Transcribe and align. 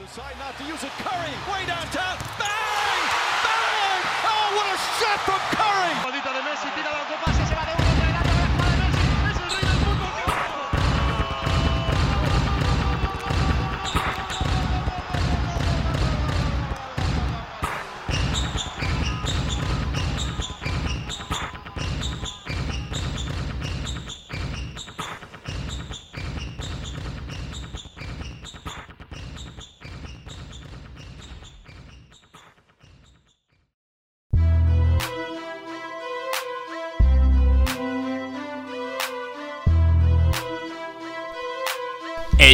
Decide 0.00 0.32
not 0.38 0.56
to 0.56 0.64
use 0.64 0.82
it. 0.82 0.90
Curry, 1.04 1.34
way 1.52 1.66
downtown. 1.66 2.16
Bang! 2.40 3.02
Bang! 3.44 4.02
Oh, 4.24 4.56
what 4.56 4.72
a 4.72 4.78
shot 4.96 5.20
from 5.28 5.40
Curry! 5.52 6.19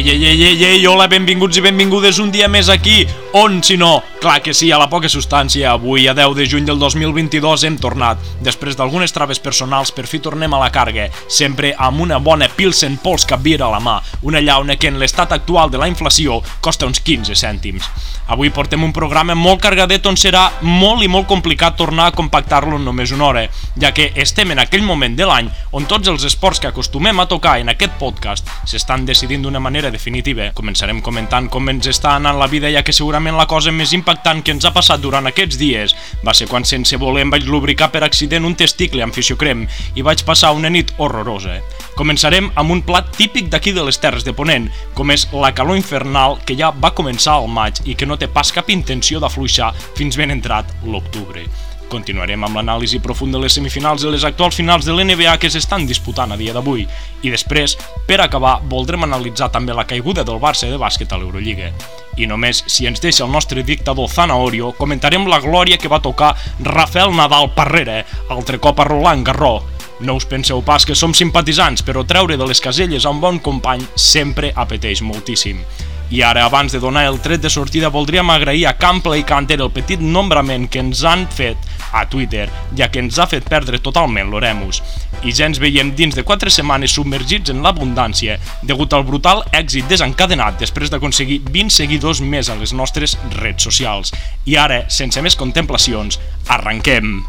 Ei, 0.07 0.23
ei, 0.23 0.41
ei, 0.41 0.43
ei, 0.43 0.63
ei, 0.63 0.85
hola, 0.87 1.09
benvinguts 1.11 1.57
i 1.59 1.61
benvingudes 1.65 2.21
un 2.23 2.29
dia 2.31 2.47
més 2.47 2.69
aquí, 2.71 3.01
on 3.33 3.63
si 3.63 3.77
no? 3.77 4.03
Clar 4.19 4.41
que 4.41 4.53
sí, 4.53 4.71
a 4.71 4.79
la 4.81 4.89
poca 4.89 5.09
substància, 5.09 5.69
avui 5.75 6.07
a 6.07 6.13
10 6.17 6.33
de 6.33 6.45
juny 6.49 6.65
del 6.65 6.79
2022 6.79 7.65
hem 7.67 7.75
tornat. 7.77 8.17
Després 8.41 8.77
d'algunes 8.77 9.13
traves 9.13 9.37
personals, 9.37 9.91
per 9.93 10.07
fi 10.09 10.17
tornem 10.17 10.53
a 10.55 10.61
la 10.63 10.71
carga, 10.73 11.05
sempre 11.29 11.75
amb 11.77 12.01
una 12.01 12.17
bona 12.17 12.47
Pilsen 12.49 12.97
Polska 13.03 13.37
Beer 13.37 13.61
a 13.61 13.69
la 13.69 13.81
mà, 13.83 13.99
una 14.23 14.41
llauna 14.41 14.77
que 14.81 14.89
en 14.89 14.97
l'estat 14.97 15.35
actual 15.35 15.69
de 15.69 15.77
la 15.77 15.89
inflació 15.91 16.39
costa 16.65 16.89
uns 16.89 17.03
15 17.03 17.37
cèntims. 17.37 17.85
Avui 18.33 18.49
portem 18.49 18.83
un 18.83 18.91
programa 18.91 19.35
molt 19.37 19.61
cargadet 19.63 20.05
on 20.09 20.17
serà 20.17 20.47
molt 20.65 21.05
i 21.05 21.07
molt 21.07 21.29
complicat 21.29 21.77
tornar 21.77 22.09
a 22.09 22.15
compactar-lo 22.15 22.75
en 22.75 22.83
només 22.83 23.13
una 23.15 23.29
hora, 23.29 23.45
ja 23.79 23.93
que 23.93 24.09
estem 24.15 24.51
en 24.51 24.59
aquell 24.65 24.83
moment 24.83 25.15
de 25.15 25.29
l'any 25.29 25.47
on 25.77 25.85
tots 25.87 26.09
els 26.09 26.25
esports 26.27 26.59
que 26.59 26.67
acostumem 26.67 27.21
a 27.21 27.27
tocar 27.29 27.59
en 27.61 27.69
aquest 27.71 27.95
podcast 28.01 28.49
s'estan 28.65 29.05
decidint 29.05 29.45
d'una 29.45 29.61
manera 29.63 29.91
definitiva. 29.93 30.49
Començarem 30.57 30.99
comentant 31.05 31.47
com 31.53 31.69
ens 31.69 31.87
està 31.87 32.17
anant 32.17 32.41
la 32.41 32.49
vida, 32.51 32.71
ja 32.73 32.83
que 32.83 32.91
segurament 32.91 33.16
la 33.25 33.47
cosa 33.49 33.71
més 33.73 33.93
impactant 33.97 34.43
que 34.45 34.53
ens 34.53 34.65
ha 34.67 34.71
passat 34.75 35.01
durant 35.01 35.25
aquests 35.25 35.57
dies 35.57 35.93
va 36.25 36.33
ser 36.37 36.47
quan 36.47 36.65
sense 36.67 36.99
voler 37.01 37.23
em 37.25 37.31
vaig 37.33 37.47
lubricar 37.49 37.87
per 37.91 38.03
accident 38.05 38.45
un 38.45 38.55
testicle 38.55 39.01
amb 39.01 39.15
fisiocrem 39.15 39.63
i 39.95 40.05
vaig 40.05 40.21
passar 40.27 40.51
una 40.53 40.69
nit 40.69 40.93
horrorosa. 40.97 41.57
Començarem 41.97 42.51
amb 42.53 42.75
un 42.75 42.83
plat 42.85 43.09
típic 43.17 43.49
d'aquí 43.49 43.73
de 43.73 43.85
les 43.87 43.97
Terres 43.97 44.27
de 44.27 44.35
Ponent, 44.37 44.69
com 44.93 45.09
és 45.09 45.25
la 45.33 45.53
calor 45.57 45.79
infernal 45.79 46.37
que 46.45 46.57
ja 46.59 46.69
va 46.69 46.93
començar 46.93 47.39
al 47.39 47.49
maig 47.49 47.81
i 47.85 47.95
que 47.95 48.05
no 48.05 48.19
té 48.21 48.29
pas 48.29 48.53
cap 48.53 48.69
intenció 48.69 49.19
d'afluixar 49.23 49.73
fins 49.97 50.19
ben 50.19 50.35
entrat 50.37 50.69
l'octubre. 50.85 51.47
Continuarem 51.87 52.43
amb 52.43 52.59
l'anàlisi 52.59 52.99
profund 52.99 53.31
de 53.31 53.39
les 53.39 53.53
semifinals 53.55 54.03
i 54.03 54.09
les 54.11 54.25
actuals 54.27 54.57
finals 54.59 54.83
de 54.83 54.91
l'NBA 54.91 55.37
que 55.39 55.49
s'estan 55.51 55.85
disputant 55.87 56.33
a 56.33 56.37
dia 56.39 56.51
d'avui. 56.55 56.83
I 57.23 57.31
després, 57.31 57.77
per 58.07 58.19
acabar, 58.19 58.57
voldrem 58.67 59.07
analitzar 59.07 59.47
també 59.53 59.75
la 59.75 59.87
caiguda 59.87 60.25
del 60.27 60.41
Barça 60.43 60.67
de 60.67 60.79
bàsquet 60.81 61.15
a 61.15 61.21
l'Eurolliga. 61.21 61.71
I 62.17 62.27
només, 62.27 62.63
si 62.67 62.89
ens 62.89 62.99
deixa 62.99 63.23
el 63.23 63.31
nostre 63.31 63.63
dictador 63.63 64.11
Zanahorio, 64.11 64.73
comentarem 64.75 65.29
la 65.31 65.39
glòria 65.39 65.79
que 65.79 65.87
va 65.87 66.03
tocar 66.03 66.35
Rafael 66.59 67.15
Nadal 67.15 67.53
Parrera, 67.55 68.01
altre 68.29 68.59
cop 68.59 68.79
a 68.81 68.87
Roland 68.89 69.23
Garros. 69.25 69.63
No 69.99 70.17
us 70.19 70.27
penseu 70.29 70.59
pas 70.61 70.85
que 70.85 70.93
som 70.93 71.13
simpatitzants, 71.15 71.81
però 71.87 72.03
treure 72.05 72.35
de 72.37 72.45
les 72.45 72.61
caselles 72.61 73.05
a 73.05 73.13
un 73.15 73.21
bon 73.23 73.39
company 73.39 73.85
sempre 73.95 74.51
apeteix 74.53 75.01
moltíssim. 75.01 75.63
I 76.09 76.21
ara, 76.23 76.45
abans 76.45 76.71
de 76.71 76.79
donar 76.79 77.03
el 77.09 77.17
tret 77.19 77.41
de 77.43 77.49
sortida, 77.49 77.89
voldríem 77.91 78.29
agrair 78.31 78.67
a 78.69 78.77
Cample 78.79 79.17
i 79.19 79.25
Canter 79.27 79.57
el 79.59 79.73
petit 79.75 79.99
nombrament 79.99 80.69
que 80.71 80.79
ens 80.79 81.01
han 81.03 81.25
fet 81.27 81.57
a 81.91 82.05
Twitter, 82.09 82.47
ja 82.77 82.89
que 82.91 82.99
ens 83.03 83.19
ha 83.19 83.27
fet 83.29 83.47
perdre 83.49 83.79
totalment 83.83 84.31
l'Oremus. 84.31 84.81
I 85.23 85.33
ja 85.33 85.47
ens 85.49 85.61
veiem 85.61 85.93
dins 85.97 86.15
de 86.17 86.25
4 86.27 86.51
setmanes 86.53 86.93
submergits 86.97 87.53
en 87.53 87.63
l'abundància, 87.65 88.37
degut 88.63 88.93
al 88.93 89.07
brutal 89.07 89.43
èxit 89.51 89.87
desencadenat 89.91 90.59
després 90.61 90.91
d'aconseguir 90.93 91.41
20 91.47 91.73
seguidors 91.79 92.21
més 92.21 92.49
a 92.49 92.59
les 92.59 92.73
nostres 92.73 93.17
redes 93.39 93.63
socials. 93.69 94.13
I 94.45 94.59
ara, 94.61 94.83
sense 94.89 95.21
més 95.21 95.39
contemplacions, 95.39 96.21
arrenquem! 96.47 97.19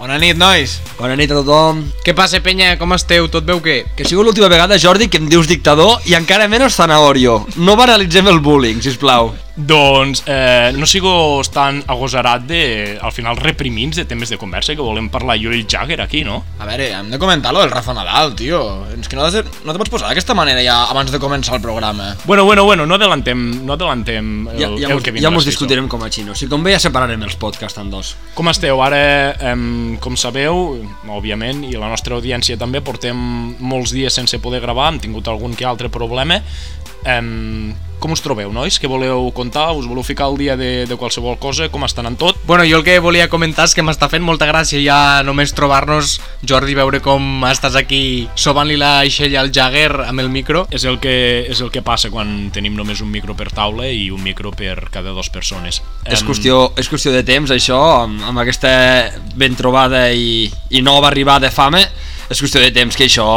Bona 0.00 0.16
nit, 0.16 0.32
nois. 0.40 0.78
Bona 0.96 1.12
nit 1.12 1.28
a 1.28 1.36
tothom. 1.36 1.82
Què 2.00 2.14
passa, 2.16 2.38
penya? 2.40 2.70
Com 2.80 2.94
esteu? 2.96 3.26
Tot 3.28 3.44
veu 3.44 3.58
què? 3.60 3.82
Que 3.92 4.06
ha 4.06 4.08
sigut 4.08 4.24
l'última 4.24 4.48
vegada, 4.48 4.78
Jordi, 4.80 5.10
que 5.12 5.20
em 5.20 5.26
dius 5.28 5.44
dictador 5.50 6.00
i 6.08 6.16
encara 6.16 6.48
menys 6.48 6.78
Zanahorio. 6.80 7.34
No 7.60 7.76
banalitzem 7.76 8.30
el 8.32 8.40
bullying, 8.40 8.80
si 8.80 8.94
plau. 8.96 9.34
Doncs 9.56 10.22
eh, 10.30 10.70
no 10.76 10.86
sigueu 10.86 11.42
tan 11.52 11.82
agosarat 11.90 12.44
de, 12.48 12.98
al 13.02 13.12
final, 13.12 13.36
reprimins 13.36 13.98
de 13.98 14.04
temes 14.08 14.30
de 14.30 14.38
conversa 14.38 14.76
que 14.76 14.84
volem 14.84 15.08
parlar 15.10 15.36
jo 15.40 15.50
i 15.50 15.60
el 15.60 15.66
Jagger 15.68 16.00
aquí, 16.00 16.22
no? 16.24 16.38
A 16.58 16.68
veure, 16.68 16.86
hem 16.94 17.10
de 17.10 17.18
comentar-lo 17.20 17.60
del 17.60 17.72
Rafa 17.72 17.92
Nadal, 17.96 18.34
tio. 18.38 18.60
És 18.94 19.10
que 19.10 19.18
no, 19.18 19.26
de, 19.30 19.42
no 19.66 19.74
te 19.74 19.82
pots 19.82 19.92
posar 19.92 20.08
d'aquesta 20.10 20.36
manera 20.38 20.62
ja 20.64 20.78
abans 20.90 21.10
de 21.12 21.20
començar 21.20 21.58
el 21.58 21.64
programa. 21.64 22.14
Bueno, 22.24 22.44
bueno, 22.44 22.64
bueno, 22.64 22.86
no 22.86 22.94
adelantem, 22.96 23.42
no 23.66 23.74
adelantem 23.74 24.48
el, 24.54 24.60
Ja, 24.60 24.70
ja, 24.70 24.88
el 24.88 24.94
mos, 24.94 25.02
que 25.02 25.12
vindrà. 25.12 25.26
ja 25.28 25.34
mos 25.34 25.48
discutirem 25.48 25.88
com 25.90 26.02
a 26.06 26.10
xino. 26.14 26.34
Si 26.38 26.48
convé 26.48 26.76
ja 26.76 26.80
separarem 26.86 27.22
els 27.26 27.36
podcasts 27.40 27.80
en 27.82 27.90
dos. 27.90 28.14
Com 28.38 28.48
esteu? 28.52 28.80
Ara, 28.84 29.02
em, 29.52 29.96
com 30.00 30.16
sabeu, 30.16 30.78
òbviament, 31.10 31.66
i 31.68 31.74
la 31.76 31.90
nostra 31.90 32.14
audiència 32.16 32.56
també, 32.60 32.80
portem 32.80 33.18
molts 33.58 33.92
dies 33.92 34.14
sense 34.14 34.38
poder 34.40 34.62
gravar, 34.62 34.92
hem 34.92 35.00
tingut 35.02 35.28
algun 35.28 35.54
que 35.58 35.66
altre 35.68 35.90
problema. 35.92 36.40
Em, 37.04 37.74
com 38.00 38.14
us 38.16 38.22
trobeu, 38.24 38.50
nois? 38.52 38.78
Què 38.80 38.88
voleu 38.90 39.28
contar? 39.36 39.68
Us 39.76 39.86
voleu 39.86 40.02
ficar 40.06 40.26
al 40.26 40.38
dia 40.40 40.56
de, 40.58 40.86
de 40.88 40.96
qualsevol 40.98 41.36
cosa? 41.38 41.68
Com 41.70 41.84
estan 41.86 42.08
en 42.08 42.16
tot? 42.18 42.38
Bueno, 42.48 42.64
jo 42.66 42.80
el 42.80 42.84
que 42.86 42.98
volia 43.02 43.28
comentar 43.30 43.68
és 43.68 43.76
que 43.76 43.84
m'està 43.86 44.08
fent 44.10 44.24
molta 44.24 44.48
gràcia 44.48 44.80
ja 44.82 45.20
només 45.26 45.54
trobar-nos, 45.56 46.16
Jordi, 46.46 46.74
veure 46.78 47.02
com 47.04 47.44
estàs 47.50 47.76
aquí 47.78 48.28
sobant-li 48.34 48.78
la 48.80 49.00
aixella 49.04 49.44
al 49.44 49.52
Jagger 49.54 50.06
amb 50.08 50.24
el 50.24 50.30
micro. 50.32 50.64
És 50.74 50.86
el, 50.88 50.98
que, 51.02 51.14
és 51.52 51.60
el 51.60 51.70
que 51.70 51.84
passa 51.86 52.10
quan 52.10 52.50
tenim 52.54 52.74
només 52.78 53.04
un 53.04 53.12
micro 53.12 53.36
per 53.38 53.50
taula 53.54 53.88
i 53.92 54.08
un 54.10 54.24
micro 54.24 54.54
per 54.56 54.88
cada 54.90 55.12
dues 55.14 55.30
persones. 55.30 55.82
És 56.08 56.24
qüestió, 56.26 56.70
és 56.80 56.88
qüestió 56.90 57.12
de 57.14 57.22
temps, 57.26 57.52
això, 57.52 57.80
amb, 58.06 58.24
amb 58.32 58.42
aquesta 58.42 58.70
ben 59.36 59.58
trobada 59.58 60.08
i, 60.10 60.48
i 60.70 60.82
nova 60.82 61.10
arribada 61.12 61.48
de 61.48 61.52
fama, 61.54 61.84
és 62.30 62.40
qüestió 62.40 62.62
de 62.62 62.72
temps 62.74 62.96
que 62.96 63.06
això 63.10 63.28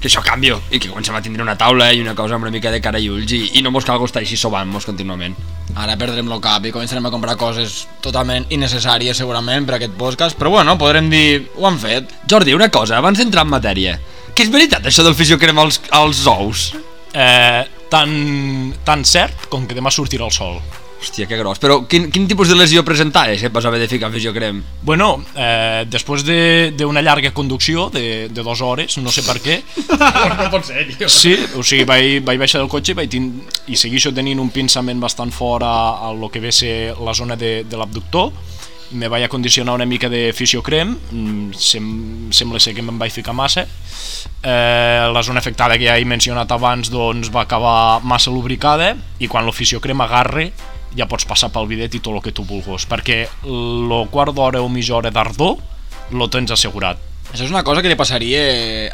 que 0.00 0.10
això 0.10 0.20
canvi 0.24 0.52
i 0.52 0.78
que 0.78 0.90
comencem 0.90 1.16
a 1.16 1.22
tindre 1.24 1.42
una 1.42 1.56
taula 1.56 1.88
i 1.92 2.02
una 2.02 2.14
cosa 2.14 2.36
amb 2.36 2.44
una 2.44 2.52
mica 2.52 2.70
de 2.70 2.82
cara 2.84 3.00
i 3.00 3.08
ulls 3.08 3.32
i, 3.32 3.40
i 3.58 3.62
no 3.64 3.72
mos 3.72 3.86
calgo 3.88 4.04
estar 4.08 4.22
així 4.22 4.36
sobant-nos 4.36 4.84
contínuament. 4.88 5.36
Ara 5.76 5.96
perdrem 6.00 6.28
el 6.32 6.42
cap 6.44 6.64
i 6.66 6.72
començarem 6.74 7.06
a 7.08 7.12
comprar 7.12 7.36
coses 7.40 7.84
totalment 8.04 8.46
innecessàries 8.52 9.16
segurament 9.16 9.66
per 9.66 9.78
aquest 9.78 9.96
podcast, 9.98 10.36
però 10.38 10.52
bueno, 10.58 10.76
podrem 10.80 11.08
dir, 11.12 11.48
ho 11.56 11.66
han 11.68 11.80
fet. 11.80 12.12
Jordi, 12.28 12.54
una 12.56 12.70
cosa, 12.72 13.00
abans 13.00 13.18
d'entrar 13.20 13.46
en 13.46 13.54
matèria, 13.56 13.96
que 14.34 14.44
és 14.44 14.52
veritat 14.52 14.84
això 14.86 15.04
del 15.06 15.16
fisiocrem 15.16 15.58
als, 15.58 15.80
als 15.96 16.24
ous? 16.28 16.70
Eh, 17.16 17.64
tan, 17.88 18.10
tan 18.84 19.04
cert 19.08 19.48
com 19.52 19.64
que 19.66 19.76
demà 19.76 19.92
sortirà 19.94 20.28
el 20.28 20.34
sol. 20.34 20.60
Hòstia, 20.96 21.26
que 21.28 21.36
gros. 21.36 21.58
Però 21.60 21.82
quin, 21.86 22.08
quin 22.10 22.24
tipus 22.26 22.48
de 22.48 22.56
lesió 22.56 22.82
presentaves 22.84 23.40
que 23.42 23.50
et 23.50 23.52
vas 23.52 23.66
haver 23.68 23.78
de 23.82 23.88
ficar 23.88 24.08
fisiocrem? 24.10 24.62
Bueno, 24.82 25.22
eh, 25.36 25.84
després 25.88 26.24
de- 26.24 26.72
d'una 26.76 27.00
de, 27.00 27.04
llarga 27.04 27.30
conducció 27.36 27.90
de, 27.90 28.28
de 28.28 28.42
dues 28.42 28.60
hores, 28.64 28.96
no 28.98 29.12
sé 29.12 29.22
per 29.22 29.36
què, 29.44 29.58
no 30.40 30.50
pot 30.50 30.64
ser, 30.64 30.86
tio. 30.96 31.08
sí, 31.08 31.36
o 31.54 31.62
sigui, 31.62 31.84
vaig, 31.84 32.22
vaig 32.24 32.40
baixar 32.40 32.62
del 32.62 32.70
cotxe 32.72 32.92
i, 32.94 32.98
vaig 32.98 33.10
tin 33.12 33.28
i 33.68 33.76
segueixo 33.76 34.12
tenint 34.16 34.40
un 34.40 34.50
pinçament 34.50 35.00
bastant 35.00 35.30
fort 35.36 35.62
a, 35.68 36.08
a 36.08 36.12
lo 36.16 36.30
que 36.32 36.40
ve 36.40 36.50
ser 36.52 36.94
la 36.98 37.14
zona 37.14 37.36
de, 37.36 37.64
de 37.68 37.76
l'abductor, 37.76 38.32
me 38.96 39.08
vaig 39.10 39.24
acondicionar 39.26 39.74
una 39.74 39.84
mica 39.86 40.08
de 40.08 40.32
fisiocrem, 40.32 40.94
mm, 41.10 41.52
sem, 41.58 42.30
sembla 42.32 42.58
ser 42.62 42.72
que 42.74 42.82
me'n 42.86 42.98
vaig 42.98 43.12
ficar 43.12 43.34
massa, 43.34 43.66
eh, 44.42 45.10
la 45.12 45.22
zona 45.22 45.40
afectada 45.44 45.76
que 45.76 45.84
ja 45.90 45.98
he 45.98 46.04
mencionat 46.08 46.50
abans 46.54 46.88
doncs 46.90 47.28
va 47.34 47.42
acabar 47.44 48.00
massa 48.02 48.30
lubricada 48.30 48.94
i 49.18 49.28
quan 49.28 49.44
l'oficiocrem 49.44 50.00
agarre 50.00 50.52
ja 50.96 51.06
pots 51.08 51.24
passar 51.28 51.50
pel 51.52 51.66
bidet 51.68 51.94
i 51.94 52.00
tot 52.00 52.14
el 52.16 52.22
que 52.24 52.32
tu 52.32 52.44
vulguis 52.48 52.86
perquè 52.88 53.26
el 53.44 54.08
quart 54.10 54.34
d'hora 54.34 54.62
o 54.62 54.68
mitja 54.72 54.94
hora 54.96 55.10
d'ardor 55.10 55.56
lo 56.12 56.28
tens 56.30 56.50
assegurat 56.54 56.98
Això 57.32 57.42
és 57.42 57.50
una 57.50 57.64
cosa 57.66 57.82
que 57.82 57.88
li 57.90 57.96
passaria 57.98 58.42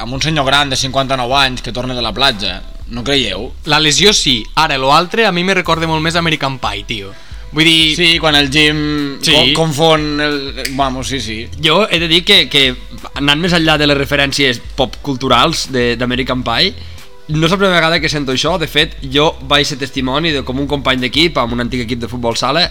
a 0.01 0.05
un 0.09 0.21
senyor 0.25 0.47
gran 0.47 0.71
de 0.73 0.77
59 0.77 1.35
anys 1.37 1.61
que 1.63 1.71
torna 1.71 1.93
de 1.95 2.01
la 2.01 2.15
platja. 2.17 2.63
No 2.89 3.05
creieu? 3.05 3.51
La 3.69 3.79
lesió 3.79 4.15
sí, 4.17 4.43
ara 4.57 4.79
lo 4.81 4.89
altre 4.97 5.27
a 5.27 5.33
mi 5.37 5.45
me 5.45 5.53
recorda 5.55 5.87
molt 5.87 6.01
més 6.03 6.17
American 6.17 6.57
Pie, 6.59 6.83
tio. 6.89 7.13
Vull 7.53 7.69
dir, 7.69 7.95
Sí, 7.95 8.19
quan 8.19 8.35
el 8.35 8.49
Jim 8.51 9.21
Sí. 9.21 9.53
confon 9.53 10.19
el... 10.25 10.63
Vamos, 10.73 11.09
sí, 11.13 11.21
sí. 11.21 11.47
Jo 11.63 11.87
he 11.91 12.01
de 12.01 12.09
dir 12.09 12.25
que, 12.25 12.49
que 12.49 12.75
anant 13.21 13.39
més 13.39 13.53
enllà 13.53 13.77
de 13.77 13.87
les 13.87 13.99
referències 14.01 14.63
pop 14.81 14.97
culturals 15.05 15.69
de- 15.71 15.95
d'American 16.01 16.43
Pie, 16.43 16.73
no 17.29 17.47
és 17.47 17.53
la 17.53 17.59
primera 17.59 17.77
vegada 17.77 18.01
que 18.01 18.11
sento 18.11 18.33
això, 18.35 18.57
de 18.59 18.67
fet 18.67 18.97
jo 19.13 19.31
vaig 19.49 19.67
ser 19.67 19.79
testimoni 19.79 20.33
de 20.35 20.43
com 20.43 20.59
un 20.59 20.67
company 20.71 21.01
d'equip 21.05 21.39
amb 21.39 21.55
un 21.55 21.63
antic 21.65 21.85
equip 21.85 22.03
de 22.03 22.11
futbol 22.11 22.37
sala 22.37 22.67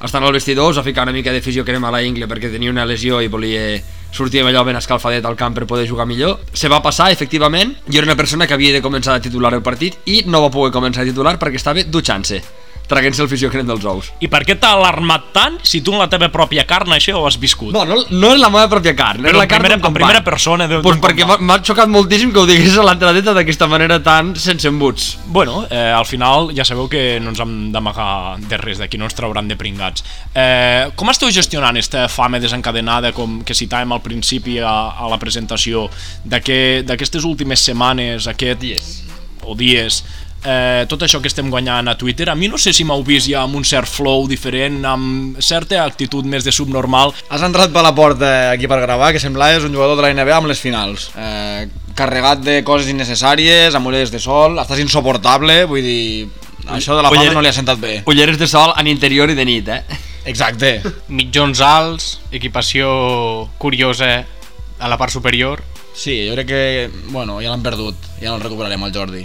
estant 0.00 0.24
al 0.24 0.32
vestidor, 0.32 0.70
es 0.72 0.78
va 0.80 0.84
ficar 0.86 1.04
una 1.04 1.12
mica 1.12 1.32
de 1.32 1.42
fisiocrema 1.44 1.90
a 1.90 1.92
la 1.92 2.02
ingle 2.02 2.28
perquè 2.28 2.48
tenia 2.48 2.72
una 2.72 2.86
lesió 2.88 3.20
i 3.20 3.28
volia 3.28 3.76
sortir 4.10 4.40
amb 4.40 4.48
allò 4.48 4.64
ben 4.64 4.78
escalfadet 4.80 5.26
al 5.28 5.36
camp 5.36 5.54
per 5.54 5.66
poder 5.68 5.86
jugar 5.86 6.06
millor. 6.08 6.40
Se 6.52 6.72
va 6.72 6.80
passar, 6.82 7.10
efectivament, 7.12 7.76
jo 7.86 8.00
era 8.00 8.08
una 8.08 8.16
persona 8.16 8.46
que 8.46 8.56
havia 8.56 8.72
de 8.72 8.80
començar 8.82 9.18
a 9.18 9.20
titular 9.20 9.52
el 9.54 9.62
partit 9.62 10.00
i 10.08 10.22
no 10.26 10.40
va 10.40 10.50
poder 10.50 10.72
començar 10.72 11.04
a 11.04 11.10
titular 11.10 11.36
perquè 11.38 11.60
estava 11.60 11.84
dutxant-se 11.84 12.40
traguent-se 12.90 13.22
el 13.22 13.28
fisiogen 13.30 13.66
dels 13.68 13.84
ous. 13.86 14.10
I 14.20 14.28
per 14.28 14.42
què 14.44 14.56
t'ha 14.58 14.72
alarmat 14.76 15.30
tant 15.32 15.56
si 15.62 15.80
tu 15.86 15.94
en 15.94 16.00
la 16.02 16.08
teva 16.10 16.28
pròpia 16.34 16.66
carn 16.68 16.90
això 16.96 17.14
ho 17.20 17.26
has 17.28 17.38
viscut? 17.40 17.72
No, 17.72 17.84
no, 17.86 18.00
no 18.10 18.32
és 18.34 18.40
la 18.42 18.50
meva 18.50 18.66
pròpia 18.68 18.96
carn, 18.98 19.22
Però 19.22 19.30
és 19.36 19.38
la 19.38 19.46
carn 19.48 19.62
primera- 19.68 19.86
en 19.88 19.94
primera 19.94 20.24
persona 20.26 20.66
de- 20.68 20.80
pues 20.82 20.98
perquè 21.00 21.24
m'ha 21.40 21.60
xocat 21.62 21.88
moltíssim 21.88 22.32
que 22.34 22.40
ho 22.42 22.46
digués 22.46 22.76
a 22.76 22.82
l'entradeta 22.84 23.32
d'aquesta 23.36 23.66
manera 23.70 24.00
tan 24.02 24.34
sense 24.36 24.66
embuts. 24.68 25.18
Bueno, 25.26 25.66
eh, 25.70 25.76
al 25.94 26.04
final 26.06 26.50
ja 26.56 26.64
sabeu 26.64 26.88
que 26.88 27.20
no 27.20 27.30
ens 27.30 27.40
hem 27.40 27.70
d'amagar 27.72 28.38
de 28.40 28.56
res, 28.58 28.78
d'aquí 28.78 28.98
no 28.98 29.04
ens 29.06 29.14
trauran 29.14 29.46
de 29.48 29.56
pringats. 29.56 30.04
Eh, 30.34 30.90
com 30.96 31.08
esteu 31.10 31.30
gestionant 31.30 31.76
aquesta 31.76 32.08
fame 32.08 32.40
desencadenada, 32.40 33.12
com 33.12 33.42
que 33.44 33.54
citàvem 33.54 33.92
al 33.92 34.02
principi 34.02 34.58
a, 34.58 34.90
a 34.98 35.08
la 35.08 35.18
presentació, 35.18 35.88
d'aquest- 36.24 36.86
d'aquestes 36.88 37.24
últimes 37.24 37.60
setmanes, 37.60 38.26
aquest... 38.26 38.60
Dies. 38.60 39.04
o 39.42 39.54
dies, 39.56 40.02
eh, 40.44 40.84
tot 40.88 41.02
això 41.04 41.20
que 41.20 41.28
estem 41.30 41.50
guanyant 41.52 41.88
a 41.90 41.96
Twitter, 41.98 42.28
a 42.30 42.34
mi 42.34 42.48
no 42.48 42.58
sé 42.58 42.72
si 42.72 42.84
m'heu 42.84 43.02
vist 43.06 43.28
ja 43.30 43.42
amb 43.44 43.56
un 43.58 43.64
cert 43.64 43.88
flow 43.90 44.26
diferent, 44.30 44.80
amb 44.88 45.38
certa 45.44 45.84
actitud 45.84 46.24
més 46.24 46.44
de 46.46 46.52
subnormal. 46.54 47.12
Has 47.28 47.44
entrat 47.46 47.72
per 47.74 47.82
la 47.86 47.94
porta 47.94 48.50
aquí 48.52 48.68
per 48.70 48.80
gravar, 48.82 49.12
que 49.12 49.20
semblaves 49.22 49.64
un 49.64 49.74
jugador 49.74 49.96
de 50.00 50.06
la 50.08 50.12
NBA 50.14 50.36
amb 50.38 50.50
les 50.50 50.60
finals. 50.60 51.10
Eh, 51.16 51.68
carregat 51.96 52.40
de 52.44 52.60
coses 52.64 52.88
innecessàries, 52.92 53.74
amb 53.76 53.90
ulleres 53.90 54.12
de 54.12 54.20
sol, 54.22 54.58
estàs 54.62 54.80
insoportable, 54.80 55.64
vull 55.70 55.82
dir... 55.84 56.28
Això 56.70 56.92
de 56.94 57.02
la 57.02 57.08
fama 57.08 57.22
Ullere- 57.22 57.34
no 57.34 57.40
li 57.42 57.48
ha 57.48 57.54
sentat 57.56 57.78
bé. 57.80 57.94
Ulleres 58.06 58.36
de 58.38 58.46
sol 58.46 58.70
en 58.78 58.86
interior 58.86 59.30
i 59.32 59.34
de 59.34 59.44
nit, 59.48 59.68
eh? 59.72 59.80
Exacte. 60.28 60.74
Mitjons 61.18 61.62
alts, 61.64 62.10
equipació 62.30 63.48
curiosa 63.58 64.10
a 64.78 64.88
la 64.92 64.98
part 65.00 65.10
superior. 65.10 65.64
Sí, 65.96 66.28
jo 66.28 66.36
crec 66.36 66.46
que, 66.46 66.90
bueno, 67.10 67.40
ja 67.40 67.50
l'han 67.50 67.64
perdut. 67.64 67.96
Ja 68.20 68.28
no 68.30 68.36
el 68.36 68.44
recuperarem, 68.44 68.84
el 68.86 68.92
Jordi. 68.94 69.24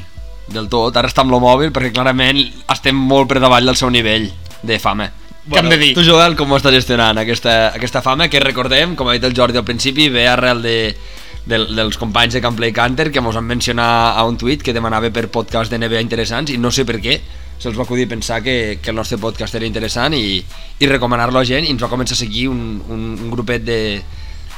Del 0.53 0.69
tot, 0.69 0.95
ara 0.97 1.09
està 1.09 1.23
amb 1.25 1.33
lo 1.33 1.39
mòbil 1.41 1.71
perquè 1.73 1.91
clarament 1.93 2.37
estem 2.71 2.95
molt 2.95 3.31
per 3.31 3.39
davall 3.41 3.65
del 3.65 3.77
seu 3.79 3.89
nivell 3.89 4.27
de 4.61 4.79
fama. 4.79 5.09
Què 5.45 5.59
hem 5.61 5.69
de 5.69 5.77
dir? 5.77 5.91
Tu, 5.97 6.03
Joel, 6.05 6.35
com 6.37 6.51
ho 6.51 6.57
estàs 6.57 6.73
gestionant, 6.73 7.17
aquesta, 7.21 7.71
aquesta 7.73 8.01
fama 8.05 8.29
que 8.29 8.41
recordem, 8.41 8.95
com 8.97 9.09
ha 9.09 9.17
dit 9.17 9.25
el 9.27 9.35
Jordi 9.37 9.61
al 9.61 9.65
principi, 9.65 10.07
ve 10.13 10.25
arrel 10.29 10.61
de, 10.65 10.77
del, 11.45 11.67
dels 11.77 11.97
companys 12.01 12.33
de 12.33 12.41
Camplay 12.41 12.73
Canter 12.73 13.11
que 13.13 13.21
mos 13.21 13.37
van 13.37 13.45
mencionar 13.45 14.17
a 14.17 14.25
un 14.25 14.37
tuit 14.41 14.63
que 14.65 14.73
demanava 14.73 15.11
per 15.13 15.27
podcast 15.29 15.71
de 15.71 15.79
NBA 15.79 16.01
interessants 16.01 16.51
i 16.51 16.57
no 16.57 16.73
sé 16.73 16.85
per 16.85 16.97
què 17.01 17.19
se'ls 17.61 17.77
va 17.77 17.85
acudir 17.85 18.09
pensar 18.09 18.41
que, 18.43 18.79
que 18.81 18.91
el 18.91 18.97
nostre 18.97 19.19
podcast 19.21 19.55
era 19.55 19.67
interessant 19.67 20.17
i, 20.17 20.41
i 20.41 20.89
recomanar-lo 20.89 21.39
a 21.39 21.45
gent 21.47 21.67
i 21.67 21.71
ens 21.71 21.83
va 21.83 21.91
començar 21.91 22.17
a 22.17 22.23
seguir 22.23 22.49
un, 22.51 22.81
un, 22.89 23.05
un 23.15 23.29
grupet 23.31 23.63
de 23.63 23.79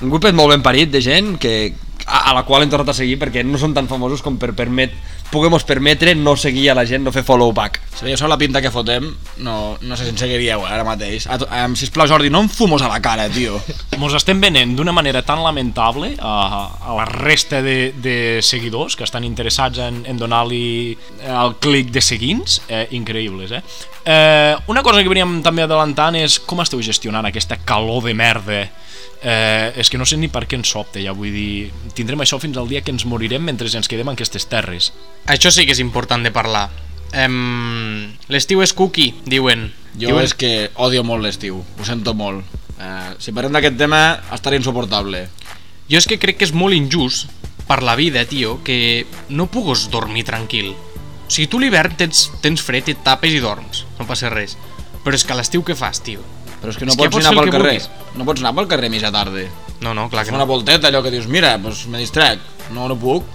un 0.01 0.13
grupet 0.13 0.36
molt 0.38 0.54
ben 0.54 0.63
parit 0.66 0.90
de 0.94 1.01
gent 1.01 1.36
que, 1.42 1.74
a, 2.07 2.31
a 2.31 2.33
la 2.33 2.44
qual 2.48 2.63
hem 2.63 2.71
tornat 2.71 2.94
a 2.94 2.98
seguir 2.98 3.19
perquè 3.19 3.44
no 3.45 3.59
són 3.59 3.75
tan 3.75 3.89
famosos 3.92 4.24
com 4.25 4.39
per 4.39 4.54
permet, 4.56 4.95
puguem 5.31 5.54
permetre 5.68 6.15
no 6.15 6.38
seguir 6.39 6.69
a 6.71 6.75
la 6.77 6.86
gent, 6.88 7.04
no 7.04 7.12
fer 7.12 7.25
follow 7.27 7.51
back 7.51 7.81
Si 7.98 8.06
veieu 8.06 8.30
la 8.30 8.38
pinta 8.38 8.62
que 8.62 8.71
fotem, 8.71 9.09
no, 9.44 9.77
no 9.81 9.98
sé 9.98 10.06
si 10.06 10.13
ens 10.13 10.21
seguiríeu 10.21 10.62
ara 10.65 10.86
mateix. 10.86 11.25
A, 11.27 11.39
em, 11.63 11.74
sisplau, 11.75 12.07
Jordi, 12.07 12.30
no 12.30 12.44
em 12.45 12.50
fumos 12.50 12.83
a 12.86 12.92
la 12.92 13.00
cara, 13.01 13.25
tio. 13.33 13.57
Mos 14.01 14.13
estem 14.13 14.39
venent 14.39 14.75
d'una 14.77 14.94
manera 14.94 15.24
tan 15.25 15.42
lamentable 15.44 16.13
a, 16.21 16.36
a 16.77 16.94
la 16.94 17.07
resta 17.09 17.63
de, 17.65 17.92
de 17.98 18.39
seguidors 18.45 18.95
que 18.95 19.04
estan 19.07 19.25
interessats 19.25 19.81
en, 19.81 20.04
en 20.06 20.21
donar-li 20.21 20.94
el 21.25 21.57
clic 21.57 21.89
de 21.89 22.06
seguins, 22.06 22.62
eh, 22.69 22.86
increïbles, 22.94 23.57
eh? 23.57 23.63
Eh? 24.07 24.56
Una 24.71 24.83
cosa 24.83 25.04
que 25.04 25.12
veníem 25.12 25.42
també 25.44 25.65
adelantant 25.68 26.15
és 26.15 26.39
com 26.39 26.63
esteu 26.63 26.81
gestionant 26.81 27.27
aquesta 27.27 27.59
calor 27.68 28.06
de 28.07 28.15
merda 28.15 28.63
eh, 28.63 29.74
és 29.75 29.92
que 29.92 30.00
no 30.00 30.07
sé 30.07 30.18
ni 30.18 30.31
per 30.31 30.45
què 30.48 30.57
ens 30.57 30.71
sobta 30.71 31.04
ja 31.04 31.15
vull 31.15 31.33
dir, 31.36 31.69
tindrem 31.98 32.24
això 32.24 32.39
fins 32.39 32.57
al 32.57 32.71
dia 32.71 32.81
que 32.81 32.94
ens 32.95 33.06
morirem 33.06 33.44
mentre 33.44 33.68
ens 33.68 33.92
quedem 33.92 34.07
en 34.07 34.15
aquestes 34.15 34.48
terres 34.48 34.94
Això 35.27 35.51
sí 35.51 35.68
que 35.68 35.75
és 35.75 35.83
important 35.83 36.24
de 36.24 36.31
parlar. 36.31 36.69
Em... 37.12 38.13
L'estiu 38.31 38.62
és 38.63 38.74
cookie, 38.75 39.13
diuen. 39.27 39.68
Jo 39.98 40.13
diuen... 40.13 40.24
és 40.24 40.33
que 40.38 40.69
odio 40.83 41.04
molt 41.04 41.25
l'estiu, 41.25 41.59
ho 41.59 41.88
sento 41.88 42.13
molt. 42.15 42.45
Eh, 42.77 43.12
si 43.19 43.33
parlem 43.36 43.57
d'aquest 43.57 43.75
tema, 43.80 44.01
estaré 44.36 44.59
insuportable. 44.59 45.25
Jo 45.92 46.00
és 46.00 46.07
que 46.07 46.19
crec 46.21 46.39
que 46.39 46.48
és 46.48 46.56
molt 46.56 46.75
injust 46.75 47.27
per 47.68 47.81
la 47.83 47.98
vida, 48.00 48.24
tio, 48.27 48.59
que 48.63 49.06
no 49.30 49.50
pugues 49.51 49.88
dormir 49.92 50.24
tranquil. 50.27 50.74
O 51.27 51.31
sigui, 51.31 51.47
tu 51.51 51.59
l'hivern 51.59 51.95
tens, 52.00 52.27
tens 52.41 52.63
fred 52.63 52.88
i 52.88 52.95
et 52.95 53.03
tapes 53.03 53.33
i 53.35 53.41
dorms, 53.44 53.83
no 54.00 54.07
passa 54.07 54.31
res. 54.31 54.56
Però 55.03 55.15
és 55.15 55.25
que 55.27 55.35
a 55.35 55.38
l'estiu 55.39 55.63
què 55.63 55.75
fas, 55.75 56.00
tio? 56.03 56.24
Però 56.62 56.71
és 56.71 56.77
que 56.79 56.88
no 56.88 56.94
És 56.94 56.97
que 56.97 57.03
pots 57.03 57.18
pots 57.18 57.25
anar 57.25 57.44
pel 57.44 57.51
carrer. 57.51 57.74
vulguis. 57.77 57.89
No 58.15 58.25
pots 58.25 58.41
anar 58.41 58.53
pel 58.56 58.69
carrer 58.71 58.89
mitja 58.89 59.12
tarda. 59.12 59.44
No, 59.81 59.94
no, 59.94 60.07
clar 60.09 60.24
que 60.24 60.31
Fer 60.31 60.38
una 60.39 60.45
no. 60.45 60.51
volteta, 60.53 60.88
allò 60.88 61.03
que 61.03 61.12
dius, 61.12 61.27
mira, 61.27 61.57
doncs 61.62 61.85
me 61.88 62.00
distrec. 62.00 62.39
No, 62.74 62.88
no 62.88 62.97
puc. 62.97 63.27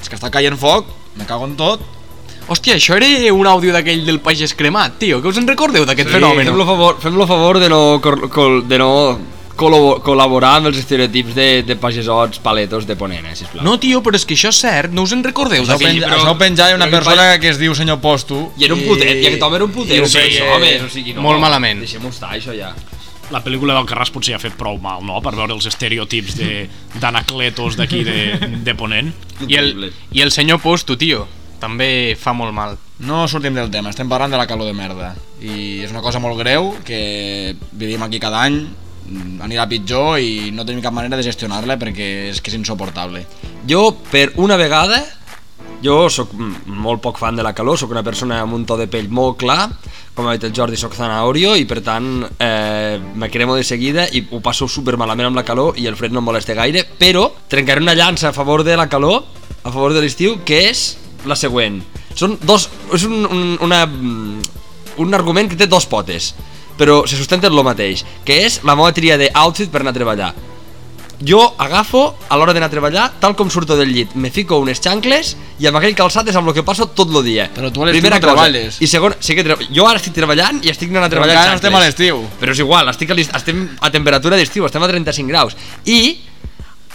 És 0.00 0.08
que 0.08 0.16
està 0.16 0.30
caient 0.30 0.56
foc, 0.58 0.86
me 1.18 1.26
cago 1.26 1.44
en 1.50 1.56
tot. 1.58 1.82
Hòstia, 2.48 2.74
això 2.74 2.96
era 2.96 3.06
un 3.34 3.46
àudio 3.46 3.72
d'aquell 3.74 4.06
del 4.06 4.18
pagès 4.20 4.54
cremat, 4.58 4.96
tio. 4.98 5.20
Que 5.22 5.28
us 5.28 5.38
en 5.38 5.46
recordeu 5.46 5.84
d'aquest 5.86 6.08
sí, 6.08 6.14
fenomen? 6.16 6.46
Fem-lo 6.46 6.66
favor, 6.66 6.98
fem 7.02 7.20
favor 7.26 7.60
de 7.62 7.68
no, 7.68 8.00
col, 8.02 8.66
de 8.66 8.78
no 8.78 8.90
col·laborar 9.62 10.56
amb 10.58 10.70
els 10.70 10.78
estereotips 10.82 11.34
de, 11.36 11.46
de 11.66 11.76
pagesots 11.80 12.38
paletos 12.42 12.86
de 12.88 12.96
Ponent, 12.98 13.26
eh, 13.30 13.36
sisplau. 13.38 13.64
No, 13.64 13.78
tio, 13.82 14.02
però 14.02 14.18
és 14.18 14.24
que 14.26 14.34
això 14.38 14.50
és 14.52 14.60
cert, 14.62 14.92
no 14.92 15.02
us 15.06 15.12
en 15.16 15.22
recordeu 15.24 15.62
Això 15.62 15.72
d'aquell... 15.76 15.94
penja, 15.98 16.08
però- 16.08 16.20
això 16.20 16.34
ho 16.34 16.38
penjava 16.40 16.74
una 16.78 16.88
persona 16.92 17.28
que 17.42 17.48
es 17.52 17.58
diu 17.62 17.74
senyor 17.78 18.00
Posto. 18.02 18.52
I 18.58 18.66
era 18.68 18.74
un 18.74 18.82
putet, 18.86 19.14
i 19.22 19.26
aquest 19.28 19.42
home 19.46 19.56
era 19.60 19.64
un 19.68 19.72
putet. 19.74 19.96
i 19.96 20.00
ho 20.02 20.08
sí, 20.10 20.18
feia 20.18 20.48
home, 20.56 20.72
o 20.84 20.88
sigui, 20.92 21.14
no, 21.16 21.22
molt 21.24 21.40
malament. 21.40 21.80
Deixem-ho 21.86 22.08
estar, 22.12 22.32
això 22.36 22.54
ja. 22.56 22.72
la 23.32 23.40
pel·lícula 23.40 23.72
del 23.78 23.86
Carràs 23.88 24.10
potser 24.12 24.34
ha 24.36 24.40
fet 24.42 24.56
prou 24.60 24.76
mal, 24.82 25.00
no?, 25.06 25.20
per 25.24 25.32
veure 25.38 25.54
els 25.54 25.64
estereotips 25.70 26.34
de- 26.36 26.66
d'anacletos 27.00 27.78
d'aquí 27.78 28.02
de, 28.04 28.18
de 28.66 28.74
Ponent. 28.76 29.12
I 29.48 29.56
el, 29.56 29.92
I 30.12 30.20
el 30.20 30.30
senyor 30.34 30.60
Posto, 30.60 30.98
tio, 31.00 31.24
també 31.62 32.16
fa 32.18 32.34
molt 32.36 32.52
mal. 32.52 32.76
No 33.02 33.24
sortim 33.30 33.54
del 33.56 33.70
tema, 33.72 33.90
estem 33.90 34.08
parlant 34.10 34.30
de 34.34 34.38
la 34.38 34.46
calor 34.50 34.66
de 34.68 34.74
merda. 34.76 35.14
I 35.40 35.80
és 35.86 35.90
una 35.90 36.02
cosa 36.04 36.20
molt 36.22 36.36
greu 36.38 36.74
que 36.84 37.54
vivim 37.72 38.02
aquí 38.04 38.20
cada 38.22 38.42
any, 38.44 38.60
anirà 39.42 39.66
pitjor 39.70 40.20
i 40.22 40.52
no 40.54 40.66
tenim 40.66 40.82
cap 40.84 40.94
manera 40.94 41.18
de 41.18 41.26
gestionar-la 41.26 41.78
perquè 41.80 42.12
és 42.30 42.40
que 42.40 42.52
és 42.52 42.58
insoportable. 42.58 43.24
Jo, 43.68 43.90
per 44.10 44.30
una 44.42 44.56
vegada, 44.60 45.02
jo 45.82 46.06
sóc 46.12 46.30
mm, 46.32 46.70
molt 46.82 47.02
poc 47.02 47.18
fan 47.18 47.36
de 47.36 47.42
la 47.44 47.52
calor, 47.56 47.78
sóc 47.78 47.90
una 47.90 48.04
persona 48.06 48.40
amb 48.42 48.54
un 48.54 48.64
to 48.66 48.76
de 48.78 48.86
pell 48.90 49.10
molt 49.10 49.40
clar, 49.42 49.66
com 50.14 50.28
ha 50.28 50.36
dit 50.36 50.46
el 50.46 50.54
Jordi, 50.54 50.78
sóc 50.78 50.94
zanahorio 50.94 51.56
i 51.58 51.66
per 51.68 51.80
tant 51.84 52.08
eh, 52.38 52.98
me 52.98 53.30
cremo 53.32 53.56
de 53.58 53.66
seguida 53.66 54.06
i 54.12 54.24
ho 54.30 54.42
passo 54.44 54.68
super 54.68 54.96
malament 55.00 55.30
amb 55.30 55.40
la 55.40 55.46
calor 55.48 55.78
i 55.80 55.88
el 55.90 55.98
fred 55.98 56.14
no 56.14 56.22
em 56.22 56.28
molesta 56.30 56.56
gaire, 56.58 56.84
però 56.98 57.26
trencaré 57.50 57.82
una 57.82 57.96
llança 57.98 58.30
a 58.30 58.36
favor 58.36 58.62
de 58.62 58.76
la 58.78 58.88
calor, 58.92 59.24
a 59.62 59.70
favor 59.70 59.94
de 59.96 60.04
l'estiu, 60.04 60.38
que 60.46 60.68
és 60.70 60.92
la 61.26 61.38
següent. 61.38 61.80
Són 62.18 62.36
dos, 62.42 62.68
és 62.94 63.06
un, 63.08 63.24
un, 63.26 63.44
una, 63.64 63.84
mm, 63.86 64.62
un 65.02 65.14
argument 65.18 65.50
que 65.50 65.58
té 65.58 65.66
dos 65.66 65.88
potes, 65.90 66.32
però 66.78 67.02
se 67.06 67.16
sustenta 67.16 67.46
en 67.48 67.54
lo 67.56 67.62
mateix, 67.66 68.04
que 68.24 68.42
és 68.46 68.60
la 68.64 68.74
meva 68.78 68.92
tria 68.92 69.18
d'outfit 69.20 69.70
per 69.70 69.80
anar 69.82 69.92
a 69.94 69.98
treballar 70.00 70.32
jo 71.24 71.38
agafo 71.56 72.16
a 72.28 72.36
l'hora 72.36 72.50
d'anar 72.52 72.66
a 72.66 72.72
treballar 72.72 73.04
tal 73.22 73.36
com 73.38 73.46
surto 73.50 73.76
del 73.78 73.92
llit, 73.94 74.14
me 74.18 74.30
fico 74.34 74.56
unes 74.58 74.80
xancles 74.82 75.36
i 75.62 75.68
amb 75.70 75.78
aquell 75.78 75.94
calçat 75.94 76.26
és 76.32 76.34
amb 76.36 76.48
el 76.50 76.54
que 76.56 76.64
passo 76.66 76.88
tot 76.90 77.12
el 77.14 77.22
dia 77.22 77.44
Però 77.54 77.70
tu 77.70 77.84
a 77.84 77.86
l'estiu 77.86 78.10
no 78.10 78.18
treballes. 78.18 78.80
i 78.82 78.88
segon, 78.90 79.14
sí 79.22 79.36
que 79.38 79.44
tre... 79.46 79.54
jo 79.70 79.86
ara 79.86 80.00
estic 80.02 80.16
treballant 80.16 80.58
i 80.66 80.72
estic 80.72 80.90
anant 80.90 81.04
a 81.06 81.08
Però 81.12 81.22
treballar 81.22 81.52
no 81.52 81.60
estem 81.60 81.76
a 81.78 81.82
l'estiu. 81.84 82.24
però 82.40 82.50
és 82.56 82.58
igual, 82.64 82.90
estic 82.90 83.14
a 83.14 83.20
estem 83.38 83.62
a 83.80 83.90
temperatura 83.94 84.34
d'estiu 84.40 84.66
estem 84.66 84.82
a 84.82 84.88
35 84.90 85.28
graus 85.30 85.54
i 85.84 86.18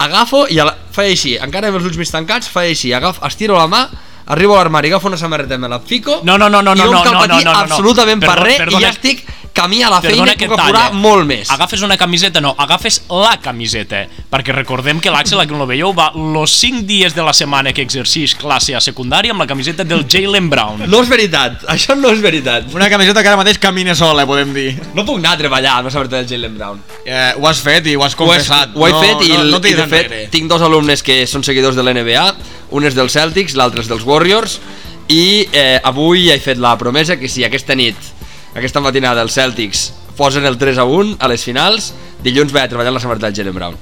agafo 0.04 0.44
i 0.52 0.60
la... 0.60 0.76
faig 0.92 1.14
així, 1.16 1.38
encara 1.40 1.72
amb 1.72 1.80
els 1.80 1.88
ulls 1.88 1.98
mig 1.98 2.12
tancats 2.12 2.52
faig 2.52 2.74
així, 2.76 2.92
agafo, 2.94 3.24
estiro 3.26 3.56
la 3.58 3.68
mà 3.72 3.86
arribo 4.28 4.58
a 4.58 4.60
l'armari, 4.60 4.90
agafo 4.92 5.08
una 5.08 5.16
samarreta, 5.18 5.58
me 5.58 5.70
la 5.72 5.80
fico 5.80 6.20
No, 6.24 6.38
no, 6.38 6.50
no, 6.50 6.62
no, 6.62 6.74
i 6.76 6.80
no, 6.84 6.92
no, 6.92 6.98
em 7.00 7.04
cal 7.06 7.14
no, 7.14 7.22
no, 7.22 7.28
patir 7.28 7.46
no, 7.46 7.54
no, 7.54 7.60
no. 7.60 7.64
absolutament 7.64 8.20
per 8.20 8.34
Perdona, 8.36 8.44
res 8.46 8.56
i 8.58 8.60
perdona. 8.66 8.82
ja 8.84 8.90
estic 8.92 9.24
camí 9.58 9.82
a 9.84 9.90
la 9.90 10.00
feina 10.04 10.22
Perdona 10.28 10.36
i 10.36 10.40
que 10.40 10.48
puc 10.52 10.60
apurar 10.62 10.84
talle. 10.92 11.02
molt 11.02 11.26
més 11.28 11.50
Agafes 11.52 11.82
una 11.86 11.98
camiseta, 11.98 12.40
no, 12.44 12.54
agafes 12.58 13.02
la 13.10 13.34
camiseta, 13.42 14.04
perquè 14.32 14.54
recordem 14.56 15.00
que 15.02 15.10
l'Àxel, 15.14 15.42
a 15.42 15.48
qui 15.50 15.56
no 15.56 15.64
lo 15.64 15.68
veieu, 15.70 15.92
va 15.98 16.12
los 16.16 16.54
5 16.62 16.86
dies 16.88 17.16
de 17.18 17.24
la 17.26 17.34
setmana 17.34 17.74
que 17.74 17.82
exercix 17.82 18.36
classe 18.38 18.76
a 18.78 18.82
secundària 18.84 19.34
amb 19.34 19.42
la 19.42 19.48
camiseta 19.50 19.84
del 19.88 20.06
Jalen 20.08 20.50
Brown. 20.54 20.86
no 20.88 21.02
és 21.02 21.10
veritat, 21.10 21.66
això 21.74 21.96
no 21.98 22.12
és 22.14 22.22
veritat 22.22 22.70
Una 22.78 22.90
camiseta 22.90 23.22
que 23.24 23.28
ara 23.32 23.38
mateix 23.40 23.58
camina 23.58 23.96
sola, 23.96 24.26
podem 24.30 24.54
dir. 24.54 24.70
No 24.94 25.04
puc 25.06 25.18
anar 25.20 25.34
a 25.34 25.38
treballar 25.42 25.78
amb 25.80 25.88
la 25.90 25.92
samarreta 25.92 26.22
del 26.22 26.28
Jalen 26.30 26.58
Brown. 26.58 26.82
Eh, 27.06 27.34
ho 27.38 27.48
has 27.48 27.60
fet 27.64 27.88
i 27.88 27.96
ho 27.96 28.04
has 28.06 28.14
Ho, 28.14 28.26
és, 28.34 28.48
confessat. 28.48 28.76
ho 28.76 28.88
he 28.88 28.92
no, 28.92 29.02
fet 29.02 29.24
i, 29.28 29.32
no, 29.34 29.44
no 29.44 29.58
i 29.58 29.74
de 29.74 29.88
fet 29.88 30.06
enrere. 30.12 30.28
tinc 30.34 30.50
dos 30.52 30.62
alumnes 30.62 31.02
que 31.04 31.26
són 31.28 31.44
seguidors 31.44 31.76
de 31.76 31.84
l'NBA, 31.84 32.28
un 32.78 32.84
és 32.86 32.94
dels 32.96 33.14
Celtics, 33.18 33.56
l'altre 33.56 33.82
és 33.82 33.88
dels 33.90 34.04
Warriors, 34.06 34.60
i 35.08 35.48
eh, 35.54 35.80
avui 35.84 36.30
he 36.30 36.40
fet 36.44 36.60
la 36.60 36.76
promesa 36.78 37.16
que 37.18 37.30
si 37.32 37.44
aquesta 37.48 37.76
nit, 37.76 37.96
aquesta 38.58 38.82
matinada 38.82 39.22
els 39.22 39.36
Celtics 39.38 39.92
posen 40.18 40.48
el 40.50 40.58
3 40.58 40.80
a 40.82 40.86
1 40.90 41.20
a 41.22 41.28
les 41.30 41.44
finals, 41.46 41.92
dilluns 42.26 42.54
vaig 42.56 42.66
a 42.66 42.72
treballar 42.72 42.96
la 42.96 43.02
samarreta 43.04 43.30
del 43.30 43.38
Jalen 43.38 43.54
Brown. 43.54 43.78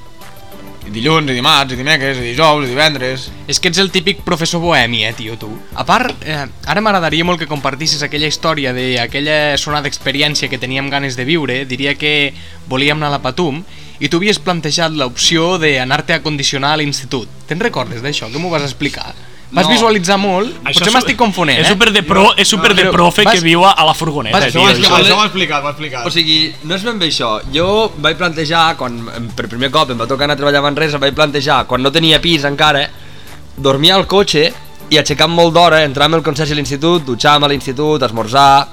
I 0.86 0.92
dilluns, 0.94 1.32
i 1.32 1.34
dimarts, 1.34 1.74
i 1.74 1.78
dimecres, 1.80 2.20
i 2.20 2.26
dijous, 2.28 2.68
i 2.68 2.74
divendres... 2.74 3.30
És 3.50 3.58
que 3.58 3.72
ets 3.72 3.80
el 3.82 3.90
típic 3.90 4.20
professor 4.28 4.60
bohemi, 4.62 5.06
eh, 5.08 5.14
tio, 5.18 5.38
tu. 5.42 5.48
A 5.74 5.86
part, 5.88 6.20
eh, 6.28 6.44
ara 6.44 6.84
m'agradaria 6.84 7.26
molt 7.26 7.40
que 7.42 7.48
compartissis 7.50 8.04
aquella 8.06 8.30
història 8.30 8.74
d'aquella 8.76 9.56
sonada 9.58 9.90
experiència 9.90 10.52
que 10.52 10.60
teníem 10.62 10.92
ganes 10.94 11.18
de 11.18 11.26
viure. 11.26 11.64
Diria 11.66 11.96
que 11.98 12.36
volíem 12.68 13.00
anar 13.00 13.10
a 13.10 13.16
la 13.16 13.22
Patum 13.24 13.64
i 13.98 14.12
tu 14.12 14.20
havies 14.20 14.44
plantejat 14.44 14.94
l'opció 14.94 15.56
d'anar-te 15.58 16.20
a 16.20 16.22
condicionar 16.22 16.76
a 16.76 16.82
l'institut. 16.84 17.32
Te'n 17.50 17.64
recordes 17.64 18.04
d'això? 18.06 18.30
Que 18.30 18.44
m'ho 18.44 18.54
vas 18.54 18.68
explicar? 18.68 19.16
Vas 19.56 19.66
No. 19.66 19.72
visualitzar 19.72 20.18
molt, 20.20 20.52
potser 20.66 20.88
és- 20.90 20.94
m'estic 20.94 21.16
confonent, 21.18 21.60
És 21.62 21.68
eh? 21.68 21.70
super 21.72 21.92
de, 21.96 22.02
pro, 22.04 22.26
és 22.36 22.48
super 22.48 22.74
de 22.76 22.84
però 22.84 22.92
profe 22.92 23.24
vas- 23.24 23.36
que 23.36 23.40
viu 23.42 23.64
a, 23.64 23.72
la 23.86 23.94
furgoneta, 23.96 24.38
vas- 24.38 24.52
tio. 24.52 24.62
això 24.62 24.76
això. 24.76 24.98
Això 25.00 25.16
ho 25.16 25.22
ha 25.22 25.26
explicat, 25.30 25.64
ho 25.64 25.68
ha 25.68 25.72
explicat. 25.72 26.06
O 26.06 26.12
sigui, 26.12 26.54
no 26.64 26.76
és 26.76 26.84
ben 26.84 27.00
bé 27.00 27.08
això. 27.08 27.40
Jo 27.54 27.92
vaig 27.98 28.18
plantejar, 28.18 28.76
quan 28.76 29.00
per 29.36 29.48
primer 29.48 29.72
cop 29.72 29.90
em 29.92 29.98
va 29.98 30.06
tocar 30.08 30.26
anar 30.26 30.34
a 30.34 30.38
treballar 30.38 30.60
a 30.60 30.62
Manresa, 30.68 30.98
vaig 31.00 31.14
plantejar, 31.16 31.66
quan 31.68 31.82
no 31.82 31.90
tenia 31.92 32.20
pis 32.22 32.44
encara, 32.44 32.90
dormir 33.56 33.92
al 33.94 34.06
cotxe 34.06 34.52
i 34.90 34.98
aixecar 34.98 35.30
molt 35.30 35.54
d'hora, 35.56 35.84
entrar 35.86 36.06
amb 36.10 36.16
el 36.16 36.22
conserge 36.24 36.52
a 36.54 36.56
l'institut, 36.58 37.06
dutxar-me 37.06 37.46
a 37.46 37.50
l'institut, 37.50 38.04
esmorzar, 38.04 38.68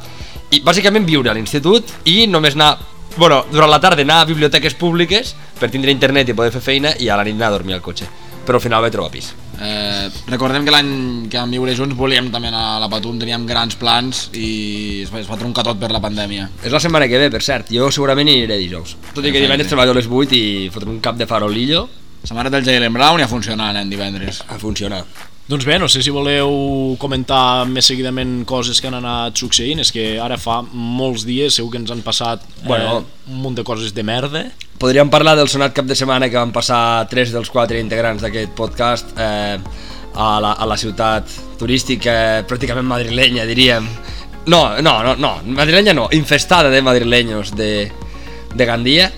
i 0.51 0.61
bàsicament 0.61 1.07
viure 1.07 1.31
a 1.31 1.35
l'institut 1.35 1.85
i 2.05 2.27
només 2.27 2.55
anar, 2.55 2.77
bueno, 3.17 3.45
durant 3.53 3.71
la 3.71 3.79
tarda 3.81 4.03
anar 4.03 4.21
a 4.23 4.25
biblioteques 4.25 4.75
públiques 4.75 5.35
per 5.61 5.71
tindre 5.71 5.91
internet 5.93 6.29
i 6.29 6.35
poder 6.35 6.51
fer 6.51 6.61
feina 6.61 6.93
i 6.99 7.09
a 7.09 7.17
la 7.17 7.23
nit 7.25 7.35
anar 7.39 7.47
a 7.47 7.51
dormir 7.57 7.75
al 7.75 7.81
cotxe. 7.81 8.09
Però 8.47 8.59
al 8.59 8.63
final 8.65 8.83
vaig 8.83 8.93
trobar 8.95 9.13
pis. 9.15 9.29
Eh, 9.63 10.09
recordem 10.27 10.65
que 10.67 10.73
l'any 10.75 10.93
que 11.31 11.39
vam 11.39 11.53
viure 11.55 11.75
junts 11.79 11.95
volíem 11.95 12.31
també 12.35 12.51
anar 12.51 12.63
a 12.73 12.81
la 12.83 12.89
Patum, 12.91 13.21
teníem 13.23 13.45
grans 13.47 13.77
plans 13.79 14.25
i 14.35 15.03
es 15.05 15.13
va, 15.13 15.21
es 15.23 15.29
va 15.31 15.39
troncar 15.39 15.63
tot 15.69 15.79
per 15.79 15.93
la 15.95 16.01
pandèmia. 16.03 16.49
És 16.65 16.75
la 16.75 16.81
setmana 16.83 17.07
que 17.07 17.21
ve, 17.23 17.31
per 17.31 17.43
cert. 17.47 17.71
Jo 17.71 17.91
segurament 17.95 18.29
hi 18.29 18.41
aniré 18.41 18.59
dijous. 18.59 18.97
Tot 19.15 19.23
i 19.25 19.31
que 19.31 19.43
divendres 19.45 19.71
treballo 19.71 19.95
a 19.95 19.99
les 20.01 20.11
8 20.11 20.35
i 20.35 20.71
fotré 20.75 20.91
un 20.91 20.99
cap 21.05 21.19
de 21.21 21.29
farolillo 21.31 21.89
La 22.29 22.37
mare 22.37 22.51
del 22.55 22.65
Jalen 22.67 22.93
Brown 22.95 23.19
i 23.19 23.25
a 23.25 23.29
funcionar 23.29 23.73
nen 23.75 23.91
divendres. 23.91 24.43
a 24.49 24.59
funcionar. 24.59 25.05
Doncs 25.53 25.67
bé, 25.69 25.75
no 25.77 25.85
sé 25.85 26.01
si 26.01 26.09
voleu 26.09 26.95
comentar 26.97 27.67
més 27.69 27.85
seguidament 27.85 28.39
coses 28.49 28.79
que 28.81 28.89
han 28.89 28.95
anat 28.97 29.37
succeint, 29.37 29.83
és 29.83 29.91
que 29.93 30.15
ara 30.17 30.39
fa 30.41 30.63
molts 30.65 31.27
dies 31.29 31.59
segur 31.59 31.75
que 31.75 31.81
ens 31.83 31.91
han 31.93 32.01
passat 32.01 32.41
Bueno. 32.65 33.03
eh, 33.03 33.29
un 33.29 33.43
munt 33.43 33.59
de 33.59 33.63
coses 33.63 33.93
de 33.93 34.03
merda. 34.03 34.47
Podríem 34.81 35.11
parlar 35.13 35.37
del 35.37 35.51
sonat 35.53 35.75
cap 35.77 35.85
de 35.85 35.95
setmana 35.95 36.31
que 36.31 36.41
van 36.41 36.55
passar 36.57 37.07
tres 37.11 37.35
dels 37.37 37.51
quatre 37.53 37.77
integrants 37.85 38.25
d'aquest 38.25 38.55
podcast 38.57 39.13
eh, 39.21 39.59
a, 40.15 40.41
la, 40.41 40.55
a 40.57 40.65
la 40.65 40.79
ciutat 40.81 41.29
turística 41.61 42.47
pràcticament 42.49 42.89
madrilenya, 42.89 43.45
diríem. 43.45 43.85
No, 44.47 44.81
no, 44.81 45.03
no, 45.05 45.17
no, 45.21 45.35
madrilenya 45.53 45.93
no, 45.93 46.09
infestada 46.13 46.71
de 46.71 46.81
madrileños 46.81 47.53
de, 47.55 47.93
de 48.55 48.65
Gandia, 48.65 49.13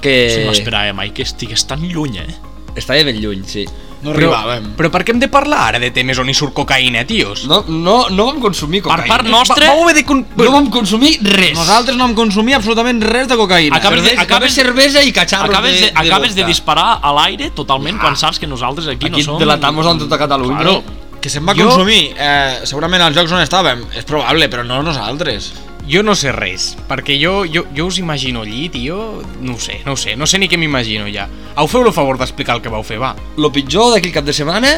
que 0.00 0.46
No 0.46 0.56
esperava 0.56 0.96
mai 0.96 1.12
que 1.12 1.20
estigués 1.20 1.66
tan 1.68 1.84
lluny, 1.84 2.22
eh? 2.24 2.34
estava 2.76 3.04
ben 3.04 3.20
lluny, 3.20 3.44
sí. 3.44 3.66
No 4.02 4.12
Però, 4.12 4.28
arribàvem. 4.30 4.66
però 4.76 4.90
per 4.92 5.00
què 5.04 5.10
hem 5.14 5.18
de 5.22 5.28
parlar 5.32 5.60
ara 5.70 5.78
de 5.80 5.88
temes 5.90 6.18
on 6.20 6.28
hi 6.28 6.34
surt 6.36 6.52
cocaïna, 6.54 7.06
tios? 7.08 7.46
No, 7.48 7.62
no, 7.66 8.08
no 8.10 8.26
vam 8.26 8.40
consumir 8.40 8.82
Per 8.82 8.90
cocaïna. 8.92 9.08
part 9.08 9.26
nostra, 9.26 9.70
haver 9.72 9.94
de... 9.96 10.04
Con... 10.04 10.20
No 10.36 10.50
vam 10.52 10.68
consumir 10.70 11.16
res. 11.24 11.56
Nosaltres 11.56 11.96
no 11.96 12.04
hem 12.04 12.14
consumit 12.14 12.54
absolutament 12.54 13.00
res 13.02 13.26
de 13.26 13.34
cocaïna. 13.40 13.76
Acabes 13.80 14.02
de- 14.02 14.10
Cervesa, 14.10 14.22
acabes- 14.22 14.54
cervesa 14.54 15.02
i 15.02 15.12
cacharros 15.12 15.50
acabes 15.50 15.72
de, 15.74 15.80
de, 15.80 15.86
de, 15.92 15.98
acabes 15.98 16.34
de 16.36 16.42
vodka. 16.42 16.52
disparar 16.52 16.98
a 17.02 17.12
l'aire 17.16 17.50
totalment 17.56 17.98
quan 17.98 18.16
saps 18.16 18.38
que 18.38 18.46
nosaltres 18.46 18.86
aquí, 18.86 19.06
Aquí 19.06 19.22
no 19.24 19.32
som... 19.32 19.38
delatamos 19.38 19.86
en 19.86 19.98
tota 19.98 20.18
Catalunya. 20.18 20.60
Claro. 20.60 20.84
Que 21.20 21.30
se'n 21.32 21.42
va 21.48 21.54
Jo- 21.56 21.64
consumir, 21.70 22.12
eh, 22.18 22.60
segurament 22.64 23.02
als 23.02 23.16
jocs 23.16 23.32
on 23.32 23.40
estàvem, 23.42 23.80
és 23.96 24.04
probable, 24.04 24.46
però 24.52 24.62
no 24.62 24.82
nosaltres. 24.84 25.52
Jo 25.86 26.02
no 26.02 26.16
sé 26.18 26.32
res, 26.34 26.72
perquè 26.88 27.14
jo, 27.20 27.44
jo, 27.46 27.62
jo 27.76 27.86
us 27.86 28.00
imagino 28.02 28.42
allí, 28.42 28.68
tio... 28.74 29.22
No 29.40 29.54
ho 29.54 29.60
sé, 29.62 29.80
no 29.86 29.94
ho 29.94 29.96
sé, 30.00 30.16
no 30.18 30.26
sé 30.26 30.40
ni 30.42 30.48
què 30.50 30.58
m'imagino 30.58 31.06
ja. 31.12 31.28
Au, 31.54 31.68
feu 31.70 31.86
el 31.86 31.94
favor 31.94 32.18
d'explicar 32.18 32.56
el 32.58 32.62
que 32.64 32.72
vau 32.72 32.82
fer, 32.82 32.98
va. 32.98 33.12
Lo 33.38 33.52
pitjor 33.54 33.94
d'aquell 33.94 34.14
cap 34.16 34.26
de 34.26 34.34
setmana 34.34 34.76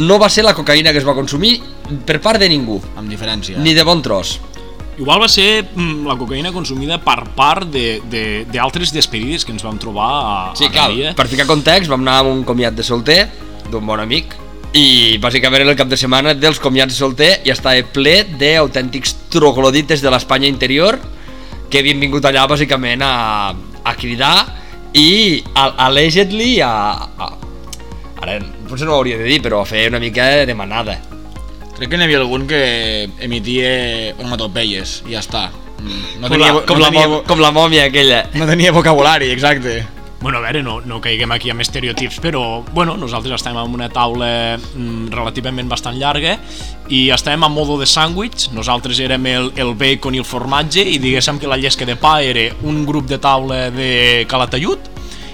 no 0.00 0.18
va 0.20 0.28
ser 0.32 0.44
la 0.44 0.52
cocaïna 0.56 0.92
que 0.92 1.00
es 1.00 1.06
va 1.08 1.16
consumir 1.16 1.58
per 2.06 2.20
part 2.20 2.40
de 2.40 2.48
ningú, 2.52 2.80
Amb 2.96 3.08
diferència. 3.08 3.58
ni 3.58 3.72
de 3.74 3.84
bon 3.88 4.02
tros. 4.04 4.38
Igual 5.00 5.22
va 5.22 5.28
ser 5.32 5.64
mm, 5.64 6.04
la 6.04 6.16
cocaïna 6.20 6.52
consumida 6.52 6.98
per 7.00 7.22
part 7.36 7.64
d'altres 7.72 8.90
de, 8.92 8.92
de, 8.92 8.98
despedides 9.00 9.46
que 9.48 9.54
ens 9.56 9.64
vam 9.64 9.80
trobar 9.80 10.10
a, 10.12 10.34
Sí, 10.56 10.68
a 10.68 10.72
clar, 10.74 10.92
per 11.16 11.28
ficar 11.28 11.48
context, 11.48 11.88
vam 11.88 12.04
anar 12.04 12.18
a 12.20 12.28
un 12.28 12.44
comiat 12.44 12.76
de 12.76 12.84
solter 12.84 13.22
d'un 13.70 13.86
bon 13.86 14.00
amic 14.02 14.36
i 14.76 15.18
bàsicament 15.18 15.64
el 15.66 15.74
cap 15.78 15.88
de 15.90 15.96
setmana 15.98 16.34
dels 16.38 16.60
comiats 16.62 16.94
de 16.94 16.98
solter 16.98 17.30
i 17.44 17.50
estava 17.50 17.82
ple 17.94 18.20
d'autèntics 18.38 19.16
troglodites 19.32 20.02
de 20.04 20.10
l'Espanya 20.12 20.46
interior 20.50 20.98
que 21.70 21.80
havien 21.82 21.98
vingut 22.02 22.24
allà 22.26 22.44
bàsicament 22.50 23.02
a, 23.02 23.12
a 23.82 23.94
cridar 23.98 24.46
i 24.94 25.42
a, 25.54 25.68
allegedly 25.88 26.60
a, 26.62 26.70
a, 27.18 27.30
ara 28.22 28.38
potser 28.70 28.86
no 28.86 28.94
ho 28.94 29.00
hauria 29.00 29.18
de 29.18 29.26
dir 29.26 29.40
però 29.42 29.62
a 29.62 29.66
fer 29.66 29.88
una 29.90 29.98
mica 30.02 30.44
de 30.46 30.54
manada 30.54 30.98
Crec 31.80 31.88
que 31.94 31.96
n'hi 31.96 32.04
havia 32.04 32.18
algun 32.20 32.42
que 32.46 32.58
emitia 33.24 33.70
onomatopeies 34.20 34.98
i 35.08 35.14
ja 35.14 35.22
està. 35.22 35.46
No 35.80 36.28
com, 36.28 36.34
tenia, 36.34 36.50
la, 36.52 36.60
com, 36.68 36.76
no, 36.76 36.82
la, 36.84 36.90
tenia, 36.90 37.06
vo- 37.08 37.20
com 37.24 37.40
la 37.40 37.50
mòmia 37.56 37.86
aquella 37.88 38.18
no 38.36 38.44
tenia 38.50 38.68
vocabulari, 38.76 39.30
exacte. 39.32 39.78
Bueno, 40.20 40.36
a 40.36 40.42
veure, 40.42 40.60
no, 40.62 40.82
no 40.84 40.98
caiguem 41.00 41.32
aquí 41.32 41.48
amb 41.48 41.62
estereotips, 41.64 42.18
però 42.20 42.60
bueno, 42.74 42.92
nosaltres 43.00 43.38
estem 43.38 43.56
en 43.56 43.72
una 43.72 43.86
taula 43.88 44.58
mm, 44.58 45.08
relativament 45.14 45.70
bastant 45.70 45.96
llarga 45.96 46.34
i 46.92 47.06
estem 47.14 47.40
a 47.40 47.48
modo 47.48 47.78
de 47.80 47.88
sàndwich, 47.88 48.50
nosaltres 48.52 49.00
érem 49.00 49.24
el, 49.30 49.48
el 49.56 49.72
bacon 49.80 50.18
i 50.18 50.20
el 50.20 50.26
formatge 50.28 50.84
i 50.84 50.98
diguéssim 51.00 51.40
que 51.40 51.48
la 51.48 51.56
llesca 51.56 51.88
de 51.88 51.96
pa 51.96 52.18
era 52.20 52.50
un 52.68 52.82
grup 52.84 53.08
de 53.08 53.16
taula 53.16 53.70
de 53.72 54.26
Calatayud 54.28 54.90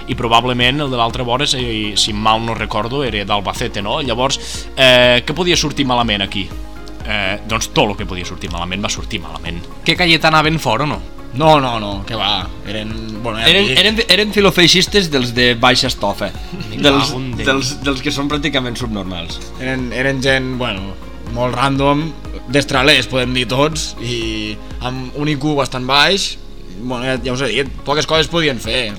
i 0.06 0.14
probablement 0.14 0.86
el 0.86 0.94
de 0.94 1.02
l'altra 1.02 1.26
vora, 1.26 1.50
si, 1.50 1.96
si 1.98 2.14
mal 2.14 2.46
no 2.46 2.54
recordo, 2.54 3.02
era 3.02 3.24
d'Albacete, 3.26 3.82
no? 3.82 3.98
Llavors, 4.06 4.38
eh, 4.76 5.24
què 5.26 5.34
podia 5.34 5.58
sortir 5.58 5.88
malament 5.90 6.22
aquí? 6.22 6.46
Eh, 6.46 7.40
doncs 7.42 7.72
tot 7.74 7.90
el 7.90 7.98
que 7.98 8.06
podia 8.06 8.26
sortir 8.26 8.54
malament 8.54 8.86
va 8.86 8.90
sortir 8.90 9.18
malament. 9.22 9.58
Que 9.82 9.98
Cayetana 9.98 10.46
ben 10.46 10.62
fora 10.62 10.86
o 10.86 10.94
no? 10.94 11.02
No, 11.36 11.60
no, 11.60 11.76
no, 11.80 12.04
que 12.08 12.16
va. 12.16 12.46
Eren... 12.66 12.92
Bueno, 13.22 13.40
ja 13.40 13.50
eren, 13.50 13.72
eren, 13.76 14.00
eren 14.12 14.32
filofeixistes 14.32 15.10
dels 15.12 15.32
de 15.36 15.50
baixa 15.60 15.90
estofa. 15.90 16.30
Dels, 16.72 17.12
dels, 17.42 17.74
dels 17.84 18.04
que 18.04 18.12
són 18.14 18.30
pràcticament 18.30 18.78
subnormals. 18.78 19.40
Eren, 19.60 19.90
eren 19.96 20.22
gent, 20.24 20.54
bueno, 20.60 20.94
molt 21.36 21.56
random, 21.56 22.06
destralers, 22.52 23.08
podem 23.10 23.34
dir 23.36 23.46
tots, 23.50 23.94
i 24.00 24.56
amb 24.86 25.16
un 25.20 25.30
IQ 25.32 25.52
bastant 25.58 25.86
baix, 25.88 26.36
bueno, 26.78 27.04
ja, 27.04 27.16
ja 27.22 27.32
us 27.32 27.42
he 27.42 27.48
dit, 27.50 27.70
poques 27.86 28.06
coses 28.06 28.28
podien 28.30 28.58
fer. 28.60 28.92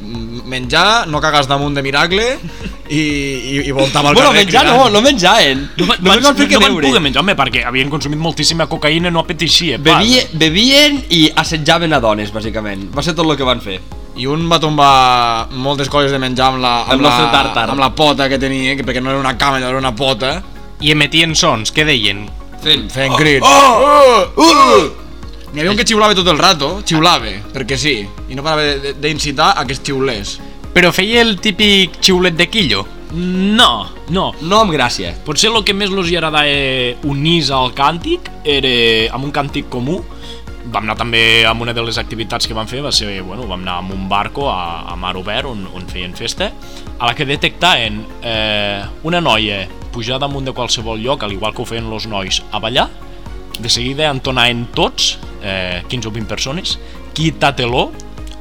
Menjar, 0.48 1.08
no 1.12 1.22
cagas 1.24 1.48
damunt 1.50 1.76
de 1.76 1.84
miracle 1.84 2.24
i, 2.88 3.00
i, 3.00 3.56
i 3.68 3.74
voltar 3.76 4.04
pel 4.06 4.16
bueno, 4.16 4.32
carrer 4.32 4.46
menjar 4.46 4.64
no, 4.66 4.76
cridant. 4.78 4.94
no 4.94 5.02
menjaven 5.04 5.64
No, 5.76 5.88
només 5.88 6.24
van 6.24 6.38
no 6.40 6.62
van 6.64 6.78
poder 6.80 7.02
menjar, 7.04 7.24
home, 7.24 7.36
perquè 7.36 7.66
havien 7.68 7.92
consumit 7.92 8.20
moltíssima 8.22 8.68
cocaïna, 8.72 9.12
no 9.12 9.26
apeteixia. 9.26 9.78
Bevie, 9.84 10.24
bevien 10.34 11.02
i 11.12 11.28
assetjaven 11.36 11.94
a 11.94 12.02
dones, 12.04 12.32
bàsicament. 12.34 12.88
Va 12.96 13.04
ser 13.04 13.16
tot 13.18 13.28
el 13.28 13.36
que 13.38 13.48
van 13.48 13.64
fer. 13.64 13.80
I 14.18 14.26
un 14.26 14.48
va 14.50 14.58
tombar 14.58 15.50
moltes 15.54 15.92
coses 15.94 16.12
de 16.16 16.20
menjar 16.22 16.54
amb 16.54 16.64
la, 16.64 16.76
amb 16.88 16.98
El 16.98 17.06
la, 17.06 17.18
tàrtar. 17.34 17.68
amb 17.70 17.82
la 17.84 17.92
pota 17.94 18.30
que 18.32 18.40
tenia, 18.42 18.74
que 18.78 18.86
perquè 18.88 19.04
no 19.04 19.12
era 19.12 19.20
una 19.20 19.36
cama, 19.38 19.60
era 19.60 19.78
una 19.78 19.94
pota, 19.96 20.40
I 20.80 20.92
emetien 20.94 21.34
sons, 21.34 21.72
què 21.74 21.86
deien? 21.88 22.28
Fent... 22.62 22.86
fent 22.94 23.16
crits. 23.18 23.46
Oh! 23.46 24.26
Oh! 24.38 24.46
Uh! 24.46 25.07
N'hi 25.58 25.64
havia 25.64 25.72
un 25.74 25.78
que 25.80 25.88
xiulava 25.90 26.14
tot 26.14 26.28
el 26.30 26.38
rato, 26.38 26.68
xiulava, 26.86 27.32
perquè 27.50 27.80
sí, 27.82 27.96
i 28.30 28.36
no 28.38 28.44
parava 28.46 28.92
d'incitar 29.02 29.56
a 29.58 29.64
que 29.66 29.74
es 29.74 29.80
xiulés. 29.82 30.36
Però 30.76 30.92
feia 30.94 31.24
el 31.26 31.40
típic 31.42 31.96
xiulet 31.98 32.36
de 32.38 32.46
quillo? 32.46 32.84
No, 33.18 33.88
no. 34.14 34.28
No 34.38 34.60
amb 34.60 34.76
gràcia. 34.76 35.16
Potser 35.26 35.50
el 35.50 35.64
que 35.66 35.74
més 35.74 35.90
els 35.90 36.12
agradava 36.12 36.44
unir 37.10 37.40
al 37.58 37.74
càntic 37.74 38.30
era 38.46 38.76
amb 39.18 39.26
un 39.26 39.34
càntic 39.34 39.66
comú. 39.74 39.98
Vam 40.68 40.86
anar 40.86 40.98
també 41.02 41.24
amb 41.50 41.66
una 41.66 41.74
de 41.74 41.88
les 41.90 41.98
activitats 41.98 42.46
que 42.46 42.54
vam 42.54 42.70
fer, 42.70 42.84
va 42.86 42.94
ser, 42.94 43.10
bueno, 43.26 43.50
vam 43.50 43.66
anar 43.66 43.80
amb 43.82 43.98
un 43.98 44.06
barco 44.14 44.52
a, 44.54 44.84
a 44.86 44.94
mar 44.94 45.16
obert 45.18 45.50
on, 45.50 45.66
on 45.74 45.90
feien 45.90 46.14
festa, 46.14 46.52
a 47.00 47.10
la 47.10 47.18
que 47.18 47.26
detectaven 47.26 48.04
eh, 48.22 48.86
una 49.10 49.26
noia 49.26 49.64
pujar 49.90 50.22
damunt 50.22 50.46
de 50.46 50.54
qualsevol 50.54 51.02
lloc, 51.02 51.26
al 51.26 51.34
igual 51.34 51.58
que 51.58 51.66
ho 51.66 51.70
feien 51.74 51.90
els 51.90 52.06
nois, 52.06 52.44
a 52.54 52.62
ballar, 52.62 52.92
de 53.60 53.70
seguida 53.70 54.12
entonaven 54.12 54.68
tots, 54.76 55.18
eh, 55.42 55.84
15 55.88 56.10
o 56.10 56.12
20 56.12 56.28
persones, 56.28 56.78
quítatelo, 57.14 57.92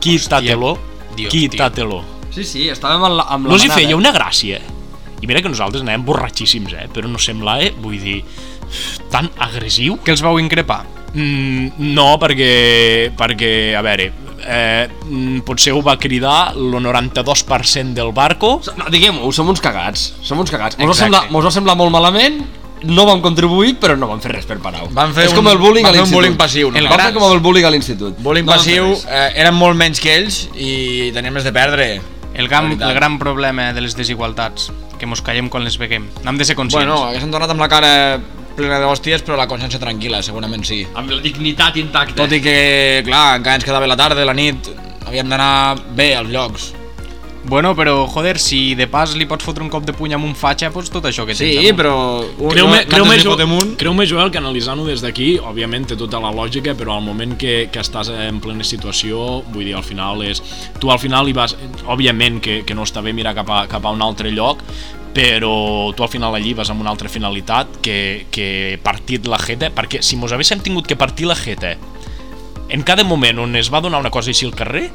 quítatelo, 0.01 0.77
Dios, 1.17 1.33
quítatelo. 1.33 2.03
Sí, 2.35 2.45
sí, 2.45 2.67
estàvem 2.69 3.01
amb 3.01 3.17
la, 3.17 3.25
amb 3.33 3.49
la 3.49 3.55
No 3.55 3.61
hi 3.63 3.71
feia 3.73 3.97
una 3.97 4.13
gràcia. 4.13 4.61
I 5.17 5.29
mira 5.29 5.41
que 5.41 5.49
nosaltres 5.49 5.81
anàvem 5.81 6.05
borratxíssims, 6.05 6.75
eh? 6.77 6.91
Però 6.93 7.09
no 7.09 7.21
semblava, 7.23 7.71
vull 7.81 7.97
dir, 8.03 8.19
tan 9.13 9.31
agressiu. 9.41 9.97
Que 10.05 10.13
els 10.13 10.23
vau 10.25 10.37
increpar? 10.43 10.83
Mm, 11.15 11.81
no, 11.97 12.11
perquè, 12.21 13.13
perquè, 13.17 13.51
a 13.79 13.81
veure, 13.87 14.11
eh, 14.45 14.89
mm, 14.89 15.41
potser 15.49 15.73
ho 15.73 15.81
va 15.81 15.97
cridar 15.97 16.53
el 16.53 16.77
92% 16.77 17.97
del 17.97 18.13
barco. 18.13 18.61
No, 18.77 18.91
diguem-ho, 18.93 19.33
som 19.33 19.49
uns 19.49 19.63
cagats. 19.65 20.11
Som 20.23 20.45
uns 20.45 20.53
cagats. 20.53 20.77
Mos 20.77 20.93
va, 20.93 20.99
semblar, 21.01 21.25
mos 21.33 21.49
va 21.49 21.55
semblar 21.55 21.77
molt 21.81 21.95
malament, 21.95 22.43
no 22.83 23.07
vam 23.07 23.21
contribuir, 23.23 23.77
però 23.81 23.97
no 23.99 24.07
vam 24.09 24.21
fer 24.21 24.33
res 24.33 24.45
per 24.47 24.59
parar-ho. 24.59 24.89
Van 24.93 25.13
fer 25.15 25.25
És 25.25 25.31
un, 25.33 25.37
com 25.41 25.49
el 25.49 25.59
bullying 25.59 25.87
a 25.87 25.91
fer 25.91 25.97
un 25.97 26.03
l'institut. 26.03 26.17
bullying 26.19 26.37
passiu. 26.37 26.69
El 26.69 26.77
El 26.77 26.85
no? 26.85 26.91
vam 26.91 26.99
gran- 26.99 27.13
fer 27.13 27.21
com 27.21 27.33
el 27.33 27.41
bullying 27.41 27.65
a 27.65 27.71
l'institut. 27.71 28.19
Bullying 28.19 28.47
No 28.47 28.53
passiu, 28.53 28.93
eh, 29.09 29.33
eren 29.37 29.55
molt 29.55 29.77
menys 29.77 30.01
que 30.01 30.15
ells 30.17 30.49
i 30.55 31.11
tenien 31.15 31.33
més 31.33 31.45
de 31.45 31.53
perdre. 31.53 32.01
El 32.37 32.49
gran, 32.49 32.71
el 32.71 32.95
gran 32.95 33.19
problema 33.19 33.73
de 33.73 33.81
les 33.81 33.97
desigualtats, 33.97 34.71
que 34.99 35.07
mos 35.07 35.23
callem 35.23 35.49
quan 35.49 35.65
les 35.65 35.79
veguem. 35.79 36.05
N'hem 36.23 36.37
de 36.37 36.45
ser 36.45 36.55
conscients. 36.55 36.85
Bueno, 36.87 37.07
haguessin 37.09 37.31
tornat 37.33 37.49
amb 37.51 37.61
la 37.61 37.69
cara 37.69 38.21
plena 38.57 38.79
d'hòsties, 38.81 39.23
però 39.25 39.37
la 39.37 39.47
consciència 39.49 39.81
tranquil·la, 39.81 40.23
segurament 40.23 40.63
sí. 40.65 40.87
Amb 40.95 41.11
la 41.11 41.21
dignitat 41.23 41.77
intacta. 41.81 42.15
Tot 42.15 42.33
i 42.33 42.41
que, 42.43 43.03
clar, 43.07 43.39
encara 43.39 43.57
ens 43.57 43.65
quedava 43.65 43.87
la 43.87 43.97
tarda, 43.97 44.23
la 44.25 44.35
nit, 44.37 44.69
havíem 45.07 45.29
d'anar 45.29 45.77
bé 45.97 46.15
als 46.17 46.29
llocs. 46.29 46.73
Bueno, 47.49 47.77
però, 47.77 48.07
joder, 48.09 48.41
si 48.43 48.75
de 48.75 48.89
pas 48.91 49.13
li 49.15 49.25
pots 49.31 49.45
fotre 49.47 49.63
un 49.63 49.69
cop 49.71 49.85
de 49.87 49.93
puny 49.95 50.13
amb 50.17 50.25
un 50.27 50.33
fatxa, 50.35 50.67
doncs 50.75 50.89
tot 50.91 51.05
això 51.07 51.23
que 51.29 51.35
tens 51.37 51.39
Sí, 51.39 51.55
damunt. 51.55 51.77
però... 51.79 51.93
un- 52.43 52.51
Creu-me, 52.51 52.81
no- 52.83 52.89
creu-me, 52.91 53.19
Jo- 53.23 53.37
creu-me 53.79 54.07
Joel, 54.07 54.33
que 54.35 54.39
analitzant-ho 54.39 54.85
des 54.89 55.01
d'aquí, 55.05 55.37
òbviament 55.39 55.87
té 55.87 55.97
tota 55.97 56.19
la 56.19 56.33
lògica, 56.35 56.75
però 56.75 56.97
al 56.97 57.05
moment 57.07 57.37
que, 57.39 57.69
que 57.71 57.79
estàs 57.81 58.11
en 58.11 58.41
plena 58.41 58.65
situació, 58.67 59.43
vull 59.55 59.65
dir, 59.65 59.77
al 59.79 59.85
final 59.87 60.23
és... 60.27 60.43
Tu 60.81 60.91
al 60.91 60.99
final 60.99 61.29
hi 61.31 61.33
vas... 61.39 61.55
Òbviament 61.87 62.41
que, 62.43 62.65
que 62.67 62.75
no 62.75 62.83
està 62.83 63.01
bé 63.01 63.13
mirar 63.15 63.35
cap 63.39 63.49
a, 63.55 63.63
cap 63.71 63.87
a 63.87 63.95
un 63.95 64.03
altre 64.03 64.33
lloc, 64.35 64.65
però 65.15 65.95
tu 65.97 66.03
al 66.03 66.11
final 66.13 66.35
allí 66.35 66.53
vas 66.53 66.69
amb 66.75 66.83
una 66.83 66.91
altra 66.91 67.09
finalitat 67.09 67.79
que, 67.81 68.27
que 68.31 68.79
partit 68.83 69.25
la 69.31 69.39
jeta, 69.39 69.71
perquè 69.73 70.03
si 70.03 70.19
mos 70.19 70.33
haguéssim 70.35 70.61
tingut 70.67 70.87
que 70.91 70.97
partir 70.99 71.27
la 71.31 71.37
jeta 71.39 71.77
en 72.69 72.83
cada 72.83 73.05
moment 73.07 73.39
on 73.39 73.55
es 73.57 73.71
va 73.73 73.81
donar 73.81 74.01
una 74.03 74.11
cosa 74.11 74.33
així 74.35 74.45
al 74.45 74.53
carrer, 74.59 74.91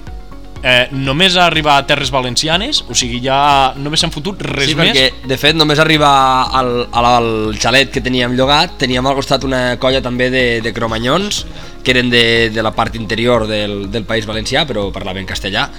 eh, 0.63 0.87
només 0.91 1.35
a 1.37 1.45
arribar 1.47 1.77
a 1.79 1.85
Terres 1.89 2.11
Valencianes, 2.13 2.83
o 2.89 2.95
sigui, 2.97 3.19
ja 3.23 3.73
no 3.77 3.89
haguéssim 3.89 4.11
fotut 4.13 4.41
res 4.45 4.69
Sí, 4.69 4.75
més. 4.77 4.91
perquè 4.91 5.27
de 5.27 5.37
fet 5.41 5.55
només 5.57 5.79
arribar 5.81 6.11
al, 6.59 6.71
al, 6.91 7.05
al 7.11 7.29
xalet 7.59 7.91
que 7.91 8.01
teníem 8.05 8.35
llogat 8.37 8.77
teníem 8.81 9.05
al 9.07 9.15
costat 9.17 9.43
una 9.47 9.77
colla 9.81 10.01
també 10.05 10.29
de, 10.33 10.45
de 10.61 10.73
cromanyons 10.73 11.45
que 11.83 11.91
eren 11.95 12.09
de, 12.13 12.49
de 12.53 12.61
la 12.63 12.71
part 12.77 12.95
interior 12.95 13.47
del, 13.49 13.89
del 13.91 14.05
País 14.05 14.27
Valencià 14.29 14.65
però 14.69 14.89
parlaven 14.93 15.25
castellà 15.25 15.69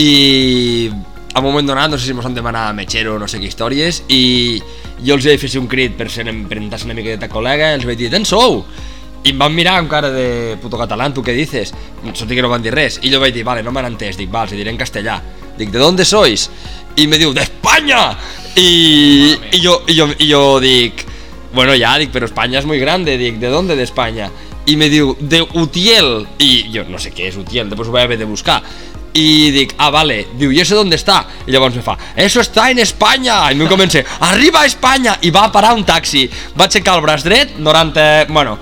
i 0.00 0.90
a 1.34 1.40
un 1.40 1.44
moment 1.48 1.66
donat 1.66 1.90
no 1.90 1.98
sé 1.98 2.06
si 2.06 2.14
mos 2.14 2.26
han 2.26 2.34
demanat 2.34 2.74
metgero 2.78 3.16
o 3.16 3.18
no 3.18 3.26
sé 3.28 3.40
què 3.42 3.48
històries 3.50 4.02
i 4.08 4.60
jo 5.04 5.16
els 5.18 5.26
vaig 5.26 5.40
fer 5.42 5.52
un 5.60 5.68
crit 5.70 5.96
per 5.98 6.08
ser 6.10 6.24
per 6.24 6.56
intentar 6.56 6.78
ser 6.80 6.88
una 6.88 6.96
miqueta 6.98 7.28
col·lega 7.28 7.72
els 7.74 7.84
vaig 7.86 7.98
dir, 7.98 8.10
d'on 8.12 8.24
sou? 8.24 8.62
I 9.24 9.32
em 9.32 9.40
van 9.40 9.54
mirar 9.56 9.78
amb 9.80 9.88
cara 9.88 10.10
de 10.12 10.56
puto 10.60 10.76
català, 10.76 11.08
tu 11.14 11.22
què 11.24 11.32
dices? 11.32 11.72
Sort 12.12 12.28
que 12.28 12.42
no 12.44 12.50
van 12.52 12.62
dir 12.62 12.74
res. 12.74 12.98
I 13.02 13.12
jo 13.12 13.22
vaig 13.22 13.32
dir, 13.32 13.44
vale, 13.46 13.62
no 13.64 13.72
m'han 13.72 13.88
entès. 13.88 14.18
Dic, 14.20 14.28
val, 14.30 14.50
els 14.50 14.58
diré 14.58 14.68
en 14.68 14.80
castellà. 14.80 15.16
Dic, 15.56 15.70
¿de 15.72 15.80
dónde 15.80 16.04
sois? 16.04 16.50
I 17.00 17.06
me 17.08 17.16
diu, 17.18 17.32
de 17.32 17.40
España! 17.46 18.12
I, 18.54 18.68
i, 19.50 19.62
jo, 19.64 19.80
i, 19.88 19.96
jo, 19.96 20.10
i 20.20 20.28
jo 20.28 20.42
dic, 20.62 21.06
bueno, 21.54 21.72
ja, 21.78 21.94
dic, 21.98 22.12
però 22.12 22.28
Espanya 22.28 22.60
és 22.60 22.66
muy 22.68 22.82
grande. 22.82 23.16
Dic, 23.16 23.38
¿de 23.40 23.48
dónde 23.48 23.76
de 23.76 23.86
España? 23.88 24.28
I 24.66 24.76
me 24.76 24.90
diu, 24.92 25.16
de 25.18 25.40
Utiel. 25.54 26.26
I 26.38 26.68
jo 26.74 26.84
no 26.90 27.00
sé 27.00 27.14
què 27.14 27.30
és 27.30 27.40
Utiel, 27.40 27.72
després 27.72 27.88
ho 27.88 27.96
vaig 27.96 28.10
haver 28.10 28.20
de 28.20 28.28
buscar. 28.28 28.60
I 29.14 29.50
dic, 29.54 29.72
ah, 29.78 29.88
vale, 29.94 30.26
diu, 30.36 30.52
¿y 30.52 30.60
eso 30.60 30.74
dónde 30.74 30.96
está? 30.96 31.24
I 31.46 31.52
llavors 31.52 31.76
me 31.76 31.82
fa, 31.82 31.96
eso 32.16 32.40
está 32.40 32.70
en 32.70 32.80
España! 32.80 33.50
I 33.52 33.54
mi 33.54 33.68
comença, 33.70 34.02
arriba 34.18 34.62
a 34.62 34.66
Espanya! 34.66 35.16
I 35.22 35.30
va 35.30 35.52
parar 35.52 35.72
un 35.78 35.84
taxi. 35.86 36.28
Va 36.58 36.66
aixecar 36.66 36.98
el 36.98 37.06
braç 37.06 37.22
dret, 37.22 37.54
90, 37.56 38.26
bueno, 38.28 38.58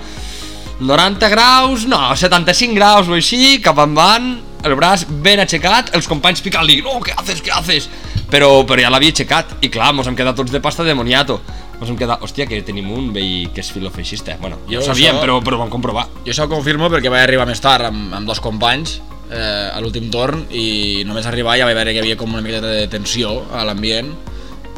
90 0.79 1.29
graus, 1.29 1.85
no, 1.87 1.99
75 2.15 2.73
graus 2.75 3.07
o 3.07 3.13
així, 3.17 3.59
cap 3.63 3.77
endavant, 3.83 4.39
el 4.63 4.75
braç 4.79 5.05
ben 5.23 5.39
aixecat, 5.43 5.91
els 5.95 6.07
companys 6.07 6.41
picant-li, 6.43 6.79
no, 6.85 6.97
què 7.03 7.13
haces, 7.19 7.41
què 7.43 7.51
haces? 7.53 7.89
Però, 8.31 8.63
però 8.65 8.81
ja 8.81 8.89
l'havia 8.89 9.11
aixecat, 9.13 9.57
i 9.61 9.69
clar, 9.69 9.91
mos 9.93 10.07
hem 10.09 10.15
quedat 10.17 10.35
tots 10.39 10.51
de 10.51 10.59
pasta 10.63 10.83
de 10.87 10.95
moniato. 10.97 11.39
Mos 11.79 11.89
hem 11.91 11.97
quedat, 11.99 12.21
hòstia, 12.23 12.47
que 12.47 12.61
tenim 12.65 12.87
un 12.95 13.11
veí 13.13 13.47
que 13.53 13.61
és 13.61 13.69
filofeixista. 13.75 14.37
Bueno, 14.41 14.57
ja 14.69 14.77
Jo 14.77 14.81
ho 14.81 14.85
sabíem, 14.87 15.15
això- 15.15 15.21
però, 15.25 15.39
però 15.43 15.57
ho 15.57 15.63
vam 15.65 15.69
comprovar. 15.73 16.07
Jo 16.25 16.31
això 16.31 16.45
ho 16.45 16.49
confirmo 16.49 16.89
perquè 16.89 17.09
vaig 17.11 17.23
arribar 17.27 17.45
més 17.49 17.59
tard 17.61 17.85
amb, 17.85 18.13
amb 18.13 18.27
dos 18.27 18.39
companys 18.39 18.99
eh, 19.31 19.69
a 19.73 19.79
l'últim 19.81 20.09
torn 20.09 20.45
i 20.51 21.03
només 21.05 21.25
arribar 21.27 21.57
ja 21.59 21.65
vaig 21.65 21.75
veure 21.75 21.91
que 21.91 21.99
hi 21.99 22.03
havia 22.05 22.17
com 22.17 22.31
una 22.33 22.41
miqueta 22.41 22.67
de 22.67 22.87
tensió 22.87 23.43
a 23.53 23.63
l'ambient 23.65 24.09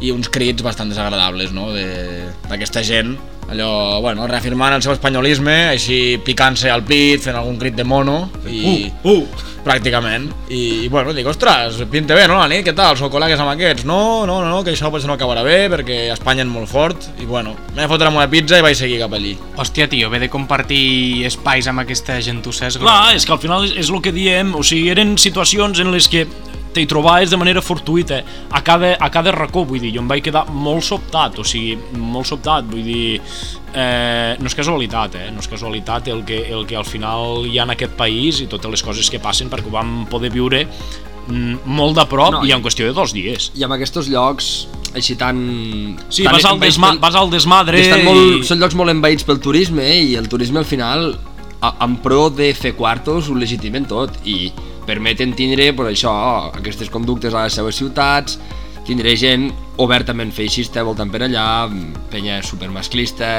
i 0.02 0.12
uns 0.12 0.28
crits 0.30 0.64
bastant 0.64 0.90
desagradables 0.90 1.52
no? 1.56 1.70
de- 1.72 2.28
d'aquesta 2.50 2.82
gent 2.84 3.16
allò, 3.52 4.02
bueno, 4.02 4.28
reafirmant 4.28 4.76
el 4.76 4.84
seu 4.86 4.96
espanyolisme 4.96 5.56
així 5.72 6.18
picant-se 6.26 6.72
al 6.72 6.84
pit, 6.88 7.24
fent 7.24 7.38
algun 7.38 7.60
crit 7.62 7.76
de 7.78 7.86
mono 7.86 8.26
i, 8.50 8.64
Uh, 9.06 9.12
uh. 9.12 9.44
pràcticament. 9.66 10.28
I, 10.50 10.86
i 10.86 10.90
bueno, 10.90 11.14
dic, 11.14 11.28
ostres, 11.30 11.78
pinta 11.92 12.18
bé, 12.18 12.28
no, 12.30 12.38
la 12.40 12.50
nit, 12.52 12.64
què 12.66 12.74
tal, 12.78 12.98
sou 12.98 13.10
col·legues 13.14 13.42
amb 13.42 13.54
aquests? 13.54 13.86
No, 13.90 14.26
no, 14.30 14.40
no, 14.44 14.50
no 14.52 14.64
que 14.66 14.74
això 14.74 14.92
potser 14.94 15.10
no 15.10 15.18
acabarà 15.18 15.44
bé 15.46 15.58
perquè 15.74 16.00
Espanya 16.14 16.46
és 16.46 16.52
molt 16.52 16.70
fort 16.72 17.10
i 17.22 17.30
bueno, 17.30 17.56
m'he 17.76 17.88
fotre 17.90 18.10
amb 18.10 18.22
una 18.22 18.30
pizza 18.32 18.60
i 18.60 18.66
vaig 18.66 18.78
seguir 18.78 19.00
cap 19.04 19.14
allí. 19.18 19.36
Hòstia, 19.58 19.90
tio, 19.92 20.10
haver 20.10 20.26
de 20.26 20.32
compartir 20.34 21.26
espais 21.30 21.70
amb 21.72 21.86
aquesta 21.86 22.20
gentussa 22.22 22.70
és 22.70 22.80
Clar, 22.82 23.16
és 23.16 23.26
que 23.26 23.34
al 23.36 23.42
final 23.42 23.66
és, 23.68 23.76
és 23.86 23.90
el 23.94 24.02
que 24.06 24.14
diem, 24.16 24.54
o 24.58 24.64
sigui, 24.66 24.90
eren 24.94 25.16
situacions 25.22 25.82
en 25.82 25.94
les 25.94 26.10
que 26.12 26.26
t'hi 26.76 26.86
trobaves 26.92 27.32
de 27.32 27.40
manera 27.40 27.64
fortuïta 27.64 28.20
a 28.52 28.62
cada, 28.66 28.94
a 29.00 29.10
cada 29.14 29.32
racó, 29.36 29.64
vull 29.68 29.80
dir, 29.82 29.94
jo 29.96 30.04
em 30.04 30.10
vaig 30.12 30.24
quedar 30.28 30.46
molt 30.52 30.84
sobtat, 30.86 31.40
o 31.40 31.48
sigui, 31.48 31.78
molt 31.96 32.28
sobtat, 32.30 32.68
vull 32.70 32.84
dir, 32.86 33.22
eh, 33.74 34.36
no 34.40 34.52
és 34.52 34.58
casualitat, 34.60 35.16
eh, 35.20 35.32
no 35.34 35.44
és 35.44 35.50
casualitat 35.52 36.12
el 36.14 36.24
que, 36.28 36.44
el 36.52 36.66
que 36.68 36.78
al 36.80 36.88
final 36.88 37.46
hi 37.48 37.58
ha 37.60 37.66
en 37.68 37.74
aquest 37.76 37.96
país 38.00 38.44
i 38.44 38.50
totes 38.52 38.78
les 38.78 38.84
coses 38.86 39.10
que 39.12 39.22
passen 39.24 39.52
perquè 39.52 39.72
ho 39.72 39.76
vam 39.76 40.04
poder 40.12 40.32
viure 40.34 40.66
mm, 40.66 41.66
molt 41.66 41.98
de 42.00 42.06
prop 42.12 42.40
No, 42.40 42.46
i 42.46 42.54
en 42.56 42.64
qüestió 42.64 42.88
de 42.88 42.96
dos 42.96 43.16
dies. 43.16 43.52
I 43.56 43.66
amb 43.68 43.78
aquests 43.78 44.10
llocs, 44.12 44.52
així 44.96 45.18
tan... 45.20 45.38
Sí, 46.10 46.24
tan 46.24 46.38
vas 46.38 46.46
al, 46.48 46.60
desma 46.60 46.94
pel- 46.94 47.02
vas 47.04 47.16
al 47.20 47.32
desmadre 47.32 47.80
I 47.80 47.88
estan 47.88 48.06
molt, 48.08 48.40
i... 48.40 48.44
Són 48.48 48.62
llocs 48.64 48.78
molt 48.80 48.94
envaïts 48.94 49.28
pel 49.28 49.42
turisme 49.44 49.84
eh? 49.84 50.02
i 50.12 50.16
el 50.20 50.30
turisme 50.32 50.62
al 50.62 50.68
final 50.68 51.12
a, 51.60 51.74
en 51.84 51.98
pro 52.04 52.30
de 52.32 52.54
fer 52.56 52.76
quartos 52.78 53.30
ho 53.30 53.36
legitimen 53.36 53.88
tot 53.90 54.16
i 54.24 54.52
permeten 54.86 55.34
tindre 55.38 55.72
per 55.78 55.90
això 55.90 56.14
aquestes 56.54 56.92
conductes 56.94 57.34
a 57.34 57.46
les 57.46 57.58
seves 57.58 57.80
ciutats 57.82 58.40
tindre 58.86 59.16
gent 59.18 59.50
obertament 59.82 60.32
feixista 60.32 60.84
voltant 60.86 61.10
per 61.12 61.24
allà, 61.26 61.66
penya 62.12 62.42
supermasclista 62.46 63.32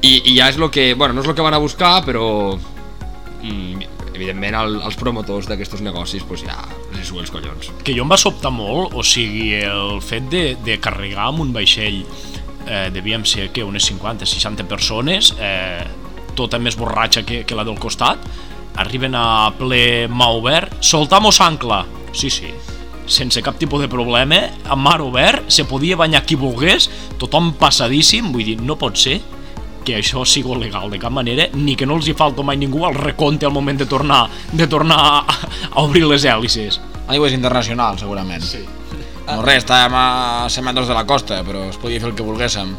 i, 0.00 0.12
i 0.32 0.34
ja 0.36 0.50
és 0.50 0.58
el 0.58 0.70
que, 0.72 0.92
bueno, 0.94 1.14
no 1.14 1.22
és 1.24 1.30
el 1.30 1.36
que 1.38 1.46
van 1.46 1.54
a 1.54 1.62
buscar 1.62 2.00
però 2.06 2.56
mm, 2.56 3.88
evidentment 4.20 4.58
el, 4.58 4.76
els 4.84 4.98
promotors 5.00 5.48
d'aquests 5.48 5.84
negocis 5.86 6.26
pues 6.28 6.44
ja 6.44 6.58
els 6.90 7.08
suen 7.08 7.24
els 7.24 7.32
collons. 7.32 7.70
Que 7.84 7.94
jo 7.96 8.04
em 8.04 8.12
va 8.12 8.18
sobtar 8.20 8.52
molt, 8.52 8.94
o 8.96 9.04
sigui, 9.06 9.54
el 9.64 10.00
fet 10.04 10.28
de, 10.32 10.44
de 10.66 10.76
carregar 10.82 11.30
amb 11.30 11.44
un 11.46 11.54
vaixell 11.56 12.02
eh, 12.02 12.88
devíem 12.92 13.24
ser 13.24 13.48
que 13.54 13.64
unes 13.64 13.88
50-60 13.88 14.68
persones, 14.68 15.32
eh, 15.40 15.86
tota 16.36 16.60
més 16.62 16.76
borratxa 16.78 17.24
que, 17.26 17.42
que 17.48 17.56
la 17.56 17.64
del 17.66 17.78
costat, 17.80 18.20
arriben 18.80 19.14
a 19.14 19.52
ple 19.58 20.08
mà 20.08 20.30
obert, 20.34 20.80
soltamos 20.80 21.40
ancla, 21.44 21.84
sí, 22.12 22.30
sí, 22.30 22.52
sense 23.10 23.42
cap 23.42 23.58
tipus 23.58 23.82
de 23.82 23.90
problema, 23.90 24.38
amb 24.70 24.86
mar 24.86 25.00
obert, 25.02 25.50
se 25.50 25.66
podia 25.68 25.98
banyar 25.98 26.24
qui 26.24 26.38
volgués, 26.38 26.88
tothom 27.18 27.52
passadíssim, 27.58 28.30
vull 28.32 28.46
dir, 28.46 28.58
no 28.62 28.78
pot 28.80 28.96
ser 28.96 29.18
que 29.84 29.96
això 29.98 30.22
sigui 30.28 30.54
legal 30.60 30.90
de 30.92 31.00
cap 31.00 31.12
manera, 31.12 31.48
ni 31.56 31.74
que 31.76 31.88
no 31.88 31.96
els 31.98 32.08
hi 32.08 32.14
falta 32.16 32.44
mai 32.46 32.58
ningú 32.60 32.84
al 32.86 32.94
recompte 32.94 33.48
al 33.48 33.54
moment 33.54 33.80
de 33.80 33.88
tornar, 33.88 34.26
de 34.52 34.68
tornar 34.68 35.00
a, 35.00 35.38
a 35.72 35.82
obrir 35.82 36.04
les 36.06 36.24
hèlices. 36.28 36.80
Aigües 37.10 37.34
internacional, 37.34 37.98
segurament. 37.98 38.44
Sí. 38.44 38.62
No 39.30 39.42
res, 39.44 39.64
estàvem 39.64 39.94
a 39.94 40.48
100 40.50 40.66
metres 40.66 40.88
de 40.90 40.94
la 40.96 41.06
costa, 41.06 41.40
però 41.46 41.68
es 41.70 41.78
podia 41.80 42.00
fer 42.02 42.10
el 42.10 42.16
que 42.18 42.26
volguéssim. 42.26 42.74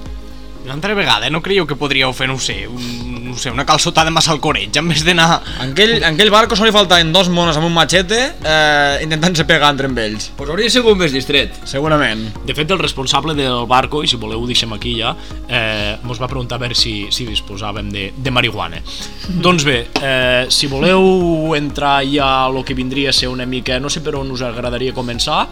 Una 0.62 0.76
altra 0.78 0.94
vegada, 0.94 1.30
no 1.34 1.42
creieu 1.42 1.66
que 1.68 1.78
podríeu 1.80 2.14
fer, 2.14 2.28
no 2.30 2.38
ho 2.38 2.44
sé, 2.44 2.68
un, 2.70 3.11
no 3.32 3.40
sé 3.40 3.52
una 3.54 3.66
calçotada 3.68 4.12
amb 4.12 4.22
salcoreig 4.24 4.78
en 4.78 4.92
vez 4.92 5.06
d'anar... 5.08 5.42
En 5.62 5.72
aquell, 5.72 5.98
en 6.02 6.12
aquell 6.14 6.32
barco 6.34 6.58
solo 6.58 6.70
li 6.70 6.76
faltaven 6.76 7.14
dos 7.16 7.32
monos 7.34 7.58
amb 7.58 7.70
un 7.70 7.76
machete 7.76 8.20
eh, 8.44 9.02
intentant-se 9.06 9.48
pegar 9.50 9.72
entre 9.74 9.90
amb 9.90 10.00
ells. 10.04 10.32
pues 10.38 10.52
hauria 10.52 10.70
sigut 10.72 11.00
més 11.00 11.16
distret 11.16 11.62
Segurament. 11.70 12.24
De 12.46 12.54
fet, 12.58 12.72
el 12.72 12.80
responsable 12.80 13.34
del 13.38 13.66
barco, 13.70 14.02
i 14.04 14.10
si 14.10 14.18
voleu 14.20 14.42
ho 14.42 14.48
deixem 14.50 14.74
aquí 14.76 14.96
ja, 15.00 15.14
eh, 15.48 15.98
mos 16.04 16.20
va 16.22 16.30
preguntar 16.32 16.58
a 16.58 16.64
veure 16.66 16.78
si, 16.78 17.08
si 17.14 17.26
disposàvem 17.30 17.92
de, 17.94 18.08
de 18.18 18.34
marihuana. 18.34 18.82
doncs 19.46 19.66
bé, 19.68 19.78
eh, 20.02 20.46
si 20.52 20.70
voleu 20.72 21.56
entrar 21.58 22.02
ja 22.10 22.32
a 22.46 22.50
lo 22.52 22.66
que 22.66 22.76
vindria 22.78 23.12
a 23.12 23.16
ser 23.16 23.30
una 23.32 23.46
mica, 23.46 23.80
no 23.80 23.90
sé 23.90 24.04
per 24.04 24.16
on 24.20 24.32
us 24.34 24.44
agradaria 24.46 24.96
començar, 24.98 25.46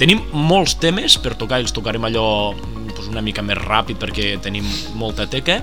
tenim 0.00 0.22
molts 0.32 0.78
temes 0.80 1.18
per 1.22 1.36
tocar, 1.36 1.60
i 1.60 1.66
els 1.66 1.74
tocarem 1.76 2.08
allò 2.08 2.54
pues, 2.94 3.10
una 3.10 3.24
mica 3.24 3.44
més 3.44 3.58
ràpid 3.60 4.00
perquè 4.00 4.36
tenim 4.42 4.66
molta 4.96 5.28
teca. 5.30 5.60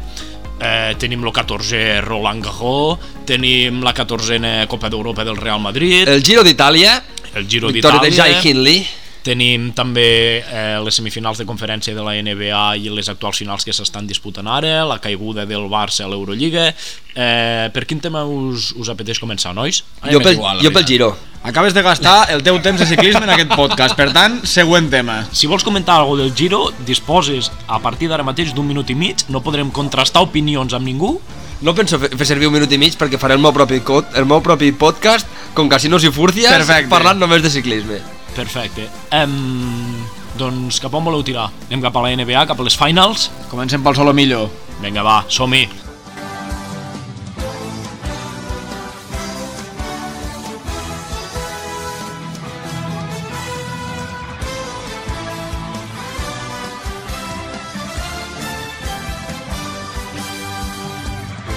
Eh, 0.60 0.96
tenim 1.02 1.24
el 1.26 1.32
14 1.34 2.02
Roland 2.06 2.44
Garros, 2.46 3.00
tenim 3.26 3.82
la 3.84 3.94
14a 3.94 4.68
Copa 4.68 4.90
d'Europa 4.90 5.26
del 5.26 5.38
Real 5.38 5.60
Madrid, 5.60 6.08
el 6.08 6.24
Giro 6.24 6.44
d'Itàlia. 6.44 7.02
El 7.34 7.48
Giro 7.50 7.72
victòria 7.74 8.00
de 8.00 8.12
d'Itàlia, 8.12 8.42
Jai 8.42 8.52
Hindley 8.52 9.03
Tenim 9.24 9.70
també 9.72 10.08
eh, 10.44 10.80
les 10.84 10.98
semifinals 11.00 11.40
de 11.40 11.46
conferència 11.48 11.96
de 11.96 12.04
la 12.04 12.18
NBA 12.20 12.64
i 12.84 12.90
les 12.92 13.08
actuals 13.08 13.40
finals 13.40 13.64
que 13.64 13.76
s'estan 13.76 14.08
disputant 14.10 14.50
ara, 14.52 14.82
la 14.88 15.00
caiguda 15.00 15.46
del 15.48 15.70
Barça 15.72 16.04
a 16.04 16.10
l'Eurolliga. 16.12 16.74
Eh, 17.14 17.70
per 17.72 17.86
quin 17.88 18.02
tema 18.04 18.26
us, 18.28 18.74
us 18.76 18.90
apeteix 18.92 19.22
començar, 19.24 19.54
nois? 19.56 19.84
A 20.02 20.12
jo 20.12 20.20
pel, 20.20 20.36
igual, 20.36 20.60
jo 20.60 20.74
pel. 20.76 20.84
Giro 20.84 21.14
Acabes 21.44 21.74
de 21.76 21.82
gastar 21.84 22.30
el 22.32 22.44
teu 22.44 22.56
temps 22.64 22.80
de 22.80 22.86
ciclisme 22.88 23.26
en 23.26 23.34
aquest 23.34 23.52
podcast, 23.52 23.98
per 24.00 24.14
tant, 24.16 24.38
següent 24.48 24.88
tema. 24.92 25.18
Si 25.36 25.48
vols 25.52 25.66
comentar 25.68 25.98
alguna 26.00 26.24
del 26.24 26.32
Giro, 26.36 26.70
disposes 26.88 27.52
a 27.68 27.82
partir 27.84 28.08
d'ara 28.08 28.24
mateix 28.24 28.54
d'un 28.56 28.68
minut 28.68 28.88
i 28.92 28.96
mig, 28.96 29.26
no 29.28 29.44
podrem 29.44 29.72
contrastar 29.72 30.24
opinions 30.24 30.72
amb 30.72 30.88
ningú, 30.88 31.18
no 31.64 31.76
penso 31.76 32.00
fer, 32.00 32.16
servir 32.24 32.48
un 32.48 32.56
minut 32.56 32.72
i 32.72 32.80
mig 32.80 32.96
perquè 33.00 33.20
faré 33.20 33.36
el 33.36 33.44
meu 33.44 33.52
propi, 33.56 33.84
cot, 33.84 34.16
el 34.16 34.28
meu 34.28 34.40
propi 34.44 34.72
podcast 34.72 35.28
com 35.56 35.68
Casinos 35.72 36.08
i 36.08 36.12
Furcias 36.16 36.52
Perfecte. 36.52 36.92
parlant 36.92 37.20
només 37.20 37.44
de 37.44 37.52
ciclisme 37.52 38.00
Perfecte. 38.34 38.90
Um, 39.14 40.04
doncs 40.40 40.82
cap 40.82 40.94
on 40.98 41.06
voleu 41.06 41.24
tirar? 41.26 41.50
Anem 41.70 41.84
cap 41.86 41.96
a 41.98 42.06
la 42.06 42.14
NBA, 42.18 42.48
cap 42.50 42.60
a 42.60 42.66
les 42.66 42.78
finals? 42.80 43.30
Comencem 43.52 43.84
pel 43.86 43.98
solo 43.98 44.14
millor. 44.18 44.50
Vinga, 44.82 45.06
va, 45.06 45.22
som-hi. 45.30 45.68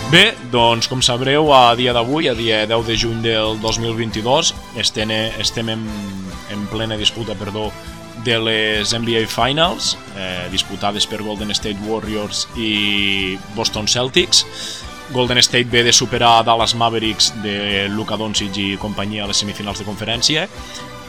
Bé, 0.06 0.36
doncs 0.52 0.86
com 0.86 1.00
sabreu, 1.02 1.48
a 1.50 1.74
dia 1.74 1.90
d'avui, 1.90 2.28
a 2.30 2.34
dia 2.38 2.60
10 2.70 2.86
de 2.86 2.94
juny 2.94 3.24
del 3.24 3.56
2022, 3.58 4.52
estem, 4.78 5.10
estem 5.42 5.72
en, 5.72 5.82
en 6.54 6.62
plena 6.70 6.94
disputa 6.94 7.34
perdó, 7.34 7.72
de 8.22 8.36
les 8.38 8.94
NBA 8.94 9.24
Finals, 9.26 9.96
eh, 10.14 10.46
disputades 10.52 11.08
per 11.10 11.24
Golden 11.26 11.50
State 11.50 11.82
Warriors 11.88 12.46
i 12.54 13.34
Boston 13.56 13.90
Celtics. 13.90 14.44
Golden 15.10 15.42
State 15.42 15.66
ve 15.74 15.82
de 15.82 15.92
superar 15.92 16.44
Dallas 16.46 16.76
Mavericks 16.78 17.32
de 17.42 17.88
Luka 17.90 18.16
Doncic 18.16 18.62
i 18.62 18.68
companyia 18.78 19.24
a 19.24 19.30
les 19.30 19.42
semifinals 19.42 19.82
de 19.82 19.86
conferència 19.90 20.46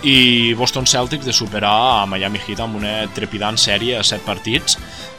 i 0.05 0.53
Boston 0.53 0.85
Celtics 0.85 1.25
de 1.25 1.33
superar 1.33 2.01
a 2.01 2.05
Miami 2.09 2.41
Heat 2.41 2.61
amb 2.61 2.77
una 2.77 3.07
trepidant 3.13 3.57
sèrie 3.57 3.97
a 3.97 4.03
7 4.05 4.25
partits 4.25 4.77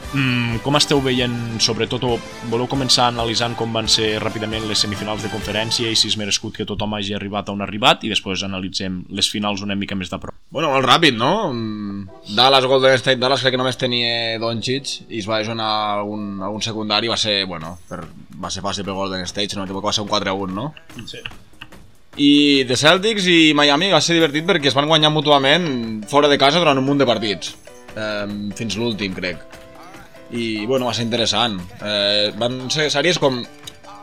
Mm, 0.09 0.63
com 0.65 0.73
esteu 0.73 0.97
veient, 1.05 1.33
sobretot, 1.61 2.01
o 2.07 2.15
voleu 2.49 2.65
començar 2.69 3.09
analitzant 3.11 3.53
com 3.57 3.69
van 3.75 3.85
ser 3.91 4.15
ràpidament 4.23 4.65
les 4.65 4.81
semifinals 4.81 5.21
de 5.21 5.29
conferència 5.29 5.91
i 5.91 5.97
si 5.99 6.09
és 6.09 6.17
merescut 6.17 6.55
que 6.57 6.65
tothom 6.65 6.95
hagi 6.97 7.13
arribat 7.13 7.51
on 7.53 7.61
ha 7.61 7.67
arribat 7.67 8.05
i 8.07 8.09
després 8.09 8.41
analitzem 8.47 9.03
les 9.13 9.29
finals 9.29 9.61
una 9.61 9.77
mica 9.77 9.97
més 9.99 10.09
de 10.09 10.17
prop. 10.21 10.33
Bueno, 10.49 10.71
molt 10.73 10.87
ràpid, 10.89 11.13
no? 11.19 11.51
Dallas, 12.25 12.65
Golden 12.65 12.97
State, 12.97 13.19
Dallas 13.21 13.45
crec 13.45 13.53
que 13.53 13.61
només 13.61 13.77
tenia 13.77 14.39
Doncic 14.41 14.95
i 15.11 15.21
es 15.21 15.29
va 15.29 15.43
lesionar 15.43 15.69
algun, 15.99 16.41
algun 16.41 16.65
secundari, 16.65 17.11
va 17.11 17.19
ser, 17.19 17.43
bueno, 17.45 17.75
per, 17.89 18.01
va 18.41 18.49
ser 18.49 18.65
fàcil 18.65 18.87
per 18.87 18.97
Golden 18.97 19.29
State, 19.29 19.51
si 19.51 19.59
no 19.59 19.67
m'equivoco 19.67 19.91
va 19.91 19.93
ser 19.93 20.07
un 20.07 20.09
4-1, 20.09 20.57
no? 20.57 20.71
Sí. 21.05 21.21
I 22.17 22.65
de 22.65 22.75
Celtics 22.75 23.29
i 23.29 23.53
Miami 23.55 23.93
va 23.93 24.01
ser 24.01 24.17
divertit 24.17 24.49
perquè 24.49 24.73
es 24.73 24.75
van 24.75 24.89
guanyar 24.89 25.13
mútuament 25.13 26.01
fora 26.09 26.27
de 26.27 26.41
casa 26.41 26.57
durant 26.57 26.81
un 26.81 26.89
munt 26.89 26.99
de 26.99 27.07
partits. 27.07 27.53
Eh, 27.93 28.25
fins 28.57 28.81
l'últim, 28.81 29.13
crec. 29.13 29.58
I, 30.31 30.65
bueno, 30.65 30.85
va 30.85 30.93
ser 30.93 31.07
interessant. 31.07 31.57
Eh, 31.81 32.29
van 32.37 32.67
ser 32.73 32.89
sèries 32.93 33.17
com 33.21 33.41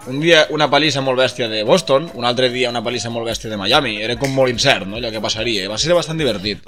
un 0.07 0.21
dia 0.23 0.45
una 0.55 0.69
palissa 0.71 1.01
molt 1.03 1.19
bèstia 1.19 1.49
de 1.51 1.65
Boston, 1.67 2.07
un 2.15 2.25
altre 2.25 2.49
dia 2.53 2.71
una 2.71 2.83
palissa 2.83 3.11
molt 3.11 3.27
bèstia 3.27 3.51
de 3.51 3.59
Miami. 3.59 3.97
Era 4.03 4.17
com 4.19 4.33
molt 4.35 4.53
incert, 4.53 4.87
no?, 4.87 5.01
allò 5.01 5.11
que 5.11 5.23
passaria. 5.23 5.69
Va 5.71 5.79
ser 5.79 5.95
bastant 5.99 6.19
divertit. 6.19 6.63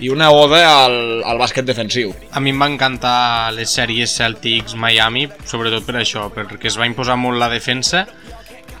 I 0.00 0.10
una 0.10 0.30
oda 0.34 0.62
al, 0.84 0.98
al 1.26 1.40
bàsquet 1.40 1.66
defensiu. 1.66 2.14
A 2.32 2.42
mi 2.42 2.54
em 2.54 2.62
va 2.62 2.70
encantar 2.70 3.52
les 3.56 3.74
sèries 3.74 4.14
Celtics-Miami, 4.20 5.26
sobretot 5.50 5.86
per 5.86 5.98
això, 6.00 6.28
perquè 6.34 6.70
es 6.70 6.78
va 6.78 6.88
imposar 6.90 7.18
molt 7.18 7.40
la 7.42 7.50
defensa 7.52 8.06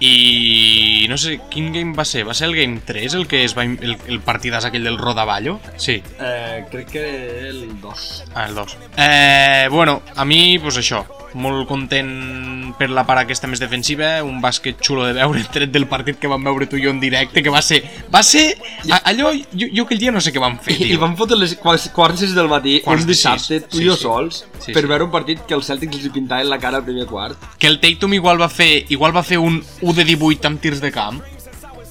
i 0.00 1.06
no 1.08 1.16
sé 1.20 1.38
quin 1.50 1.70
game 1.72 1.94
va 1.96 2.04
ser, 2.08 2.24
va 2.26 2.34
ser 2.34 2.48
el 2.48 2.56
game 2.56 2.80
3 2.86 3.14
el 3.20 3.26
que 3.28 3.44
es 3.44 3.56
va, 3.56 3.64
el, 3.64 3.96
el 4.08 4.20
partidàs 4.24 4.64
aquell 4.64 4.84
del 4.88 4.98
Rodaballo? 4.98 5.58
Sí, 5.76 6.02
Eh, 6.20 6.64
crec 6.70 6.88
que 6.90 7.48
el 7.48 7.80
2. 7.80 8.24
Ah, 8.34 8.46
el 8.48 8.54
2. 8.54 8.76
Eh, 8.96 9.68
bueno, 9.70 10.02
a 10.16 10.24
mi, 10.24 10.58
pues 10.58 10.76
això, 10.78 11.04
molt 11.34 11.66
content 11.68 12.74
per 12.78 12.88
la 12.90 13.04
part 13.06 13.22
aquesta 13.24 13.46
més 13.50 13.60
defensiva, 13.60 14.22
un 14.24 14.40
bàsquet 14.42 14.80
xulo 14.82 15.04
de 15.06 15.12
veure, 15.16 15.42
tret 15.54 15.70
del 15.72 15.86
partit 15.86 16.18
que 16.18 16.28
vam 16.30 16.42
veure 16.44 16.66
tu 16.66 16.76
i 16.78 16.84
jo 16.84 16.90
en 16.90 17.00
directe, 17.00 17.42
que 17.42 17.50
va 17.52 17.62
ser... 17.62 17.82
Va 18.12 18.22
ser... 18.22 18.56
a- 18.90 19.02
Allò, 19.10 19.32
jo, 19.52 19.66
jo 19.74 19.84
aquell 19.84 19.98
dia 20.00 20.12
no 20.14 20.20
sé 20.20 20.32
què 20.32 20.40
vam 20.42 20.58
fer, 20.62 20.76
I 20.80 20.90
tio. 20.92 21.00
van 21.02 21.16
fotre 21.18 21.36
les 21.38 21.56
quarts, 21.60 21.90
i 22.22 22.26
sis 22.26 22.34
del 22.36 22.48
matí, 22.48 22.78
Quarts 22.84 23.02
un 23.04 23.08
de 23.08 23.14
dissabte, 23.14 23.60
tu 23.68 23.78
Sí, 23.78 23.84
i 23.84 23.88
jo 23.90 23.96
sí. 23.96 24.02
sols, 24.06 24.44
Sí, 24.60 24.72
per 24.76 24.82
sí. 24.84 24.88
veure 24.90 25.04
un 25.06 25.10
partit 25.10 25.40
que 25.48 25.54
els 25.56 25.66
Celtics 25.66 25.96
els 26.00 26.10
pintaven 26.12 26.48
la 26.50 26.58
cara 26.60 26.78
al 26.82 26.84
primer 26.84 27.06
quart. 27.08 27.38
Que 27.58 27.66
el 27.70 27.78
Tatum 27.80 28.12
igual 28.14 28.40
va 28.40 28.48
fer, 28.52 28.84
igual 28.92 29.14
va 29.16 29.22
fer 29.24 29.38
un 29.40 29.62
1 29.90 29.98
de 29.98 30.04
18 30.14 30.46
amb 30.48 30.60
tirs 30.62 30.80
de 30.80 30.92
camp. 30.94 31.20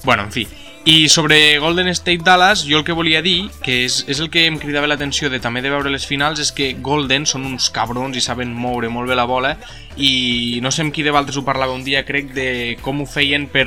Bueno, 0.04 0.24
en 0.24 0.32
fi. 0.32 0.46
I 0.88 1.10
sobre 1.12 1.58
Golden 1.60 1.88
State 1.92 2.22
Dallas, 2.24 2.62
jo 2.64 2.78
el 2.78 2.84
que 2.84 2.94
volia 2.96 3.20
dir, 3.20 3.50
que 3.62 3.82
és, 3.84 3.98
és 4.08 4.18
el 4.24 4.30
que 4.32 4.46
em 4.48 4.56
cridava 4.58 4.88
l'atenció 4.88 5.28
de 5.28 5.36
també 5.38 5.60
de 5.60 5.68
veure 5.68 5.92
les 5.92 6.06
finals, 6.08 6.40
és 6.40 6.52
que 6.56 6.70
Golden 6.80 7.26
són 7.28 7.44
uns 7.44 7.68
cabrons 7.70 8.16
i 8.16 8.22
saben 8.24 8.54
moure 8.56 8.88
molt 8.88 9.10
bé 9.12 9.18
la 9.18 9.26
bola 9.28 9.52
i 10.00 10.58
no 10.64 10.72
sé 10.72 10.80
amb 10.86 10.94
qui 10.96 11.04
de 11.04 11.12
Valtres 11.12 11.36
ho 11.36 11.44
parlava 11.44 11.76
un 11.76 11.84
dia, 11.84 12.00
crec, 12.08 12.32
de 12.32 12.78
com 12.80 13.02
ho 13.02 13.06
feien 13.06 13.44
per, 13.52 13.66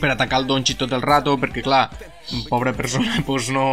per 0.00 0.14
atacar 0.14 0.40
el 0.40 0.48
Doncic 0.48 0.80
tot 0.80 0.96
el 0.96 1.04
rato, 1.04 1.36
perquè 1.36 1.60
clar, 1.62 1.90
pobra 2.48 2.72
persona, 2.72 3.20
doncs 3.28 3.50
no, 3.52 3.66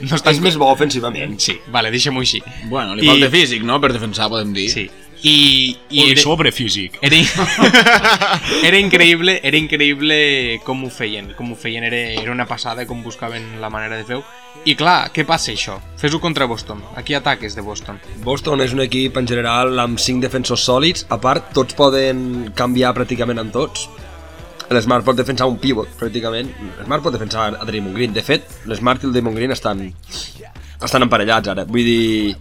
no 0.00 0.16
està... 0.16 0.32
És 0.32 0.40
més 0.40 0.56
bo 0.56 0.72
ofensivament. 0.72 1.36
Sí, 1.36 1.58
vale, 1.68 1.92
deixem-ho 1.92 2.24
així. 2.24 2.40
Bueno, 2.72 2.96
li 2.96 3.04
I- 3.04 3.12
falta 3.12 3.28
físic, 3.36 3.62
no?, 3.62 3.76
per 3.78 3.92
defensar, 3.92 4.30
podem 4.32 4.56
dir. 4.56 4.70
Sí. 4.72 4.88
I, 5.22 5.76
i 5.90 5.98
I 6.00 6.10
era- 6.12 6.20
sobre 6.22 6.50
físic. 6.52 6.98
era, 7.02 7.16
era 8.64 8.78
increïble, 8.78 9.38
era 9.42 9.56
increïble 9.58 10.60
com 10.64 10.84
ho 10.84 10.90
feien, 10.90 11.32
com 11.36 11.52
ho 11.52 11.56
feien, 11.58 11.84
era, 11.84 11.98
era 12.22 12.32
una 12.32 12.46
passada 12.48 12.86
com 12.88 13.02
buscaven 13.04 13.60
la 13.60 13.68
manera 13.70 13.98
de 13.98 14.04
fer-ho. 14.08 14.22
I 14.64 14.74
clar, 14.76 15.10
què 15.14 15.24
passa 15.24 15.52
això? 15.54 15.78
Fes-ho 16.00 16.18
contra 16.20 16.44
Boston. 16.48 16.82
Aquí 16.96 17.14
ataques 17.14 17.54
de 17.56 17.62
Boston. 17.64 18.00
Boston 18.24 18.60
és 18.64 18.72
un 18.76 18.80
equip 18.84 19.16
en 19.16 19.28
general 19.28 19.78
amb 19.80 20.00
5 20.00 20.20
defensors 20.24 20.64
sòlids, 20.66 21.06
a 21.08 21.16
part 21.20 21.52
tots 21.56 21.76
poden 21.78 22.50
canviar 22.56 22.92
pràcticament 22.96 23.40
amb 23.40 23.52
tots. 23.54 23.86
L'Smart 24.70 25.02
pot 25.04 25.16
defensar 25.18 25.48
un 25.50 25.56
pivot, 25.58 25.88
pràcticament. 25.98 26.50
L'Smart 26.78 27.02
pot 27.02 27.12
defensar 27.16 27.48
a 27.56 27.64
Draymond 27.66 27.96
Green. 27.96 28.12
De 28.14 28.22
fet, 28.22 28.44
l'Smart 28.70 29.02
i 29.02 29.08
el 29.08 29.14
Draymond 29.16 29.34
Green 29.40 29.50
estan, 29.50 29.80
estan 30.84 31.02
emparellats 31.08 31.50
ara. 31.50 31.64
Vull 31.66 31.88
dir, 31.88 32.36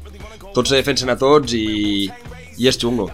tots 0.54 0.70
se 0.70 0.78
defensen 0.78 1.10
a 1.10 1.18
tots 1.18 1.56
i, 1.58 2.06
i 2.60 2.68
és 2.70 2.78
xungo. 2.80 3.10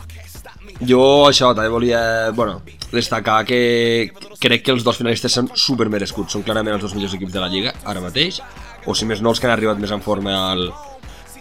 Jo 0.83 1.01
això 1.29 1.53
també 1.55 1.69
volia 1.71 2.31
bueno, 2.35 2.59
destacar 2.91 3.43
que 3.47 4.11
crec 4.41 4.65
que 4.65 4.73
els 4.73 4.83
dos 4.83 4.97
finalistes 4.99 5.37
són 5.37 5.47
super 5.55 5.87
merescuts, 5.93 6.33
són 6.35 6.43
clarament 6.43 6.75
els 6.75 6.83
dos 6.83 6.95
millors 6.97 7.15
equips 7.15 7.31
de 7.31 7.43
la 7.43 7.47
Lliga 7.51 7.71
ara 7.85 8.03
mateix, 8.03 8.41
o 8.85 8.95
si 8.97 9.07
més 9.07 9.21
no 9.21 9.31
els 9.31 9.39
que 9.39 9.47
han 9.47 9.55
arribat 9.55 9.79
més 9.79 9.93
en 9.95 10.03
forma 10.03 10.35
al, 10.51 10.67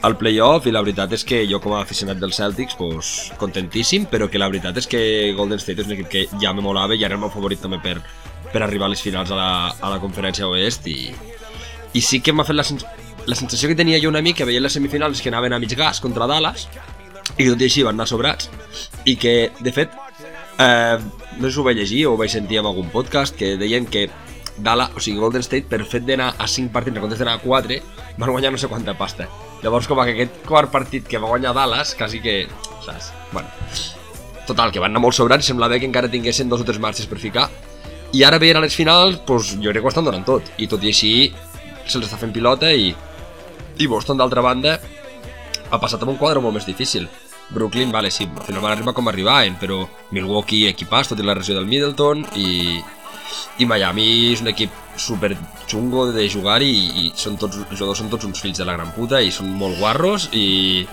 al 0.04 0.16
playoff. 0.20 0.68
I 0.68 0.74
la 0.74 0.84
veritat 0.84 1.16
és 1.16 1.24
que 1.26 1.42
jo 1.50 1.60
com 1.64 1.74
a 1.74 1.82
aficionat 1.82 2.20
dels 2.20 2.38
Celtics 2.38 2.78
pues, 2.78 3.14
contentíssim, 3.40 4.06
però 4.10 4.28
que 4.30 4.40
la 4.40 4.48
veritat 4.52 4.78
és 4.80 4.88
que 4.90 5.00
Golden 5.36 5.62
State 5.62 5.82
és 5.82 5.90
un 5.90 5.96
equip 5.98 6.12
que 6.12 6.26
ja 6.42 6.54
me 6.54 6.64
molava 6.64 6.94
i 6.94 7.02
ara 7.02 7.14
era 7.14 7.18
el 7.18 7.24
meu 7.26 7.32
favorit 7.34 7.62
també 7.64 7.80
per, 7.82 7.98
per 8.52 8.62
arribar 8.62 8.86
a 8.86 8.94
les 8.94 9.02
finals 9.02 9.32
a 9.32 9.40
la, 9.40 9.52
a 9.74 9.94
la 9.96 10.00
conferència 10.02 10.48
oest. 10.48 10.86
I, 10.86 11.10
i 11.94 12.02
sí 12.02 12.20
que 12.20 12.32
m'ha 12.32 12.46
fet 12.46 12.58
la, 12.58 12.66
sens 12.66 12.86
la 13.26 13.36
sensació 13.38 13.70
que 13.70 13.78
tenia 13.78 14.00
jo 14.02 14.10
una 14.12 14.22
mica 14.22 14.44
veient 14.44 14.62
les 14.62 14.74
semifinals 14.76 15.22
que 15.22 15.30
anaven 15.32 15.54
a 15.56 15.58
mig 15.58 15.72
gas 15.78 16.00
contra 16.04 16.28
Dallas 16.28 16.68
i 17.38 17.48
tot 17.48 17.60
i 17.60 17.66
així 17.66 17.82
van 17.82 17.96
anar 17.96 18.06
sobrats 18.06 18.50
i 19.04 19.16
que 19.20 19.50
de 19.60 19.72
fet 19.74 19.94
eh, 20.58 20.98
no 21.38 21.48
sé 21.48 21.54
si 21.54 21.60
ho 21.60 21.64
vaig 21.66 21.80
llegir 21.80 22.04
o 22.06 22.14
ho 22.14 22.20
vaig 22.20 22.30
sentir 22.30 22.60
en 22.60 22.68
algun 22.70 22.90
podcast 22.92 23.36
que 23.36 23.56
deien 23.60 23.86
que 23.86 24.08
Dallas, 24.56 24.92
o 24.94 25.00
sigui 25.02 25.18
Golden 25.18 25.42
State 25.42 25.66
per 25.66 25.82
fet 25.82 26.04
d'anar 26.06 26.34
a 26.38 26.46
5 26.46 26.70
partits 26.70 26.94
en 26.94 27.02
comptes 27.02 27.18
d'anar 27.18 27.40
a 27.40 27.42
4 27.42 27.80
van 28.18 28.30
guanyar 28.30 28.52
no 28.54 28.58
sé 28.58 28.68
quanta 28.70 28.94
pasta. 28.94 29.26
Llavors 29.64 29.88
com 29.90 29.98
que 30.04 30.12
aquest 30.14 30.44
quart 30.46 30.70
partit 30.70 31.08
que 31.10 31.18
va 31.18 31.32
guanyar 31.32 31.54
Dallas 31.56 31.94
quasi 31.98 32.20
que, 32.22 32.46
saps? 32.84 33.10
Bueno, 33.32 33.50
total, 34.46 34.70
que 34.70 34.78
van 34.78 34.92
anar 34.92 35.02
molt 35.02 35.16
sobrats 35.18 35.42
i 35.42 35.50
semblava 35.50 35.80
que 35.80 35.88
encara 35.88 36.10
tinguessin 36.12 36.48
dos 36.48 36.62
o 36.62 36.68
tres 36.68 36.78
marxes 36.78 37.10
per 37.10 37.18
ficar. 37.18 37.48
I 38.14 38.22
ara 38.22 38.38
veient 38.38 38.60
a 38.60 38.62
les 38.62 38.76
finals, 38.78 39.18
doncs, 39.26 39.56
jo 39.58 39.72
crec 39.72 39.82
que 39.82 39.88
ho 39.88 39.90
estan 39.90 40.06
donant 40.06 40.26
tot. 40.28 40.54
I 40.62 40.70
tot 40.70 40.84
i 40.84 40.92
així 40.94 41.14
se'ls 41.88 42.06
està 42.06 42.20
fent 42.20 42.32
pilota 42.32 42.70
i, 42.70 42.94
i 43.82 43.90
Boston 43.90 44.22
d'altra 44.22 44.44
banda 44.44 44.78
ha 45.70 45.80
passat 45.82 46.04
amb 46.04 46.14
un 46.14 46.20
quadre 46.20 46.38
molt 46.44 46.54
més 46.54 46.68
difícil 46.68 47.08
Brooklyn, 47.50 47.92
vale, 47.92 48.10
sí, 48.10 48.24
al 48.24 48.46
final 48.46 48.62
van 48.64 48.72
arribar 48.72 48.94
com 48.96 49.08
arribaven 49.10 49.58
però 49.60 49.82
Milwaukee 50.14 50.70
equipàs, 50.72 51.10
tot 51.10 51.20
i 51.20 51.26
la 51.26 51.36
regió 51.36 51.56
del 51.58 51.68
Middleton 51.68 52.24
i, 52.40 52.80
i 53.58 53.68
Miami 53.68 54.06
és 54.32 54.42
un 54.44 54.50
equip 54.52 54.72
super 54.96 55.34
xungo 55.66 56.08
de 56.14 56.28
jugar 56.30 56.60
i, 56.62 56.72
i 57.04 57.12
són 57.18 57.36
tots, 57.40 57.60
els 57.60 57.76
jugadors 57.76 58.00
són 58.00 58.10
tots 58.12 58.26
uns 58.28 58.40
fills 58.40 58.60
de 58.60 58.66
la 58.68 58.76
gran 58.78 58.94
puta 58.96 59.20
i 59.20 59.32
són 59.34 59.52
molt 59.58 59.78
guarros 59.82 60.30
i 60.32 60.86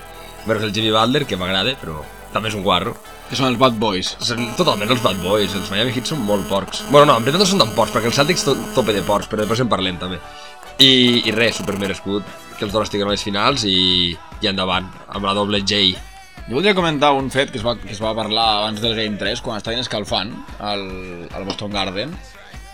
menys 0.46 0.68
el 0.68 0.74
Jimmy 0.74 0.92
Butler 0.92 1.24
que 1.26 1.38
m'agrada 1.40 1.74
però 1.80 2.02
també 2.32 2.50
és 2.50 2.58
un 2.58 2.64
guarro 2.66 2.96
Que 3.32 3.38
són 3.38 3.48
els 3.48 3.56
bad 3.56 3.78
boys. 3.80 4.10
són 4.20 4.50
totalment 4.58 4.90
els 4.92 5.00
bad 5.00 5.16
boys, 5.24 5.54
els 5.56 5.70
Miami 5.72 5.94
Heat 5.94 6.10
són 6.10 6.18
molt 6.28 6.44
porcs. 6.50 6.82
Bueno, 6.90 7.06
no, 7.08 7.14
en 7.16 7.24
veritat 7.24 7.40
no 7.40 7.46
són 7.48 7.62
tan 7.62 7.70
porcs, 7.72 7.94
perquè 7.94 8.10
els 8.10 8.18
Celtics 8.18 8.44
to 8.44 8.52
tope 8.76 8.92
de 8.92 9.00
porcs, 9.06 9.30
però 9.30 9.40
després 9.40 9.62
en 9.64 9.70
parlem 9.72 9.96
també. 9.96 10.18
I, 10.76 11.22
i 11.24 11.32
res, 11.32 11.56
super 11.62 11.78
merescut 11.80 12.28
que 12.58 12.66
els 12.66 12.74
dos 12.74 12.84
estiguen 12.84 13.08
a 13.08 13.14
les 13.14 13.24
finals 13.24 13.64
i, 13.64 14.12
i 14.12 14.50
endavant, 14.50 14.90
amb 15.08 15.24
la 15.24 15.32
doble 15.38 15.62
J. 15.64 15.80
Jo 16.52 16.58
voldria 16.58 16.74
comentar 16.76 17.14
un 17.16 17.30
fet 17.32 17.48
que 17.48 17.56
es 17.56 17.62
va, 17.64 17.72
que 17.80 17.94
es 17.94 18.00
va 18.04 18.10
parlar 18.12 18.42
abans 18.58 18.82
del 18.82 18.92
Game 18.92 19.16
3, 19.16 19.40
quan 19.40 19.56
estaven 19.56 19.78
escalfant 19.80 20.34
al, 20.60 20.82
al 21.32 21.46
Boston 21.48 21.72
Garden, 21.72 22.12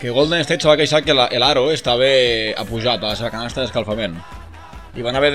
que 0.01 0.11
Golden 0.11 0.43
State 0.43 0.65
se 0.65 0.67
va 0.67 0.75
queixar 0.81 1.05
que 1.07 1.15
la, 1.15 1.29
el 1.31 1.45
aro 1.47 1.69
estava 1.71 2.09
apujat 2.59 2.99
a 2.99 3.13
la 3.13 3.15
seva 3.15 3.31
canasta 3.31 3.63
d'escalfament. 3.63 4.17
I 4.99 5.07
van 5.07 5.15
haver 5.15 5.31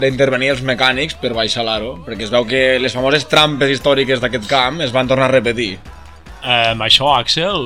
d'intervenir 0.00 0.54
els 0.54 0.64
mecànics 0.64 1.18
per 1.20 1.34
baixar 1.36 1.66
l'aro, 1.68 1.98
perquè 2.06 2.24
es 2.24 2.32
veu 2.32 2.48
que 2.48 2.62
les 2.80 2.96
famoses 2.96 3.28
trampes 3.28 3.76
històriques 3.76 4.24
d'aquest 4.24 4.48
camp 4.48 4.80
es 4.80 4.96
van 4.96 5.12
tornar 5.12 5.28
a 5.28 5.34
repetir. 5.36 5.74
Eh, 5.76 6.72
això, 6.72 7.12
Axel, 7.18 7.60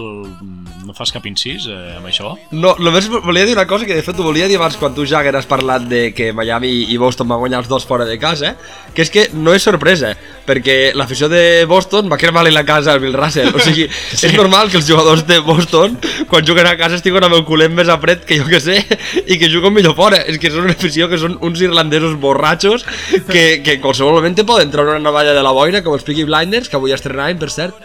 no 0.87 0.95
fas 0.95 1.11
cap 1.11 1.25
incís 1.27 1.67
eh, 1.67 1.97
amb 1.99 2.07
això? 2.07 2.33
No, 2.55 2.75
només 2.79 3.09
volia 3.11 3.47
dir 3.49 3.57
una 3.57 3.67
cosa 3.67 3.87
que 3.89 3.97
de 3.97 4.05
fet 4.07 4.21
ho 4.21 4.27
volia 4.27 4.47
dir 4.47 4.59
abans 4.61 4.77
quan 4.79 4.95
tu, 4.95 5.07
Jagger, 5.09 5.35
has 5.35 5.49
parlat 5.51 5.85
de 5.91 6.13
que 6.15 6.31
Miami 6.37 6.71
i 6.93 6.99
Boston 7.01 7.29
van 7.33 7.41
guanyar 7.43 7.65
els 7.65 7.71
dos 7.71 7.87
fora 7.89 8.07
de 8.07 8.19
casa, 8.23 8.55
que 8.95 9.03
és 9.03 9.11
que 9.11 9.27
no 9.35 9.55
és 9.57 9.67
sorpresa, 9.67 10.13
perquè 10.47 10.95
l'afició 10.95 11.29
de 11.33 11.67
Boston 11.67 12.11
va 12.13 12.21
cremar-li 12.21 12.55
la 12.55 12.65
casa 12.69 12.95
al 12.95 13.03
Bill 13.03 13.19
Russell, 13.19 13.51
o 13.51 13.63
sigui, 13.63 13.89
sí. 14.13 14.29
és 14.31 14.39
normal 14.39 14.71
que 14.71 14.79
els 14.81 14.87
jugadors 14.89 15.27
de 15.27 15.41
Boston, 15.45 15.99
quan 16.31 16.47
juguen 16.47 16.71
a 16.71 16.77
casa, 16.79 17.01
estiguen 17.01 17.27
amb 17.27 17.41
el 17.41 17.45
culet 17.49 17.75
més 17.75 17.91
a 17.91 17.99
fred 18.03 18.23
que 18.29 18.39
jo 18.39 18.47
que 18.47 18.63
sé, 18.63 18.79
i 19.27 19.41
que 19.43 19.51
juguen 19.51 19.75
millor 19.75 19.99
fora, 19.99 20.23
és 20.23 20.39
que 20.39 20.55
són 20.55 20.69
una 20.69 20.79
afició 20.79 21.11
que 21.11 21.19
són 21.19 21.39
uns 21.43 21.63
irlandesos 21.67 22.15
borratxos 22.23 22.87
que, 23.27 23.63
que 23.67 23.77
en 23.77 23.83
qualsevol 23.83 24.21
moment 24.21 24.39
poden 24.47 24.71
treure 24.71 24.95
una 24.95 25.03
navalla 25.03 25.35
de 25.35 25.43
la 25.43 25.55
boina, 25.57 25.83
com 25.83 25.99
els 25.99 26.07
Peaky 26.07 26.29
Blinders, 26.29 26.71
que 26.71 26.79
avui 26.79 26.95
estrenaven, 26.95 27.41
per 27.43 27.51
cert, 27.51 27.81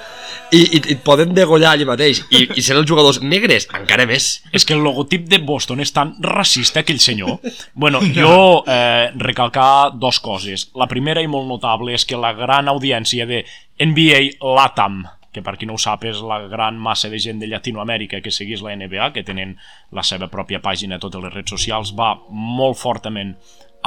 i, 0.51 0.59
i, 0.59 0.79
i 0.79 0.95
et 0.95 1.03
poden 1.05 1.33
degollar 1.35 1.75
allà 1.75 1.87
mateix 1.87 2.23
i, 2.29 2.43
i 2.57 2.63
ser 2.63 2.75
els 2.77 2.87
jugadors 2.89 3.21
negres 3.23 3.67
encara 3.77 4.05
més 4.09 4.29
És 4.51 4.65
que 4.67 4.75
el 4.75 4.83
logotip 4.83 5.27
de 5.31 5.39
Boston 5.45 5.81
és 5.83 5.93
tan 5.95 6.13
racista, 6.23 6.81
aquell 6.81 6.99
senyor. 6.99 7.39
Bueno, 7.73 8.01
jo 8.15 8.63
eh, 8.67 9.11
recalcar 9.15 9.93
dos 9.99 10.19
coses. 10.19 10.69
La 10.75 10.87
primera 10.91 11.23
i 11.23 11.29
molt 11.31 11.47
notable 11.49 11.95
és 11.95 12.05
que 12.07 12.19
la 12.19 12.33
gran 12.37 12.69
audiència 12.71 13.25
de 13.29 13.43
NBA 13.81 14.41
LATAM, 14.41 15.03
que 15.31 15.43
per 15.43 15.55
qui 15.57 15.67
no 15.67 15.77
ho 15.77 15.81
sap 15.81 16.03
és 16.09 16.19
la 16.27 16.41
gran 16.51 16.79
massa 16.79 17.09
de 17.09 17.19
gent 17.23 17.39
de 17.39 17.47
Llatinoamèrica 17.47 18.19
que 18.21 18.33
seguís 18.35 18.63
la 18.65 18.75
NBA, 18.75 19.11
que 19.15 19.23
tenen 19.27 19.55
la 19.95 20.03
seva 20.03 20.27
pròpia 20.31 20.61
pàgina 20.63 20.99
a 20.99 21.03
totes 21.03 21.23
les 21.23 21.33
redes 21.33 21.55
socials, 21.55 21.93
va 21.97 22.13
molt 22.29 22.79
fortament 22.79 23.37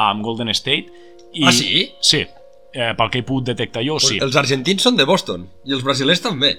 amb 0.01 0.25
Golden 0.25 0.51
State. 0.57 0.89
I, 1.35 1.45
Ah, 1.47 1.53
sí? 1.53 1.91
Sí, 2.01 2.25
eh, 2.75 2.93
pel 2.99 3.11
que 3.11 3.23
he 3.23 3.27
pogut 3.27 3.47
detectar 3.53 3.85
jo, 3.87 4.01
sí. 4.03 4.19
els 4.23 4.37
argentins 4.37 4.85
són 4.85 4.99
de 4.99 5.07
Boston 5.09 5.47
i 5.65 5.77
els 5.77 5.87
brasilers 5.87 6.23
també 6.25 6.57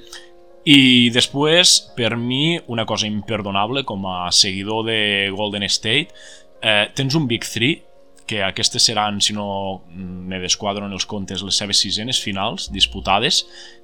I 0.66 1.12
després, 1.14 1.76
per 1.94 2.16
mi, 2.18 2.58
una 2.74 2.88
cosa 2.90 3.06
imperdonable 3.06 3.84
com 3.86 4.08
a 4.10 4.32
seguidor 4.34 4.88
de 4.88 5.30
Golden 5.30 5.62
State, 5.70 6.10
eh, 6.58 6.88
tens 6.98 7.14
un 7.14 7.28
Big 7.30 7.46
3 7.46 7.84
que 8.26 8.42
aquestes 8.42 8.82
seran, 8.82 9.22
si 9.22 9.34
no 9.34 9.84
me 9.94 10.40
desquadro 10.42 10.88
en 10.88 10.94
els 10.98 11.06
comptes, 11.06 11.44
les 11.46 11.58
seves 11.62 11.78
sisenes 11.78 12.18
finals 12.22 12.72
disputades, 12.74 13.44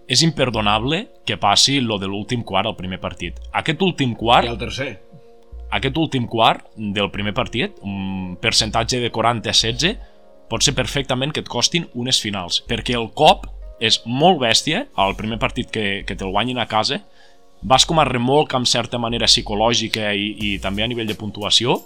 és 0.09 0.23
imperdonable 0.25 1.03
que 1.25 1.37
passi 1.37 1.79
lo 1.79 1.99
de 2.01 2.09
l'últim 2.09 2.41
quart 2.43 2.67
al 2.67 2.75
primer 2.75 2.99
partit. 2.99 3.37
Aquest 3.53 3.81
últim 3.85 4.15
quart, 4.17 4.49
I 4.49 4.55
el 4.55 4.57
tercer. 4.57 4.91
aquest 5.69 5.97
últim 5.97 6.25
quart 6.27 6.65
del 6.75 7.11
primer 7.11 7.35
partit, 7.37 7.77
un 7.85 8.35
percentatge 8.41 8.99
de 8.99 9.11
40 9.13 9.49
a 9.49 9.53
16, 9.53 10.10
pot 10.51 10.65
ser 10.65 10.75
perfectament 10.75 11.31
que 11.31 11.43
et 11.45 11.49
costin 11.49 11.87
unes 11.95 12.19
finals, 12.21 12.59
perquè 12.67 12.97
el 12.99 13.09
cop 13.15 13.47
és 13.81 14.01
molt 14.05 14.41
bèstia, 14.43 14.85
al 14.99 15.15
primer 15.17 15.39
partit 15.41 15.71
que, 15.73 16.03
que 16.05 16.17
te'l 16.17 16.33
guanyin 16.35 16.61
a 16.61 16.67
casa, 16.69 17.01
vas 17.61 17.85
com 17.85 18.01
a 18.01 18.05
remolc 18.05 18.53
amb 18.57 18.69
certa 18.69 18.99
manera 19.01 19.29
psicològica 19.29 20.11
i, 20.17 20.33
i 20.37 20.57
també 20.61 20.83
a 20.83 20.89
nivell 20.89 21.09
de 21.09 21.17
puntuació 21.17 21.77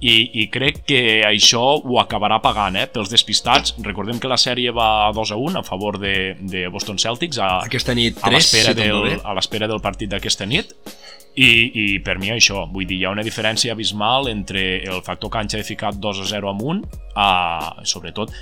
i, 0.00 0.42
i 0.42 0.44
crec 0.52 0.82
que 0.86 1.00
això 1.24 1.62
ho 1.78 1.98
acabarà 2.02 2.38
pagant, 2.44 2.76
eh? 2.76 2.84
Pels 2.92 3.10
despistats, 3.10 3.74
recordem 3.84 4.20
que 4.20 4.30
la 4.30 4.38
sèrie 4.40 4.74
va 4.76 5.08
2 5.16 5.32
a 5.32 5.38
1 5.40 5.60
a 5.60 5.64
favor 5.66 5.98
de, 6.02 6.36
de 6.40 6.66
Boston 6.72 7.00
Celtics 7.00 7.40
a, 7.40 7.56
Aquesta 7.64 7.96
nit 7.96 8.20
a 8.20 8.28
3, 8.28 8.36
l'espera 8.36 8.74
si 8.74 8.80
del, 8.82 9.16
a 9.24 9.36
l'espera 9.38 9.70
del 9.70 9.82
partit 9.84 10.12
d'aquesta 10.12 10.46
nit 10.46 10.74
i, 11.36 11.48
i 11.76 11.84
per 12.00 12.16
mi 12.16 12.30
això, 12.32 12.62
vull 12.72 12.86
dir, 12.88 12.96
hi 12.96 13.04
ha 13.04 13.12
una 13.12 13.24
diferència 13.24 13.74
abismal 13.74 14.30
entre 14.30 14.62
el 14.88 15.02
factor 15.04 15.28
canxa 15.34 15.58
de 15.60 15.66
ficat 15.68 15.98
2 16.00 16.20
a 16.22 16.28
0 16.30 16.48
amunt 16.48 16.80
a, 17.12 17.82
sobretot, 17.84 18.32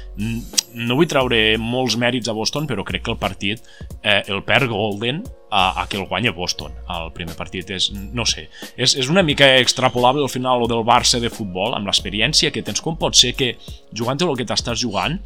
no 0.79 0.99
vull 0.99 1.09
treure 1.11 1.41
molts 1.59 1.97
mèrits 1.99 2.31
a 2.31 2.35
Boston, 2.37 2.69
però 2.71 2.85
crec 2.87 3.03
que 3.03 3.11
el 3.11 3.19
partit 3.19 3.65
eh, 4.01 4.21
el 4.31 4.45
perd 4.47 4.71
Golden 4.71 5.25
a, 5.51 5.83
a 5.83 5.87
que 5.91 5.99
el 5.99 6.07
guanya 6.07 6.31
Boston. 6.37 6.71
El 6.91 7.11
primer 7.17 7.35
partit 7.39 7.73
és, 7.75 7.91
no 7.95 8.27
sé 8.31 8.47
és, 8.77 8.95
és 8.95 9.11
una 9.11 9.27
mica 9.27 9.51
extrapolable 9.59 10.23
al 10.23 10.31
final 10.31 10.63
lo 10.63 10.71
del 10.71 10.87
Barça 10.87 11.19
de 11.23 11.33
futbol, 11.35 11.75
amb 11.75 11.91
l'experiència 11.91 12.55
que 12.55 12.63
tens 12.63 12.83
com 12.85 12.95
pot 13.01 13.19
ser 13.19 13.35
que 13.35 13.57
jugant 13.91 14.23
el 14.23 14.39
que 14.39 14.47
t'estàs 14.47 14.79
jugant 14.79 15.19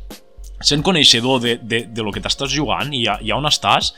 sent 0.64 0.80
coneixedor 0.82 1.44
de, 1.44 1.58
de, 1.60 1.84
de 1.84 2.02
lo 2.02 2.16
que 2.16 2.24
t'estàs 2.24 2.48
jugant 2.48 2.96
i, 2.96 3.04
a, 3.06 3.20
i 3.20 3.30
on 3.36 3.44
estàs 3.46 3.92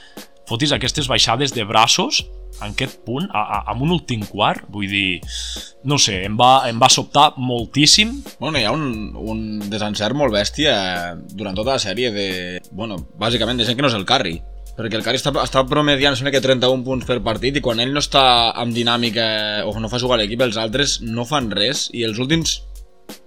fotis 0.50 0.74
aquestes 0.74 1.06
baixades 1.06 1.54
de 1.54 1.62
braços 1.64 2.24
en 2.60 2.74
aquest 2.74 3.00
punt, 3.06 3.28
a, 3.32 3.42
a, 3.42 3.58
amb 3.72 3.84
un 3.86 3.94
últim 3.96 4.22
quart 4.28 4.66
vull 4.72 4.88
dir, 4.90 5.20
no 5.88 5.98
sé 6.00 6.20
em 6.26 6.36
va, 6.38 6.66
em 6.68 6.80
va 6.80 6.90
sobtar 6.92 7.30
moltíssim 7.40 8.20
Bueno, 8.40 8.58
hi 8.58 8.64
ha 8.64 8.72
un, 8.72 9.12
un 9.16 9.42
desencert 9.70 10.16
molt 10.16 10.34
bèstia 10.34 10.72
durant 11.34 11.56
tota 11.56 11.76
la 11.76 11.82
sèrie 11.82 12.10
de... 12.14 12.28
Bueno, 12.72 12.98
bàsicament 13.20 13.60
de 13.60 13.66
gent 13.68 13.76
que 13.76 13.84
no 13.84 13.90
és 13.90 13.96
el 13.98 14.06
Curry. 14.08 14.38
Perquè 14.76 14.96
el 14.96 15.04
Curry 15.04 15.20
està, 15.20 15.32
està 15.42 15.62
promediant 15.68 16.16
sembla 16.16 16.32
que 16.32 16.42
31 16.44 16.84
punts 16.86 17.08
per 17.08 17.18
partit 17.24 17.58
i 17.58 17.62
quan 17.64 17.82
ell 17.82 17.92
no 17.92 18.02
està 18.02 18.24
amb 18.62 18.72
dinàmica 18.76 19.26
o 19.68 19.74
no 19.80 19.90
fa 19.92 20.00
jugar 20.00 20.20
l'equip, 20.20 20.40
els 20.46 20.58
altres 20.60 21.00
no 21.04 21.26
fan 21.28 21.50
res 21.52 21.88
i 21.92 22.06
els 22.08 22.20
últims 22.22 22.60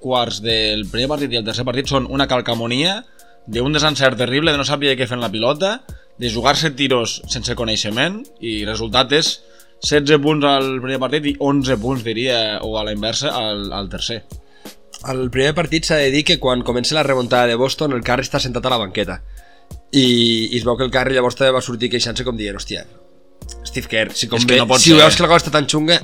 quarts 0.02 0.42
del 0.44 0.88
primer 0.90 1.10
partit 1.12 1.34
i 1.34 1.40
el 1.40 1.46
tercer 1.46 1.66
partit 1.68 1.92
són 1.92 2.08
una 2.10 2.28
calcamonia 2.32 3.02
d'un 3.46 3.76
desencert 3.76 4.18
terrible 4.18 4.54
de 4.54 4.60
no 4.60 4.66
saber 4.66 4.96
què 4.98 5.08
fer 5.08 5.18
amb 5.18 5.26
la 5.26 5.32
pilota, 5.34 5.76
de 6.20 6.30
jugar-se 6.30 6.72
tiros 6.78 7.22
sense 7.32 7.56
coneixement 7.58 8.22
i 8.40 8.62
resultat 8.68 9.12
és 9.18 9.34
16 9.84 10.22
punts 10.24 10.48
al 10.48 10.78
primer 10.84 11.00
partit 11.02 11.26
i 11.34 11.36
11 11.40 11.78
punts, 11.82 12.04
diria, 12.06 12.60
o 12.64 12.78
a 12.80 12.86
la 12.88 12.94
inversa, 12.96 13.34
al, 13.36 13.66
al 13.76 13.90
tercer. 13.92 14.22
Al 15.12 15.26
primer 15.34 15.52
partit 15.58 15.90
s'ha 15.90 16.00
de 16.00 16.12
dir 16.14 16.24
que 16.24 16.40
quan 16.40 16.64
comença 16.64 16.96
la 16.96 17.04
remuntada 17.04 17.50
de 17.52 17.60
Boston 17.60 17.92
el 17.98 18.06
Carri 18.06 18.24
està 18.24 18.40
sentat 18.40 18.66
a 18.66 18.72
la 18.72 18.80
banqueta 18.80 19.20
i, 19.92 20.06
i 20.54 20.58
es 20.58 20.64
veu 20.64 20.78
que 20.80 20.86
el 20.88 20.94
Carri 20.94 21.18
llavors 21.18 21.36
també 21.36 21.52
va 21.58 21.64
sortir 21.66 21.90
queixant-se 21.92 22.24
com 22.24 22.38
dient 22.40 22.56
hòstia, 22.56 22.86
Steve 23.68 23.90
Kerr, 23.90 24.14
si, 24.16 24.30
com 24.32 24.40
que 24.40 24.54
ve, 24.54 24.62
no 24.62 24.80
si 24.80 24.94
veus 24.96 25.18
que 25.18 25.26
la 25.26 25.32
cosa 25.32 25.44
està 25.44 25.54
tan 25.58 25.68
xunga 25.70 26.00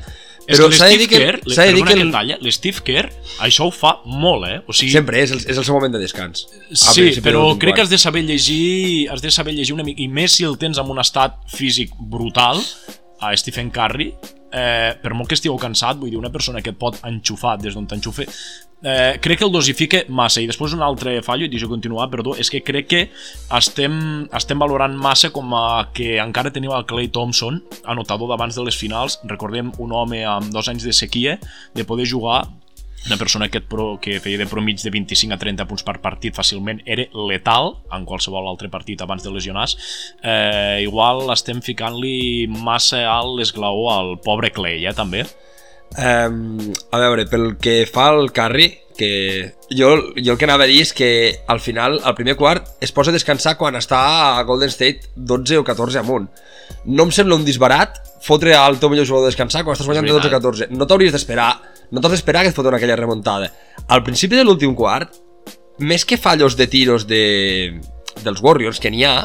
però 0.50 0.70
s'ha 0.74 0.90
de 0.92 1.00
dir 1.02 1.08
que, 1.12 1.20
Kerr, 1.22 1.40
s'ha 1.46 1.68
de 1.70 1.76
dir 1.78 1.84
que 1.88 1.98
el, 1.98 2.12
talla, 2.14 2.40
l'Steve 2.44 2.86
Kerr 2.86 3.10
això 3.46 3.70
ho 3.70 3.74
fa 3.76 3.96
molt, 4.06 4.48
eh? 4.50 4.60
O 4.66 4.76
sigui, 4.76 4.94
sempre 4.96 5.22
és 5.22 5.34
el, 5.36 5.44
és 5.46 5.58
el 5.58 5.68
seu 5.68 5.78
moment 5.78 5.94
de 5.94 6.02
descans 6.02 6.48
Sí, 6.72 7.02
principi 7.02 7.26
però 7.30 7.44
crec 7.62 7.80
que 7.80 7.86
has 7.86 7.94
de 7.94 8.02
saber 8.02 8.26
llegir, 8.28 9.10
has 9.14 9.22
de 9.26 9.32
saber 9.34 9.54
llegir 9.58 9.78
una 9.78 9.86
mica, 9.88 10.02
i 10.02 10.10
més 10.10 10.40
si 10.40 10.48
el 10.48 10.58
tens 10.62 10.82
amb 10.82 10.94
un 10.94 11.02
estat 11.04 11.38
físic 11.54 11.94
brutal, 12.00 12.62
a 13.20 13.36
Stephen 13.38 13.70
Curry, 13.70 14.14
eh, 14.52 14.96
per 15.02 15.14
molt 15.14 15.30
que 15.30 15.38
estigueu 15.38 15.60
cansat, 15.60 16.00
vull 16.00 16.12
dir, 16.14 16.20
una 16.20 16.32
persona 16.32 16.64
que 16.64 16.74
et 16.74 16.80
pot 16.80 16.98
enxufar 17.08 17.58
des 17.60 17.76
d'on 17.76 17.88
t'enxufe, 17.90 18.26
eh, 18.84 19.18
crec 19.22 19.40
que 19.40 19.46
el 19.46 19.52
dosifica 19.52 20.04
massa. 20.08 20.42
I 20.42 20.48
després 20.50 20.74
un 20.76 20.84
altre 20.86 21.20
fallo, 21.26 21.46
i 21.46 21.52
deixo 21.52 21.70
continuar, 21.72 22.10
perdó, 22.12 22.36
és 22.40 22.52
que 22.52 22.64
crec 22.66 22.88
que 22.90 23.02
estem, 23.58 24.00
estem 24.36 24.62
valorant 24.62 24.96
massa 25.00 25.34
com 25.36 25.54
a 25.58 25.90
que 25.96 26.18
encara 26.22 26.54
teniu 26.56 26.76
el 26.78 26.88
Clay 26.90 27.12
Thompson, 27.14 27.62
anotador 27.86 28.32
d'abans 28.32 28.56
de 28.56 28.66
les 28.68 28.78
finals, 28.78 29.20
recordem 29.30 29.74
un 29.80 29.94
home 29.94 30.24
amb 30.26 30.54
dos 30.54 30.72
anys 30.72 30.88
de 30.88 30.96
sequia, 30.96 31.40
de 31.76 31.86
poder 31.86 32.08
jugar. 32.10 32.46
Una 33.08 33.16
persona 33.16 33.48
que, 33.48 33.62
pro, 33.64 33.94
que 34.04 34.18
feia 34.20 34.38
de 34.38 34.46
promig 34.46 34.82
de 34.84 34.92
25 34.92 35.32
a 35.32 35.40
30 35.40 35.66
punts 35.70 35.86
per 35.88 36.02
partit 36.04 36.36
fàcilment 36.36 36.82
era 36.84 37.06
letal 37.30 37.78
en 37.96 38.04
qualsevol 38.04 38.50
altre 38.52 38.68
partit 38.68 39.00
abans 39.00 39.24
de 39.24 39.32
lesionar 39.32 39.70
eh, 40.20 40.84
igual 40.84 41.32
estem 41.32 41.62
ficant-li 41.64 42.52
massa 42.52 43.06
alt 43.08 43.38
l'esglaó 43.40 43.88
al 43.94 44.18
pobre 44.20 44.52
Clay, 44.52 44.84
eh, 44.84 44.92
també 44.92 45.24
Um, 45.98 46.60
a 46.92 47.00
veure, 47.02 47.26
pel 47.30 47.56
que 47.62 47.82
fa 47.90 48.10
al 48.14 48.30
Carri, 48.36 48.70
que 49.00 49.56
jo, 49.72 49.90
jo 50.20 50.34
el 50.34 50.38
que 50.38 50.46
anava 50.46 50.66
a 50.66 50.70
dir 50.70 50.82
és 50.84 50.92
que 50.94 51.10
al 51.48 51.62
final, 51.64 51.98
al 52.04 52.18
primer 52.18 52.36
quart, 52.38 52.68
es 52.84 52.92
posa 52.92 53.14
a 53.14 53.16
descansar 53.16 53.56
quan 53.58 53.80
està 53.80 54.00
a 54.36 54.44
Golden 54.44 54.72
State 54.74 55.14
12 55.16 55.62
o 55.62 55.66
14 55.66 56.02
amunt. 56.04 56.28
No 56.86 57.08
em 57.08 57.14
sembla 57.16 57.40
un 57.40 57.48
disbarat 57.48 57.98
fotre 58.22 58.54
al 58.60 58.78
teu 58.82 58.92
millor 58.92 59.08
jugador 59.08 59.30
a 59.30 59.32
descansar 59.32 59.64
quan 59.64 59.78
estàs 59.78 59.88
guanyant 59.88 60.10
de 60.10 60.18
12 60.18 60.28
a 60.28 60.36
14. 60.36 60.70
No 60.76 60.88
t'hauries 60.88 61.16
d'esperar, 61.16 61.54
no 61.90 62.04
t'has 62.04 62.18
d'esperar 62.18 62.44
que 62.44 62.52
et 62.52 62.60
foten 62.60 62.76
aquella 62.76 63.00
remuntada. 63.00 63.50
Al 63.88 64.04
principi 64.04 64.38
de 64.38 64.44
l'últim 64.44 64.76
quart, 64.78 65.16
més 65.80 66.04
que 66.06 66.20
fallos 66.20 66.60
de 66.60 66.68
tiros 66.68 67.08
de, 67.08 67.80
dels 68.26 68.44
Warriors, 68.44 68.84
que 68.84 68.92
n'hi 68.92 69.06
ha, 69.08 69.16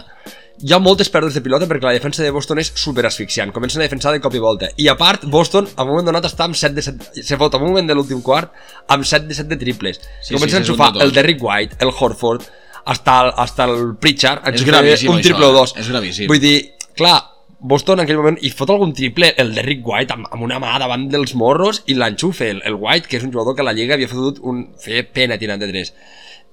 hi 0.62 0.72
ha 0.72 0.78
moltes 0.78 1.10
pèrdues 1.10 1.34
de 1.34 1.42
pilota 1.42 1.66
perquè 1.70 1.88
la 1.88 1.94
defensa 1.96 2.22
de 2.22 2.30
Boston 2.34 2.60
és 2.62 2.70
super 2.78 3.04
asfixiant, 3.08 3.52
comencen 3.54 3.82
a 3.82 3.88
defensar 3.88 4.12
de 4.14 4.20
cop 4.22 4.34
i 4.36 4.42
volta. 4.42 4.70
I 4.78 4.86
a 4.92 4.94
part, 4.98 5.26
Boston, 5.30 5.66
a 5.74 5.82
un 5.82 5.90
moment 5.90 6.12
donat, 6.12 6.28
està 6.30 6.46
amb 6.46 6.58
7 6.58 6.76
de 6.76 6.84
7, 6.86 7.24
se 7.26 7.38
fot 7.40 7.54
a 7.56 7.60
un 7.60 7.66
moment 7.66 7.90
de 7.90 7.96
l'últim 7.98 8.22
quart 8.22 8.54
amb 8.94 9.06
7 9.08 9.26
de 9.30 9.38
7 9.40 9.50
de 9.50 9.60
triples. 9.60 10.00
Sí, 10.22 10.34
comencen 10.36 10.64
sí, 10.64 10.76
a 10.78 10.90
de 10.94 11.04
el. 11.04 11.12
Derrick 11.16 11.42
White, 11.42 11.78
el 11.80 11.90
Horford, 11.90 12.46
hasta 12.84 13.20
el, 13.24 13.32
hasta 13.36 13.64
el 13.64 13.94
Pritchard, 14.00 14.44
gravíssim, 14.64 15.10
un 15.10 15.18
això, 15.18 15.28
triple 15.28 15.46
o 15.46 15.50
eh? 15.50 15.58
dos. 15.58 15.74
És 15.80 15.88
gravíssim. 15.90 16.30
Vull 16.30 16.42
dir, 16.42 16.56
clar, 16.94 17.16
Boston 17.64 17.98
en 17.98 18.04
aquell 18.04 18.20
moment 18.20 18.36
i 18.44 18.50
fot 18.52 18.70
algun 18.70 18.92
triple 18.92 19.30
el 19.40 19.54
Derrick 19.56 19.86
White 19.88 20.12
amb, 20.12 20.28
amb 20.30 20.44
una 20.44 20.58
mà 20.60 20.74
davant 20.82 21.06
dels 21.08 21.32
morros 21.40 21.80
i 21.88 21.96
l'enxufa 21.96 22.50
el, 22.52 22.60
el 22.68 22.76
White 22.76 23.08
que 23.08 23.16
és 23.16 23.24
un 23.24 23.32
jugador 23.32 23.56
que 23.56 23.64
a 23.64 23.66
la 23.70 23.72
Lliga 23.72 23.96
havia 23.96 24.10
fotut 24.10 24.42
un, 24.44 24.66
feia 24.84 25.06
pena 25.08 25.38
tirant 25.40 25.62
de 25.62 25.70
3 25.70 25.92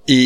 i, 0.08 0.22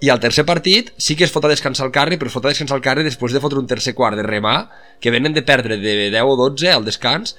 i 0.00 0.10
al 0.12 0.20
tercer 0.20 0.44
partit 0.44 0.90
sí 1.00 1.16
que 1.16 1.24
es 1.24 1.32
fot 1.32 1.44
a 1.44 1.48
descansar 1.48 1.86
el 1.86 1.92
Carri 1.92 2.18
però 2.20 2.28
es 2.28 2.34
fot 2.36 2.44
a 2.44 2.50
descansar 2.52 2.76
el 2.76 2.82
Carri 2.84 3.04
després 3.06 3.32
de 3.32 3.40
fotre 3.40 3.58
un 3.58 3.66
tercer 3.66 3.94
quart 3.94 4.16
de 4.16 4.22
remar 4.26 4.68
que 5.00 5.10
venen 5.10 5.32
de 5.32 5.42
perdre 5.42 5.78
de 5.78 6.10
10 6.10 6.22
o 6.24 6.36
12 6.36 6.70
al 6.72 6.84
descans 6.84 7.36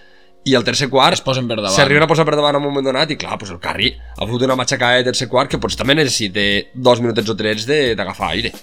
i 0.48 0.56
al 0.56 0.64
tercer 0.64 0.88
quart 0.90 1.14
Es 1.14 1.22
posen 1.22 1.48
per 1.48 1.58
davant. 1.58 1.74
s'arriben 1.76 2.04
a 2.04 2.08
posar 2.08 2.26
per 2.26 2.36
davant 2.36 2.56
en 2.56 2.62
un 2.62 2.68
moment 2.70 2.86
donat 2.88 3.12
i 3.12 3.18
clar, 3.18 3.38
pues 3.38 3.52
el 3.52 3.60
Carri 3.60 3.92
ha 3.94 4.26
fotut 4.26 4.44
una 4.48 4.56
matxacada 4.56 4.98
de 4.98 5.04
tercer 5.12 5.28
quart 5.28 5.52
que 5.52 5.58
potser 5.60 5.78
també 5.84 5.96
necessita 5.96 6.40
dos 6.74 7.02
minutets 7.02 7.30
o 7.30 7.36
tres 7.36 7.66
de- 7.68 7.96
d'agafar 7.96 8.32
aire 8.32 8.54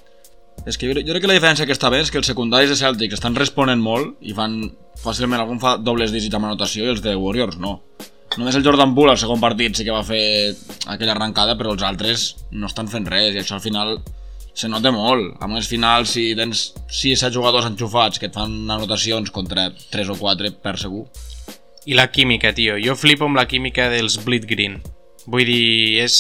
És 0.67 0.79
que 0.79 0.87
jo, 0.87 0.95
jo 0.95 1.13
crec 1.13 1.21
que 1.23 1.29
la 1.29 1.35
diferència 1.35 1.67
que 1.67 1.75
està 1.75 1.91
bé 1.91 2.01
és 2.01 2.11
que 2.11 2.17
els 2.19 2.27
secundaris 2.31 2.71
de 2.71 2.77
Celtics 2.79 3.15
estan 3.19 3.35
responent 3.37 3.83
molt 3.83 4.15
i 4.23 4.33
fan 4.33 4.55
fàcilment 5.03 5.41
algun 5.43 5.59
fa 5.61 5.77
dobles 5.77 6.11
dígits 6.15 6.35
amb 6.35 6.47
anotació 6.47 6.87
i 6.87 6.93
els 6.95 7.03
de 7.03 7.15
Warriors 7.17 7.59
no. 7.59 7.81
Només 8.37 8.57
el 8.59 8.65
Jordan 8.67 8.95
Poole 8.97 9.15
al 9.15 9.21
segon 9.21 9.41
partit 9.43 9.77
sí 9.79 9.85
que 9.87 9.95
va 9.95 10.03
fer 10.07 10.55
aquella 10.91 11.15
arrencada, 11.15 11.55
però 11.59 11.75
els 11.75 11.85
altres 11.87 12.27
no 12.51 12.67
estan 12.67 12.91
fent 12.91 13.07
res 13.07 13.35
i 13.35 13.43
això 13.43 13.59
al 13.59 13.63
final 13.63 13.99
se 14.55 14.71
nota 14.71 14.91
molt. 14.95 15.37
A 15.43 15.49
més 15.51 15.69
finals, 15.71 16.15
si 16.17 16.33
tens 16.39 16.71
6 16.89 17.19
o 17.19 17.21
7 17.27 17.35
jugadors 17.35 17.69
enxufats 17.69 18.19
que 18.19 18.31
et 18.31 18.35
fan 18.35 18.55
anotacions 18.71 19.31
contra 19.35 19.69
3 19.93 20.11
o 20.15 20.19
4 20.19 20.55
per 20.63 20.77
segur, 20.83 21.07
I 21.85 21.93
la 21.93 22.07
química, 22.09 22.55
tio. 22.57 22.79
Jo 22.81 22.95
flipo 22.97 23.27
amb 23.29 23.37
la 23.37 23.45
química 23.45 23.91
dels 23.93 24.17
Bleed 24.25 24.47
Green. 24.49 24.79
Vull 25.29 25.45
dir, 25.45 26.01
és, 26.01 26.15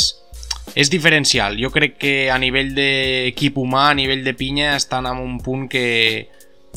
és 0.77 0.91
diferencial. 0.93 1.57
Jo 1.57 1.71
crec 1.73 1.97
que 2.03 2.13
a 2.29 2.37
nivell 2.37 2.75
d'equip 2.77 3.57
humà, 3.57 3.87
a 3.89 3.97
nivell 3.97 4.21
de 4.27 4.35
pinya, 4.37 4.75
estan 4.77 5.09
en 5.09 5.23
un 5.23 5.39
punt 5.41 5.65
que 5.73 6.29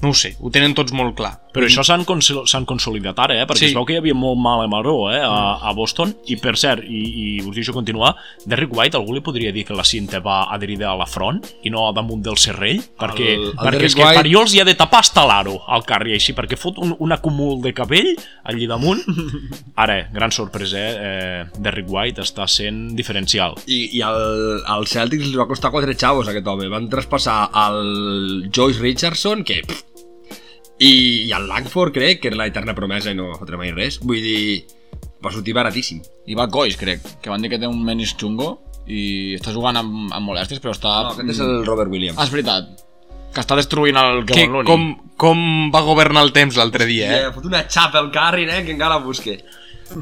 No 0.01 0.13
sé, 0.13 0.35
ho 0.39 0.51
tenen 0.53 0.75
tots 0.77 0.93
molt 0.93 1.15
clar. 1.17 1.33
Però 1.57 1.67
això 1.69 1.83
s'han 1.85 2.05
consol 2.07 2.45
s'han 2.47 2.67
consolidat 2.69 3.17
ara, 3.25 3.37
eh? 3.41 3.45
perquè 3.49 3.65
Sí. 3.65 3.71
es 3.71 3.75
veu 3.75 3.85
que 3.87 3.97
hi 3.97 3.99
havia 4.01 4.15
molt 4.17 4.39
mal 4.39 4.63
a 4.63 4.67
maró 4.71 5.09
eh? 5.11 5.19
a, 5.23 5.57
a 5.67 5.73
Boston, 5.73 6.13
i 6.29 6.37
per 6.41 6.55
cert, 6.59 6.83
i, 6.85 7.01
i 7.23 7.27
us 7.41 7.55
deixo 7.55 7.73
continuar, 7.75 8.13
Derrick 8.45 8.73
White, 8.75 8.97
algú 8.97 9.15
li 9.15 9.23
podria 9.25 9.51
dir 9.55 9.65
que 9.67 9.75
la 9.77 9.85
cinta 9.87 10.21
va 10.23 10.43
adherida 10.53 10.91
a 10.91 10.95
la 10.99 11.07
front 11.09 11.41
i 11.65 11.71
no 11.73 11.87
damunt 11.95 12.21
del 12.23 12.37
serrell? 12.37 12.81
Perquè, 12.99 13.33
el 13.35 13.51
perquè 13.51 13.71
Derrick 13.71 13.89
és 13.89 13.97
que 13.97 14.05
White- 14.05 14.21
Pariols 14.21 14.53
hi 14.53 14.61
ha 14.61 14.67
de 14.67 14.75
tapar 14.77 15.01
hasta 15.05 15.25
l'aro 15.27 15.57
al 15.67 15.85
carri, 15.87 16.13
així, 16.15 16.35
perquè 16.37 16.57
fot 16.59 16.79
un, 16.83 16.95
un 16.99 17.15
acumul 17.15 17.61
de 17.63 17.73
cabell 17.73 18.13
allí 18.47 18.67
damunt. 18.69 19.03
Ara, 19.83 19.99
gran 20.13 20.31
sorpresa, 20.35 20.77
eh? 20.77 20.95
eh 21.09 21.43
Derrick 21.57 21.89
White 21.91 22.23
està 22.25 22.47
sent 22.51 22.95
diferencial. 22.97 23.57
I, 23.65 23.97
i 23.97 24.01
al, 24.05 24.63
al 24.67 24.87
Celtics 24.89 25.27
li 25.27 25.37
va 25.39 25.47
costar 25.49 25.71
quatre 25.73 25.95
xavos 25.97 26.29
aquest 26.29 26.47
home. 26.47 26.69
Van 26.71 26.89
traspassar 26.91 27.47
al 27.53 28.49
Joyce 28.53 28.81
Richardson, 28.83 29.43
que... 29.47 29.61
Pff, 29.67 29.96
i, 30.79 30.91
i 31.27 31.31
al 31.33 31.47
Langford, 31.49 31.93
crec, 31.95 32.21
que 32.21 32.31
era 32.31 32.39
l'eterna 32.41 32.75
promesa 32.77 33.11
i 33.11 33.17
no 33.17 33.31
va 33.31 33.39
fotre 33.39 33.57
mai 33.59 33.71
res. 33.75 33.99
Vull 34.03 34.21
dir, 34.21 34.65
va 35.23 35.31
sortir 35.33 35.55
baratíssim. 35.57 36.01
I 36.27 36.37
va 36.37 36.47
Coix, 36.51 36.77
crec, 36.79 37.05
que 37.23 37.31
van 37.33 37.41
dir 37.41 37.51
que 37.53 37.59
té 37.61 37.69
un 37.69 37.79
menis 37.85 38.13
xungo 38.19 38.57
i 38.87 39.35
està 39.35 39.51
jugant 39.55 39.79
amb, 39.79 40.11
amb 40.13 40.29
molèsties, 40.29 40.61
però 40.63 40.75
està... 40.75 40.93
No, 41.07 41.15
aquest 41.15 41.33
és 41.35 41.41
el 41.43 41.65
Robert 41.67 41.91
Williams. 41.91 42.19
Ah, 42.19 42.27
és 42.27 42.31
veritat. 42.33 42.69
Que 43.33 43.43
està 43.43 43.57
destruint 43.59 43.97
el 43.99 44.23
Que, 44.25 44.45
Looney. 44.47 44.65
com, 44.69 44.85
com 45.19 45.41
va 45.73 45.81
governar 45.85 46.23
el 46.25 46.31
temps 46.33 46.55
l'altre 46.57 46.87
dia, 46.89 47.09
eh? 47.11 47.23
Eh, 47.27 47.33
fot 47.35 47.49
una 47.49 47.65
xapa 47.67 47.99
al 47.99 48.11
carri, 48.13 48.47
eh, 48.47 48.63
que 48.63 48.73
encara 48.77 48.95
la 48.97 49.03
busque. 49.03 49.39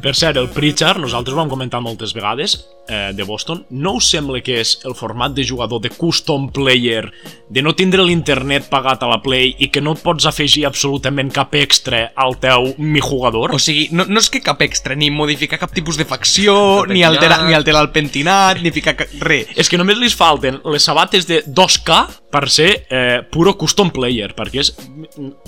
Per 0.01 0.13
cert, 0.17 0.37
el 0.41 0.49
Pritchard, 0.49 0.97
nosaltres 0.99 1.35
ho 1.35 1.37
vam 1.37 1.49
comentar 1.51 1.79
moltes 1.81 2.11
vegades, 2.15 2.55
eh, 2.89 3.11
de 3.13 3.23
Boston, 3.23 3.65
no 3.69 3.93
us 3.99 4.07
sembla 4.09 4.41
que 4.41 4.59
és 4.61 4.79
el 4.85 4.95
format 4.97 5.33
de 5.37 5.45
jugador 5.45 5.79
de 5.81 5.89
custom 5.93 6.47
player, 6.51 7.11
de 7.49 7.61
no 7.61 7.73
tindre 7.77 8.03
l'internet 8.03 8.65
pagat 8.69 9.03
a 9.05 9.09
la 9.09 9.19
Play 9.21 9.53
i 9.59 9.69
que 9.69 9.81
no 9.81 9.93
et 9.93 10.01
pots 10.03 10.25
afegir 10.25 10.65
absolutament 10.65 11.31
cap 11.33 11.53
extra 11.55 12.11
al 12.15 12.37
teu 12.41 12.73
mi 12.77 12.99
jugador? 12.99 13.53
O 13.55 13.59
sigui, 13.61 13.87
no, 13.91 14.05
no 14.09 14.19
és 14.19 14.29
que 14.33 14.41
cap 14.41 14.61
extra, 14.65 14.95
ni 14.97 15.11
modificar 15.13 15.59
cap 15.61 15.73
tipus 15.73 15.97
de 16.01 16.05
facció, 16.09 16.85
ni 16.89 17.03
alterar, 17.05 17.43
ni 17.45 17.53
alterar 17.53 17.85
el 17.85 17.91
pentinat, 17.95 18.61
ni 18.65 18.71
ficar 18.75 18.95
ca- 18.97 19.07
res. 19.21 19.53
És 19.55 19.69
que 19.69 19.77
només 19.77 19.97
li 20.01 20.09
falten 20.09 20.61
les 20.65 20.83
sabates 20.83 21.27
de 21.29 21.43
2K 21.45 22.01
per 22.33 22.49
ser 22.49 22.71
eh, 22.89 23.21
puro 23.31 23.55
custom 23.57 23.93
player, 23.93 24.33
perquè 24.35 24.65
és 24.65 24.73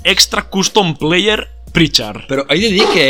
extra 0.04 0.46
custom 0.48 0.94
player 0.96 1.42
Pritchard. 1.72 2.24
Però 2.30 2.46
he 2.48 2.56
de 2.62 2.70
dir 2.72 2.86
que 2.94 3.06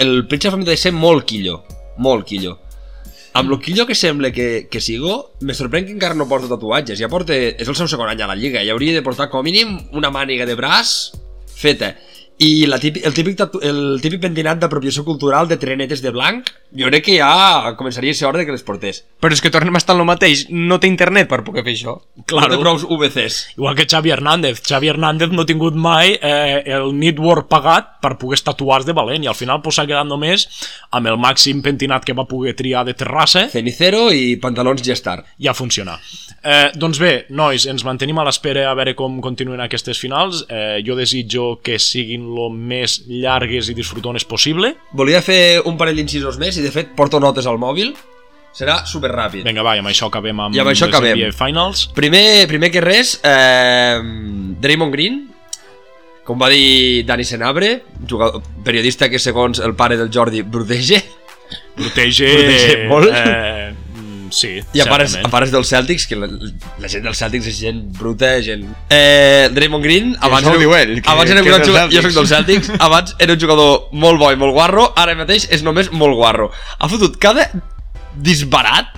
el 0.00 0.26
Pritchard 0.26 0.56
fa 0.56 0.64
de 0.64 0.76
ser 0.80 0.94
molt 0.96 1.26
quillo. 1.28 1.60
Molt 2.00 2.24
quillo. 2.24 2.56
Amb 3.36 3.52
lo 3.52 3.60
quillo 3.60 3.84
que 3.86 3.94
sembla 3.94 4.32
que, 4.32 4.66
que 4.72 4.80
sigo, 4.80 5.34
me 5.44 5.54
sorprèn 5.54 5.84
que 5.86 5.92
encara 5.92 6.16
no 6.16 6.26
porta 6.26 6.48
tatuatges. 6.50 6.98
Ja 6.98 7.10
porta... 7.12 7.36
És 7.36 7.68
el 7.68 7.76
seu 7.76 7.86
segon 7.90 8.08
any 8.08 8.22
a 8.24 8.30
la 8.30 8.38
Lliga. 8.38 8.64
Ja 8.64 8.72
hauria 8.72 8.96
de 8.96 9.04
portar 9.06 9.28
com 9.30 9.44
a 9.44 9.46
mínim 9.46 9.76
una 9.92 10.10
màniga 10.10 10.48
de 10.48 10.56
braç 10.58 11.12
feta. 11.52 11.92
I 12.40 12.64
la 12.70 12.78
típic, 12.80 13.04
el, 13.04 13.12
típic 13.12 13.36
tatu, 13.36 13.60
el 13.60 14.00
típic 14.00 14.22
pentinat 14.22 14.62
d'apropiació 14.62 15.04
cultural 15.04 15.48
de 15.48 15.58
trenetes 15.60 16.00
de 16.00 16.08
blanc, 16.14 16.46
jo 16.72 16.88
crec 16.88 17.04
que 17.04 17.16
ja 17.18 17.74
començaria 17.76 18.14
a 18.14 18.16
ser 18.16 18.28
hora 18.30 18.40
de 18.40 18.46
que 18.48 18.54
les 18.54 18.64
portés. 18.64 19.02
Però 19.20 19.36
és 19.36 19.42
que 19.44 19.52
tornem 19.52 19.76
a 19.76 19.80
estar 19.82 19.92
en 19.92 20.00
el 20.00 20.08
mateix, 20.08 20.46
no 20.48 20.78
té 20.80 20.88
internet 20.88 21.28
per 21.28 21.42
poder 21.44 21.66
fer 21.66 21.74
això. 21.74 21.98
Claro. 22.30 22.48
No 22.48 22.56
té 22.56 22.62
prou 22.62 23.00
VCs. 23.02 23.40
Igual 23.58 23.76
que 23.76 23.84
Xavi 23.84 24.14
Hernández. 24.14 24.62
Xavi 24.64 24.88
Hernández 24.88 25.34
no 25.36 25.44
ha 25.44 25.50
tingut 25.50 25.76
mai 25.76 26.14
eh, 26.16 26.62
el 26.78 26.94
network 26.96 27.50
pagat 27.52 27.98
per 28.00 28.14
poder 28.16 28.40
tatuar 28.46 28.80
de 28.88 28.96
valent 28.96 29.26
i 29.26 29.28
al 29.28 29.36
final 29.36 29.60
pues, 29.60 29.76
s'ha 29.76 29.84
quedat 29.84 30.08
només 30.08 30.46
amb 30.96 31.12
el 31.12 31.20
màxim 31.20 31.60
pentinat 31.60 32.08
que 32.08 32.16
va 32.16 32.24
poder 32.24 32.56
triar 32.56 32.86
de 32.88 32.96
terrassa 32.96 33.50
Cenicero 33.52 34.08
i 34.16 34.38
pantalons 34.40 34.80
Gestar. 34.80 35.18
ja 35.36 35.52
funciona. 35.52 35.98
Eh, 36.42 36.70
doncs 36.72 36.96
bé, 36.98 37.26
nois, 37.36 37.66
ens 37.68 37.84
mantenim 37.84 38.16
a 38.18 38.24
l'espera 38.24 38.70
a 38.70 38.74
veure 38.78 38.94
com 38.96 39.20
continuen 39.20 39.60
aquestes 39.60 40.00
finals. 40.00 40.46
Eh, 40.48 40.80
jo 40.86 40.96
desitjo 40.96 41.60
que 41.62 41.76
siguin 41.78 42.29
lo 42.30 42.48
més 42.54 43.00
llargues 43.08 43.70
i 43.70 43.76
disfrutones 43.76 44.26
possible. 44.28 44.74
Volia 44.96 45.22
fer 45.24 45.60
un 45.66 45.76
parell 45.80 45.98
d'incisos 46.00 46.38
més 46.40 46.58
i 46.60 46.64
de 46.64 46.72
fet 46.74 46.94
porto 46.98 47.20
notes 47.22 47.48
al 47.50 47.60
mòbil. 47.62 47.92
Serà 48.54 48.80
super 48.86 49.12
ràpid. 49.14 49.44
Vinga, 49.46 49.62
va, 49.66 49.76
i 49.78 49.82
amb 49.82 49.90
això 49.92 50.08
acabem 50.10 50.40
amb 50.42 50.56
I 50.56 50.62
amb 50.62 50.72
això 50.72 50.88
acabem. 50.90 51.18
NBA 51.18 51.36
Finals. 51.38 51.84
Primer, 51.94 52.48
primer 52.50 52.72
que 52.74 52.82
res, 52.82 53.18
eh, 53.22 54.00
Draymond 54.62 54.94
Green, 54.94 55.20
com 56.26 56.38
va 56.38 56.50
dir 56.50 57.04
Dani 57.06 57.26
Senabre, 57.26 57.76
jugador, 58.06 58.42
periodista 58.66 59.08
que 59.10 59.18
segons 59.22 59.62
el 59.62 59.76
pare 59.78 59.96
del 59.98 60.10
Jordi 60.14 60.42
brutege, 60.42 61.02
Protege... 61.74 62.28
Protege 62.34 62.86
molt. 62.90 63.08
Eh, 63.14 63.59
sí, 64.30 64.52
i 64.74 64.80
a 64.80 64.86
pares, 64.88 65.14
a 65.20 65.28
pares 65.32 65.50
dels 65.52 65.68
Celtics, 65.68 66.06
que 66.10 66.16
la, 66.16 66.28
la 66.80 66.88
gent 66.92 67.04
dels 67.06 67.18
Celtics 67.20 67.46
és 67.50 67.58
gent 67.60 67.80
bruta, 67.98 68.32
gent... 68.46 68.64
Eh, 68.88 69.48
Draymond 69.54 69.84
Green, 69.84 70.14
abans, 70.20 70.46
ho 70.46 70.54
era, 70.54 70.58
diu 70.62 70.74
ell, 70.78 70.94
que- 71.02 71.10
abans 71.10 71.30
era 71.30 71.42
un 71.44 71.48
gran 71.50 71.64
jugador, 71.66 71.92
jo 71.92 72.02
soc 72.02 72.10
Celtics. 72.10 72.18
dels 72.20 72.32
Celtics, 72.36 72.72
abans 72.80 73.14
era 73.18 73.34
un 73.36 73.40
jugador 73.40 73.88
molt 73.92 74.18
bo 74.22 74.32
i 74.32 74.38
molt 74.40 74.54
guarro, 74.56 74.88
ara 74.96 75.14
mateix 75.18 75.48
és 75.50 75.62
només 75.66 75.90
molt 75.92 76.14
guarro. 76.18 76.50
Ha 76.78 76.88
fotut 76.88 77.18
cada 77.22 77.48
disbarat 78.16 78.88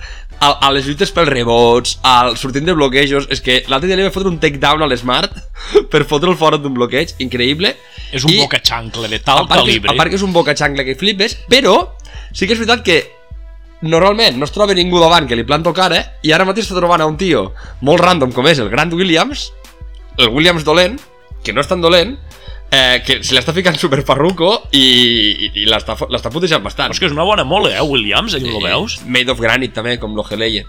a, 0.43 0.49
a 0.67 0.69
les 0.75 0.85
lluites 0.87 1.11
pels 1.15 1.29
rebots, 1.29 1.97
al 2.03 2.35
sortint 2.41 2.65
de 2.67 2.73
bloquejos, 2.75 3.27
és 3.31 3.39
que 3.45 3.61
l'altre 3.71 3.87
dia 3.87 3.95
li 3.99 4.03
va 4.03 4.11
fotre 4.11 4.31
un 4.31 4.39
takedown 4.41 4.83
a 4.83 4.89
l'Smart 4.89 5.37
per 5.91 6.03
fotre'l 6.09 6.35
fora 6.39 6.57
d'un 6.59 6.73
bloqueig, 6.75 7.13
increïble. 7.23 7.71
És 8.11 8.25
un 8.27 8.33
I- 8.33 8.41
boca 8.43 8.59
xancle 8.59 9.07
de 9.11 9.21
tal 9.23 9.43
a 9.43 9.47
part, 9.47 9.61
que, 9.63 9.69
calibre. 9.69 9.93
a 9.93 9.97
part 9.99 10.11
que 10.11 10.19
és 10.19 10.25
un 10.25 10.33
boca 10.35 10.55
xancle 10.57 10.83
que 10.85 10.97
flipes, 10.99 11.37
però 11.49 11.77
sí 12.33 12.47
que 12.49 12.57
és 12.57 12.59
veritat 12.59 12.83
que 12.85 12.97
normalment 13.83 14.37
no 14.39 14.47
es 14.47 14.53
troba 14.55 14.75
ningú 14.77 15.01
davant 15.01 15.27
que 15.27 15.35
li 15.35 15.45
planto 15.47 15.73
cara 15.75 15.99
i 16.23 16.31
ara 16.31 16.47
mateix 16.47 16.69
està 16.69 16.79
trobant 16.79 17.03
a 17.03 17.07
un 17.09 17.17
tio 17.19 17.49
molt 17.83 18.01
random 18.01 18.31
com 18.31 18.47
és 18.47 18.61
el 18.63 18.71
Grant 18.71 18.93
Williams, 18.95 19.49
el 20.17 20.29
Williams 20.31 20.63
dolent, 20.63 20.99
que 21.43 21.53
no 21.53 21.61
és 21.63 21.67
tan 21.67 21.83
dolent, 21.83 22.15
eh, 22.71 23.01
que 23.05 23.19
se 23.23 23.35
l'està 23.35 23.53
ficant 23.55 23.77
super 23.79 24.01
parruco 24.07 24.53
i, 24.71 24.83
i, 24.83 25.51
i 25.63 25.65
l'està 25.67 26.31
putejant 26.31 26.63
bastant. 26.63 26.93
És 26.93 27.01
que 27.01 27.09
és 27.09 27.15
una 27.15 27.27
bona 27.27 27.45
mole, 27.47 27.73
eh, 27.75 27.83
Williams, 27.83 28.37
ahí 28.37 28.47
lo 28.47 28.63
veus? 28.63 29.01
Made 29.05 29.33
of 29.33 29.41
granite 29.41 29.75
també, 29.75 29.97
com 30.01 30.15
l'Ogeleye. 30.15 30.65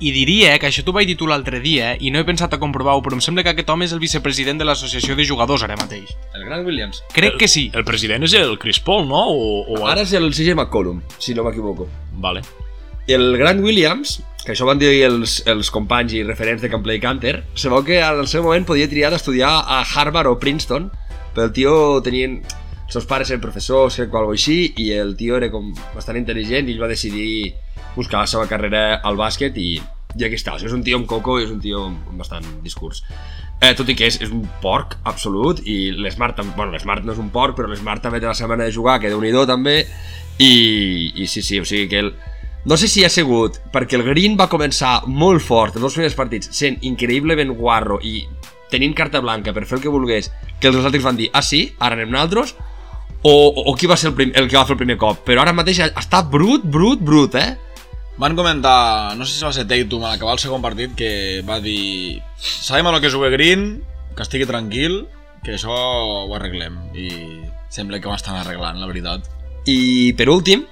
I 0.00 0.10
diria 0.10 0.56
que 0.58 0.66
això 0.66 0.82
t'ho 0.82 0.94
vaig 0.94 1.06
dir 1.06 1.16
tu 1.18 1.28
l'altre 1.30 1.60
dia 1.62 1.92
i 2.00 2.10
no 2.10 2.18
he 2.18 2.26
pensat 2.26 2.54
a 2.56 2.58
comprovar-ho, 2.62 3.02
però 3.04 3.14
em 3.18 3.22
sembla 3.22 3.44
que 3.46 3.52
aquest 3.52 3.70
home 3.70 3.86
és 3.86 3.92
el 3.94 4.00
vicepresident 4.02 4.58
de 4.58 4.66
l'associació 4.66 5.14
de 5.18 5.26
jugadors 5.28 5.62
ara 5.62 5.76
mateix. 5.78 6.10
El 6.34 6.46
Grant 6.48 6.66
Williams. 6.66 7.04
Crec 7.14 7.38
que 7.38 7.48
sí. 7.48 7.68
El 7.74 7.84
president 7.86 8.26
és 8.26 8.34
el 8.38 8.58
Chris 8.58 8.80
Paul, 8.82 9.06
no? 9.10 9.22
O, 9.30 9.62
o... 9.62 9.84
Ara 9.86 10.02
és 10.02 10.14
el 10.18 10.32
CJ 10.32 10.56
McCollum, 10.56 11.02
si 11.22 11.36
no 11.38 11.46
m'equivoco. 11.46 11.88
Vale. 12.22 12.42
el 13.06 13.36
Grant 13.36 13.60
Williams, 13.62 14.20
que 14.44 14.52
això 14.54 14.66
van 14.66 14.78
dir 14.78 14.90
els, 15.06 15.40
els 15.46 15.70
companys 15.74 16.14
i 16.14 16.22
referents 16.26 16.62
de 16.62 16.70
Camplay 16.70 17.00
Canter, 17.02 17.42
se 17.54 17.70
veu 17.70 17.82
que 17.86 17.98
en 17.98 18.20
el 18.22 18.28
seu 18.30 18.42
moment 18.46 18.66
podia 18.66 18.90
triar 18.90 19.10
d'estudiar 19.10 19.50
a 19.66 19.82
Harvard 19.82 20.30
o 20.30 20.38
Princeton, 20.38 20.90
però 21.34 21.48
el 21.48 21.54
tio 21.54 21.74
tenien... 22.02 22.42
Els 22.92 22.98
seus 22.98 23.06
pares 23.08 23.30
eren 23.30 23.40
professors, 23.40 23.94
crec, 23.96 24.10
o 24.12 24.18
alguna 24.18 24.36
així, 24.36 24.74
i 24.76 24.90
el 24.92 25.14
tio 25.16 25.38
era 25.38 25.46
com 25.48 25.70
bastant 25.94 26.18
intel·ligent 26.18 26.66
i 26.68 26.74
ell 26.74 26.82
va 26.82 26.90
decidir 26.90 27.54
buscar 27.96 28.22
la 28.22 28.30
seva 28.30 28.48
carrera 28.50 29.00
al 29.04 29.18
bàsquet 29.20 29.56
i, 29.60 29.76
i 30.16 30.26
aquí 30.26 30.38
està. 30.38 30.56
O 30.56 30.60
sigui, 30.60 30.70
és 30.70 30.76
un 30.76 30.84
tio 30.86 30.98
amb 31.00 31.08
coco 31.10 31.38
i 31.40 31.46
és 31.46 31.54
un 31.54 31.60
tio 31.62 31.86
amb, 31.90 32.10
bastant 32.20 32.46
discurs. 32.64 33.04
Eh, 33.62 33.74
tot 33.78 33.88
i 33.88 33.94
que 33.94 34.08
és, 34.10 34.18
és 34.24 34.32
un 34.34 34.42
porc 34.62 34.96
absolut 35.06 35.60
i 35.70 35.92
l'Smart, 35.94 36.40
bueno, 36.56 36.72
l'Smart 36.72 37.06
no 37.06 37.14
és 37.14 37.22
un 37.22 37.30
porc, 37.30 37.54
però 37.58 37.70
l'Smart 37.70 38.02
també 38.02 38.18
té 38.18 38.26
la 38.26 38.34
seva 38.34 38.56
manera 38.56 38.72
de 38.72 38.74
jugar, 38.74 38.98
que 38.98 39.12
déu 39.12 39.22
nhi 39.22 39.30
també, 39.46 39.76
i, 40.38 41.12
i 41.14 41.26
sí, 41.26 41.42
sí, 41.42 41.60
o 41.60 41.64
sigui 41.64 41.88
que 41.88 42.00
el, 42.02 42.12
no 42.64 42.76
sé 42.76 42.88
si 42.88 43.04
ha 43.04 43.10
sigut 43.10 43.58
perquè 43.72 43.98
el 43.98 44.04
Green 44.06 44.36
va 44.38 44.48
començar 44.50 45.02
molt 45.06 45.42
fort 45.42 45.76
els 45.76 45.82
dos 45.82 45.96
primers 45.98 46.14
partits, 46.18 46.50
sent 46.54 46.78
increïblement 46.86 47.54
guarro 47.58 47.98
i 48.02 48.22
tenint 48.70 48.94
carta 48.96 49.20
blanca 49.20 49.52
per 49.52 49.66
fer 49.66 49.78
el 49.78 49.82
que 49.84 49.92
volgués, 49.92 50.30
que 50.60 50.70
els 50.70 50.78
Celtics 50.78 51.04
van 51.04 51.18
dir 51.18 51.28
ah 51.34 51.42
sí, 51.42 51.64
ara 51.78 51.98
anem 51.98 52.12
nosaltres 52.14 52.54
o, 53.22 53.32
o, 53.32 53.66
o 53.72 53.74
qui 53.78 53.90
va 53.90 53.98
ser 53.98 54.12
el, 54.12 54.30
el 54.30 54.48
que 54.48 54.56
va 54.56 54.64
fer 54.68 54.76
el 54.76 54.82
primer 54.84 54.98
cop 55.00 55.24
però 55.26 55.42
ara 55.42 55.54
mateix 55.56 55.82
està 55.90 56.22
brut, 56.22 56.64
brut, 56.64 57.02
brut 57.02 57.36
eh? 57.38 57.50
Van 58.22 58.36
comentar, 58.36 59.16
no 59.18 59.26
sé 59.26 59.32
si 59.34 59.42
va 59.42 59.50
ser 59.50 59.64
Tatum 59.66 60.04
a 60.06 60.12
l'acabar 60.12 60.36
el 60.36 60.38
segon 60.38 60.62
partit, 60.62 60.92
que 60.94 61.42
va 61.42 61.56
dir 61.58 62.20
sabem 62.38 62.86
el 62.86 63.00
que 63.02 63.08
és 63.10 63.16
Green, 63.32 63.64
que 64.14 64.22
estigui 64.22 64.46
tranquil, 64.46 65.08
que 65.42 65.56
això 65.56 65.74
ho 65.74 66.30
arreglem. 66.36 66.76
I 66.94 67.08
sembla 67.68 67.98
que 67.98 68.06
ho 68.06 68.14
estan 68.14 68.38
arreglant, 68.38 68.78
la 68.78 68.86
veritat. 68.86 69.26
I 69.66 70.14
per 70.14 70.28
últim, 70.30 70.62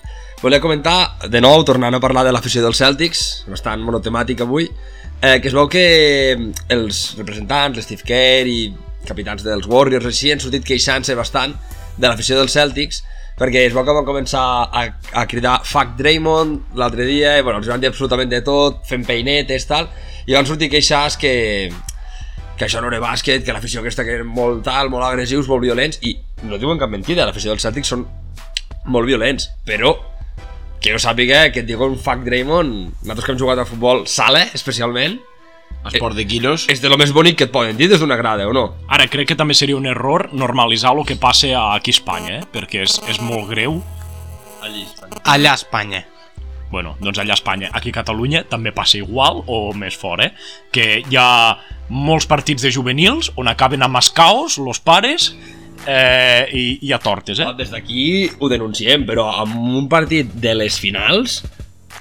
volia 0.45 0.63
comentar, 0.63 1.19
de 1.27 1.41
nou, 1.43 1.65
tornant 1.67 1.99
a 1.99 1.99
parlar 1.99 2.23
de 2.23 2.31
l'afició 2.31 2.63
dels 2.63 2.79
Celtics, 2.79 3.27
bastant 3.51 3.83
monotemàtic 3.83 4.47
avui, 4.47 4.71
eh, 5.19 5.41
que 5.43 5.51
es 5.51 5.57
veu 5.59 5.67
que 5.67 5.85
els 6.71 7.03
representants, 7.19 7.83
l'Steve 7.83 8.07
Kerr 8.07 8.47
i 8.47 8.61
capitans 9.11 9.43
dels 9.43 9.67
Warriors 9.67 10.07
així, 10.07 10.31
han 10.31 10.39
sortit 10.39 10.63
queixant-se 10.63 11.19
bastant 11.19 11.59
de 11.99 12.07
l'afició 12.07 12.39
dels 12.39 12.55
Celtics, 12.55 13.03
perquè 13.41 13.65
es 13.65 13.73
veu 13.73 13.87
que 13.87 13.95
van 13.97 14.05
començar 14.05 14.43
a, 14.69 14.83
a 15.17 15.25
cridar 15.29 15.61
fuck 15.65 15.95
Draymond 15.97 16.77
l'altre 16.77 17.07
dia, 17.09 17.39
i 17.39 17.45
bueno, 17.47 17.63
els 17.63 17.71
van 17.73 17.81
dir 17.81 17.89
absolutament 17.89 18.29
de 18.29 18.43
tot, 18.45 18.83
fent 18.89 19.07
peinetes, 19.09 19.65
tal, 19.71 19.89
i 20.29 20.37
van 20.37 20.49
sortir 20.49 20.69
queixats 20.73 21.17
que, 21.21 21.33
que 22.59 22.67
això 22.67 22.83
no 22.85 22.91
era 22.93 23.01
bàsquet, 23.01 23.41
que 23.47 23.57
l'afició 23.57 23.81
aquesta 23.81 24.05
que 24.05 24.19
eren 24.19 24.29
molt 24.29 24.61
tal, 24.67 24.93
molt 24.93 25.09
agressius, 25.09 25.49
molt 25.49 25.65
violents, 25.65 26.03
i 26.05 26.19
no 26.45 26.61
diuen 26.61 26.81
cap 26.81 26.93
mentida, 26.93 27.25
l'afició 27.25 27.55
dels 27.55 27.65
Celtics 27.65 27.95
són 27.95 28.05
molt 28.93 29.09
violents, 29.09 29.49
però 29.65 29.95
que 30.81 30.93
jo 30.93 31.01
sàpiga 31.01 31.47
que 31.53 31.65
et 31.65 31.69
diuen 31.69 31.97
fuck 32.01 32.21
Draymond, 32.29 33.01
nosaltres 33.01 33.25
que 33.25 33.35
hem 33.35 33.41
jugat 33.41 33.65
a 33.65 33.69
futbol 33.69 34.05
sala, 34.09 34.45
especialment, 34.57 35.17
Esport 35.89 36.17
de 36.17 36.27
quillos. 36.29 36.67
És 36.69 36.83
de 36.83 36.91
lo 36.93 36.99
més 37.01 37.13
bonic 37.17 37.39
que 37.41 37.49
et 37.49 37.53
poden 37.55 37.79
dir 37.79 37.89
des 37.89 38.01
d'una 38.03 38.19
grada, 38.21 38.47
o 38.49 38.53
no? 38.53 38.67
Ara, 38.93 39.09
crec 39.09 39.31
que 39.33 39.39
també 39.39 39.57
seria 39.57 39.79
un 39.79 39.89
error 39.89 40.29
normalitzar 40.37 40.93
el 40.93 41.07
que 41.09 41.17
passa 41.17 41.49
aquí 41.73 41.95
a 41.95 41.97
Espanya, 41.97 42.41
eh? 42.41 42.47
perquè 42.53 42.85
és, 42.85 43.01
és 43.09 43.21
molt 43.25 43.49
greu. 43.51 43.81
Allà 45.25 45.55
a 45.55 45.59
Espanya. 45.59 46.05
Bueno, 46.71 46.95
doncs 47.01 47.19
allà 47.19 47.35
a 47.35 47.41
Espanya. 47.41 47.71
Aquí 47.75 47.91
a 47.91 47.99
Catalunya 48.01 48.45
també 48.49 48.75
passa 48.77 49.01
igual, 49.01 49.43
o 49.47 49.73
més 49.75 49.97
fort, 49.99 50.23
eh? 50.23 50.31
Que 50.71 51.01
hi 51.01 51.17
ha 51.19 51.57
molts 51.91 52.29
partits 52.31 52.63
de 52.63 52.71
juvenils 52.71 53.33
on 53.41 53.51
acaben 53.51 53.83
amb 53.83 53.99
escaos, 53.99 54.59
los 54.63 54.79
pares, 54.85 55.33
eh, 55.87 56.47
i 56.53 56.79
hi 56.87 56.93
ha 56.93 57.01
tortes, 57.03 57.41
eh? 57.41 57.49
Des 57.59 57.73
d'aquí 57.73 58.05
ho 58.39 58.53
denunciem, 58.53 59.07
però 59.09 59.27
amb 59.43 59.57
un 59.57 59.89
partit 59.91 60.31
de 60.45 60.55
les 60.55 60.79
finals, 60.79 61.41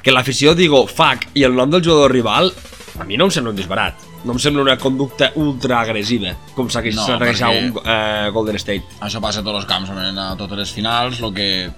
que 0.04 0.12
l'afició 0.12 0.54
digo 0.56 0.86
fuck 0.88 1.28
i 1.34 1.44
el 1.44 1.56
nom 1.56 1.70
del 1.70 1.84
jugador 1.84 2.12
rival, 2.12 2.54
a 3.00 3.04
mi 3.08 3.18
no 3.18 3.26
em 3.28 3.32
sembla 3.32 3.52
un 3.52 3.58
disbarat. 3.60 4.06
No 4.26 4.34
em 4.36 4.40
sembla 4.44 4.62
una 4.66 4.78
conducta 4.78 5.32
ultra 5.40 5.80
agressiva, 5.80 6.34
com 6.56 6.68
s'ha 6.70 6.82
No, 6.92 7.06
perquè- 7.20 7.52
un 7.56 7.78
eh, 7.86 8.30
Golden 8.36 8.58
State. 8.60 8.84
Això 9.00 9.22
passa 9.24 9.40
a 9.40 9.44
tots 9.44 9.62
els 9.62 9.66
camps, 9.66 9.90
a 9.90 10.36
totes 10.36 10.58
les 10.58 10.72
finals, 10.76 11.22
el 11.22 11.34
que... 11.34 11.70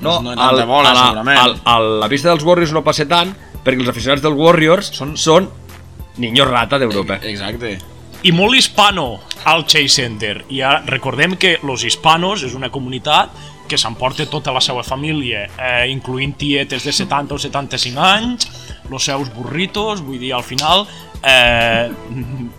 No, 0.00 0.20
no 0.20 0.32
hi 0.32 0.34
ha 0.34 0.48
tanta 0.48 0.64
bola, 0.66 0.90
a, 0.90 0.94
la, 0.94 1.04
segurament. 1.04 1.38
al, 1.38 1.60
a 1.64 1.78
la 2.02 2.08
pista 2.10 2.28
dels 2.32 2.42
Warriors 2.42 2.72
no 2.74 2.82
passa 2.82 3.06
tant, 3.06 3.30
perquè 3.62 3.78
els 3.78 3.88
aficionats 3.92 4.22
dels 4.24 4.34
Warriors 4.34 4.90
són, 4.96 5.14
són 5.16 5.46
niños 6.18 6.48
rata 6.50 6.80
d'Europa. 6.82 7.20
Exacte. 7.22 7.76
I 8.26 8.32
molt 8.34 8.54
hispano 8.58 9.20
al 9.44 9.62
Chase 9.66 9.88
Center. 10.02 10.44
I 10.50 10.60
ara 10.62 10.82
recordem 10.86 11.36
que 11.38 11.60
los 11.62 11.84
hispanos 11.86 12.42
és 12.42 12.54
una 12.58 12.70
comunitat 12.74 13.30
que 13.72 13.80
s'emporta 13.80 14.28
tota 14.28 14.52
la 14.52 14.60
seva 14.60 14.84
família, 14.84 15.46
eh, 15.56 15.86
incloent 15.92 16.36
tietes 16.36 16.84
de 16.84 16.92
70 16.92 17.34
o 17.34 17.40
75 17.40 18.04
anys, 18.04 18.50
los 18.90 19.08
seus 19.08 19.32
burritos, 19.32 20.04
vull 20.04 20.20
dir, 20.20 20.34
al 20.36 20.44
final 20.44 20.84
eh, 21.24 21.90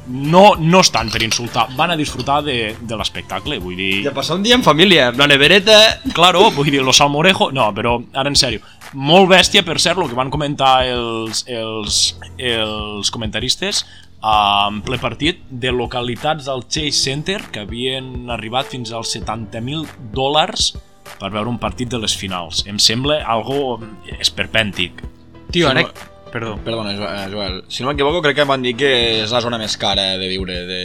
no, 0.07 0.43
no 0.57 0.81
estan 0.81 1.11
per 1.13 1.21
insultar, 1.23 1.67
van 1.77 1.93
a 1.93 1.97
disfrutar 1.99 2.41
de, 2.43 2.75
de 2.79 2.97
l'espectacle, 2.97 3.59
vull 3.61 3.77
dir... 3.77 3.91
De 4.07 4.15
passar 4.15 4.39
un 4.39 4.45
dia 4.45 4.57
en 4.57 4.65
família, 4.65 5.11
amb 5.11 5.21
la 5.21 5.29
nevereta... 5.29 5.79
Claro, 6.17 6.49
vull 6.55 6.71
dir, 6.71 6.81
los 6.81 6.97
salmorejo... 6.97 7.51
No, 7.53 7.69
però 7.75 7.99
ara 8.13 8.31
en 8.31 8.39
sèrio. 8.39 8.63
Molt 8.93 9.29
bèstia, 9.29 9.65
per 9.65 9.79
cert, 9.81 9.99
el 10.01 10.09
que 10.09 10.17
van 10.17 10.33
comentar 10.33 10.79
els, 10.87 11.45
els, 11.49 12.01
els 12.37 13.13
comentaristes 13.13 13.83
en 14.23 14.79
ple 14.87 14.97
partit 15.03 15.41
de 15.51 15.73
localitats 15.75 16.47
del 16.47 16.63
Chase 16.71 16.95
Center 16.95 17.41
que 17.51 17.65
havien 17.65 18.31
arribat 18.31 18.71
fins 18.71 18.93
als 18.95 19.11
70.000 19.17 20.13
dòlars 20.15 20.71
per 21.19 21.29
veure 21.31 21.49
un 21.49 21.59
partit 21.59 21.89
de 21.91 21.99
les 22.01 22.15
finals. 22.17 22.63
Em 22.67 22.79
sembla 22.79 23.21
algo 23.25 23.79
esperpèntic. 24.19 25.03
Tio, 25.51 25.69
ara... 25.69 25.81
no- 25.87 26.11
Perdó. 26.33 26.55
Perdona, 26.65 26.95
eh, 26.97 27.27
Joel. 27.29 27.59
Si 27.69 27.83
no 27.83 27.91
m'equivoco, 27.91 28.23
crec 28.25 28.39
que 28.39 28.45
van 28.49 28.63
dir 28.65 28.71
que 28.73 28.87
és 29.21 29.29
la 29.29 29.37
zona 29.45 29.59
més 29.61 29.75
cara 29.77 30.15
de 30.17 30.25
viure 30.31 30.55
de, 30.65 30.79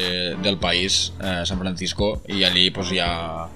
del 0.45 0.59
país, 0.61 1.15
eh, 1.25 1.39
San 1.49 1.57
Francisco, 1.63 2.19
i 2.29 2.43
allí 2.45 2.67
pues, 2.71 2.91
hi 2.93 2.99
ha... 3.01 3.47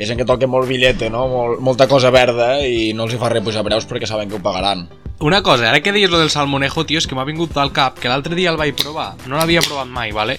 És 0.00 0.08
en 0.08 0.16
que 0.16 0.24
toca 0.24 0.48
molt 0.48 0.64
billete, 0.70 1.10
no? 1.12 1.26
Molt, 1.28 1.60
molta 1.60 1.84
cosa 1.90 2.08
verda 2.08 2.62
i 2.64 2.94
no 2.96 3.04
els 3.04 3.12
hi 3.12 3.18
fa 3.20 3.28
res 3.28 3.44
pujar 3.44 3.60
preus 3.66 3.84
perquè 3.84 4.08
saben 4.08 4.30
que 4.32 4.38
ho 4.38 4.40
pagaran. 4.40 4.86
Una 5.20 5.42
cosa, 5.44 5.68
ara 5.68 5.82
que 5.84 5.92
deies 5.92 6.08
lo 6.08 6.16
del 6.22 6.32
salmonejo, 6.32 6.86
tio, 6.88 6.96
és 7.02 7.06
que 7.06 7.12
m'ha 7.18 7.26
vingut 7.28 7.52
al 7.60 7.74
cap 7.76 8.00
que 8.00 8.08
l'altre 8.08 8.32
dia 8.38 8.48
el 8.48 8.56
vaig 8.56 8.72
provar. 8.80 9.10
No 9.28 9.36
l'havia 9.36 9.60
provat 9.60 9.92
mai, 9.92 10.14
vale? 10.16 10.38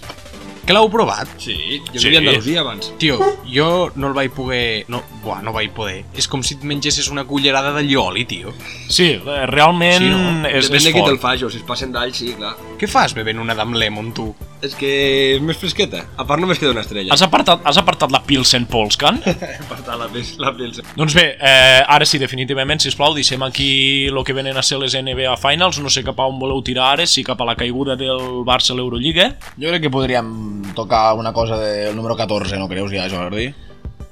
Que 0.71 0.75
l'heu 0.77 0.87
provat? 0.87 1.27
Sí, 1.37 1.81
jo 1.91 1.99
Sí. 1.99 2.07
vivia 2.07 2.19
a 2.19 2.21
Andalusia 2.21 2.59
abans. 2.61 2.93
Tio, 2.97 3.17
jo 3.45 3.91
no 3.95 4.07
el 4.07 4.13
vaig 4.15 4.31
poder... 4.31 4.85
No, 4.87 5.01
buah, 5.21 5.41
no 5.43 5.51
vaig 5.51 5.73
poder. 5.75 6.05
És 6.15 6.29
com 6.31 6.39
si 6.47 6.55
et 6.55 6.63
mengessis 6.63 7.09
una 7.11 7.25
cullerada 7.27 7.73
de 7.75 7.83
llioli, 7.83 8.23
tio. 8.23 8.53
Sí, 8.87 9.17
realment 9.51 9.97
Sí, 9.99 10.07
no? 10.07 10.47
és, 10.47 10.69
Depèn 10.69 10.77
és 10.79 10.83
de 10.87 10.93
qui 10.93 11.01
te'l 11.03 11.17
fort. 11.17 11.25
faci, 11.25 11.43
o 11.43 11.49
si 11.51 11.57
es 11.59 11.65
passen 11.67 11.91
d'all, 11.91 12.13
sí, 12.15 12.31
clar. 12.37 12.53
Què 12.79 12.87
fas 12.87 13.11
bevent 13.13 13.37
una 13.43 13.53
d'am 13.53 13.73
lemon, 13.75 14.13
tu? 14.15 14.29
És 14.61 14.75
que 14.77 15.35
és 15.35 15.41
més 15.41 15.57
fresqueta. 15.57 16.05
A 16.21 16.23
part 16.29 16.39
només 16.39 16.59
queda 16.61 16.71
una 16.71 16.81
estrella. 16.85 17.11
Has 17.13 17.21
apartat, 17.25 17.61
has 17.65 17.77
apartat 17.81 18.11
la 18.13 18.21
Pilsen 18.23 18.65
Polskan? 18.69 19.19
apartat 19.65 19.97
la, 19.99 20.07
la 20.45 20.51
pilsa. 20.55 20.83
Doncs 20.95 21.15
bé, 21.17 21.35
eh, 21.41 21.81
ara 21.85 22.05
sí, 22.05 22.17
definitivament, 22.21 22.79
si 22.79 22.91
plau, 22.95 23.13
deixem 23.17 23.41
aquí 23.43 24.05
el 24.07 24.23
que 24.23 24.33
venen 24.37 24.55
a 24.55 24.63
ser 24.63 24.77
les 24.79 24.93
NBA 24.95 25.35
Finals. 25.41 25.79
No 25.81 25.89
sé 25.89 26.03
cap 26.05 26.19
a 26.21 26.29
on 26.29 26.39
voleu 26.39 26.61
tirar 26.63 26.93
ara, 26.93 27.07
si 27.09 27.23
cap 27.25 27.41
a 27.41 27.45
la 27.45 27.55
caiguda 27.59 27.97
del 27.97 28.45
Barça 28.47 28.71
a 28.71 28.75
l'Eurolliga. 28.77 29.31
Jo 29.59 29.67
crec 29.73 29.81
que 29.81 29.89
podríem 29.89 30.60
tocar 30.75 31.13
una 31.15 31.33
cosa 31.33 31.57
del 31.57 31.95
número 31.95 32.15
14, 32.15 32.57
no 32.59 32.67
creus 32.69 32.91
ja, 32.91 33.07
Jordi? 33.09 33.53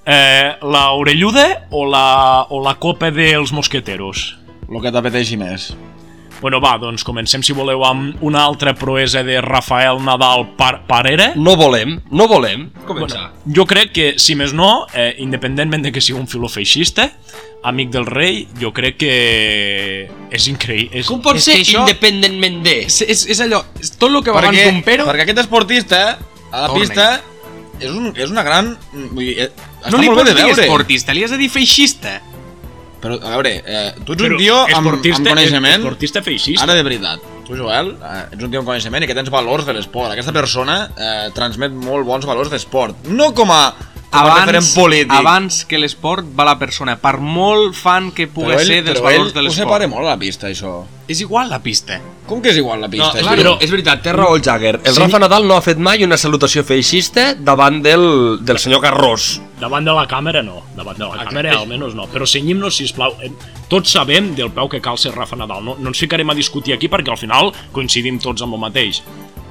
Eh, 0.06 0.56
la 0.62 0.92
orelluda 0.92 1.68
o 1.70 1.86
la, 1.86 2.48
o 2.50 2.64
la 2.64 2.76
copa 2.80 3.12
dels 3.12 3.52
mosqueteros? 3.54 4.38
El 4.70 4.82
que 4.82 4.92
t'apeteixi 4.94 5.38
més. 5.38 5.72
Bueno, 6.40 6.62
va, 6.64 6.78
doncs 6.80 7.04
comencem, 7.04 7.42
si 7.44 7.52
voleu, 7.52 7.82
amb 7.84 8.22
una 8.24 8.40
altra 8.48 8.72
proesa 8.74 9.26
de 9.28 9.42
Rafael 9.44 9.98
Nadal 10.00 10.46
par 10.56 10.86
Parera. 10.88 11.34
No 11.36 11.58
volem, 11.60 11.98
no 12.16 12.30
volem 12.32 12.70
començar. 12.88 13.26
Bueno, 13.34 13.56
jo 13.58 13.66
crec 13.68 13.92
que, 13.92 14.06
si 14.24 14.38
més 14.40 14.54
no, 14.56 14.86
eh, 14.96 15.18
independentment 15.20 15.84
de 15.84 15.92
que 15.92 16.00
sigui 16.00 16.16
un 16.22 16.30
filofeixista, 16.32 17.10
amic 17.68 17.92
del 17.92 18.08
rei, 18.08 18.46
jo 18.62 18.72
crec 18.72 18.96
que 19.02 19.14
és 20.32 20.48
increïble. 20.48 21.02
És... 21.02 21.10
Com 21.12 21.20
pot 21.22 21.36
És 21.36 21.50
ser 21.50 21.58
que 21.60 21.66
això- 21.66 21.84
independentment 21.84 22.62
de... 22.64 22.78
És, 22.88 23.02
és, 23.04 23.26
és 23.36 23.42
allò, 23.44 23.60
és 23.82 23.92
tot 24.00 24.08
el 24.08 24.24
que 24.24 24.32
va 24.32 24.46
abans 24.46 24.64
d'un 24.64 24.80
pero... 24.88 25.10
perquè 25.12 25.28
aquest 25.28 25.44
esportista, 25.44 26.02
a 26.52 26.66
la 26.66 26.74
pista, 26.74 27.10
és, 27.80 27.92
un, 27.92 28.12
és 28.16 28.30
una 28.32 28.44
gran... 28.44 28.74
Vull 28.94 29.24
dir, 29.26 29.36
eh, 29.46 29.52
està 29.80 29.94
No 29.94 30.02
li 30.02 30.10
molt 30.10 30.20
bé 30.20 30.26
pots 30.26 30.30
de 30.32 30.36
dir 30.42 30.50
veure. 30.50 30.66
esportista, 30.66 31.16
li 31.16 31.24
has 31.26 31.34
de 31.36 31.40
dir 31.42 31.50
feixista. 31.54 32.20
Però, 33.00 33.16
a 33.16 33.36
veure, 33.38 33.52
eh, 33.64 33.92
tu 34.04 34.16
ets 34.16 34.24
Però 34.26 34.36
un 34.36 34.42
tio 34.42 34.56
amb, 34.76 34.90
amb 34.92 35.30
coneixement... 35.30 35.78
Esportista 35.80 36.24
feixista. 36.26 36.66
Ara 36.66 36.76
de 36.76 36.84
veritat, 36.84 37.24
tu 37.48 37.56
Joel, 37.56 37.94
eh, 37.96 38.24
ets 38.36 38.44
un 38.44 38.52
tio 38.52 38.60
amb 38.60 38.68
coneixement 38.68 39.06
i 39.06 39.08
que 39.08 39.16
tens 39.16 39.32
valors 39.32 39.64
de 39.70 39.78
l'esport. 39.78 40.12
Aquesta 40.12 40.36
persona 40.36 40.82
eh, 40.92 41.30
transmet 41.38 41.72
molt 41.72 42.08
bons 42.10 42.28
valors 42.28 42.52
d'esport. 42.52 43.08
No 43.08 43.32
com 43.38 43.54
a, 43.56 43.62
com 44.12 44.26
a 44.26 44.46
referent 44.46 44.66
polític. 44.76 45.12
abans 45.12 45.66
que 45.66 45.78
l'esport 45.78 46.26
va 46.38 46.46
la 46.46 46.58
persona, 46.58 46.96
per 46.98 47.20
molt 47.20 47.76
fan 47.76 48.12
que 48.12 48.28
pugui 48.28 48.54
però 48.54 48.60
ell, 48.60 48.66
ser 48.68 48.84
dels 48.84 49.00
però 49.00 49.04
valors 49.12 49.34
de 49.34 49.40
ell 49.40 49.48
ho 49.48 49.52
separa 49.52 49.86
l'esport. 49.86 49.96
molt 50.00 50.08
la 50.10 50.18
pista, 50.18 50.48
això. 50.50 50.84
És 51.08 51.22
igual 51.22 51.50
la 51.50 51.60
pista. 51.62 52.00
Com 52.28 52.42
que 52.42 52.50
és 52.50 52.58
igual 52.58 52.82
la 52.82 52.88
No, 52.88 52.92
pista? 52.92 53.20
és, 53.20 53.26
això? 53.26 53.36
però... 53.38 53.58
és 53.62 53.72
veritat, 53.72 54.02
té 54.04 54.12
raó 54.14 54.36
el 54.36 54.42
Jagger. 54.44 54.80
El 54.84 54.94
Sí. 54.94 55.00
Rafa 55.00 55.20
Nadal 55.20 55.48
no 55.48 55.56
ha 55.56 55.62
fet 55.62 55.78
mai 55.78 56.04
una 56.04 56.18
salutació 56.18 56.64
feixista 56.64 57.34
davant 57.36 57.82
del, 57.82 58.40
del 58.46 58.58
senyor 58.60 58.82
Carrós. 58.82 59.42
Davant 59.60 59.84
de 59.86 59.92
la 59.94 60.08
càmera 60.08 60.44
no, 60.44 60.64
davant 60.76 60.98
de 60.98 61.06
la 61.06 61.26
càmera 61.26 61.56
almenys 61.58 61.96
no, 61.96 62.06
però 62.08 62.26
senyim-nos, 62.26 62.76
sisplau, 62.78 63.16
eh, 63.22 63.32
tots 63.70 63.92
sabem 63.92 64.34
del 64.36 64.52
peu 64.52 64.70
que 64.70 64.82
cal 64.82 64.98
ser 64.98 65.14
Rafa 65.16 65.36
Nadal, 65.36 65.64
no, 65.66 65.76
no 65.80 65.88
ens 65.90 66.00
ficarem 66.00 66.30
a 66.30 66.34
discutir 66.38 66.74
aquí 66.74 66.88
perquè 66.88 67.10
al 67.10 67.18
final 67.18 67.52
coincidim 67.72 68.20
tots 68.20 68.42
amb 68.42 68.54
el 68.54 68.60
mateix, 68.60 69.02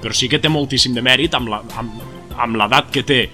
però 0.02 0.12
sí 0.14 0.28
que 0.28 0.38
té 0.38 0.48
moltíssim 0.48 0.94
de 0.94 1.02
mèrit 1.02 1.34
amb 1.34 1.48
la- 1.48 1.62
amb, 1.76 1.90
amb 2.38 2.56
l'edat 2.56 2.90
que 2.90 3.02
té 3.02 3.30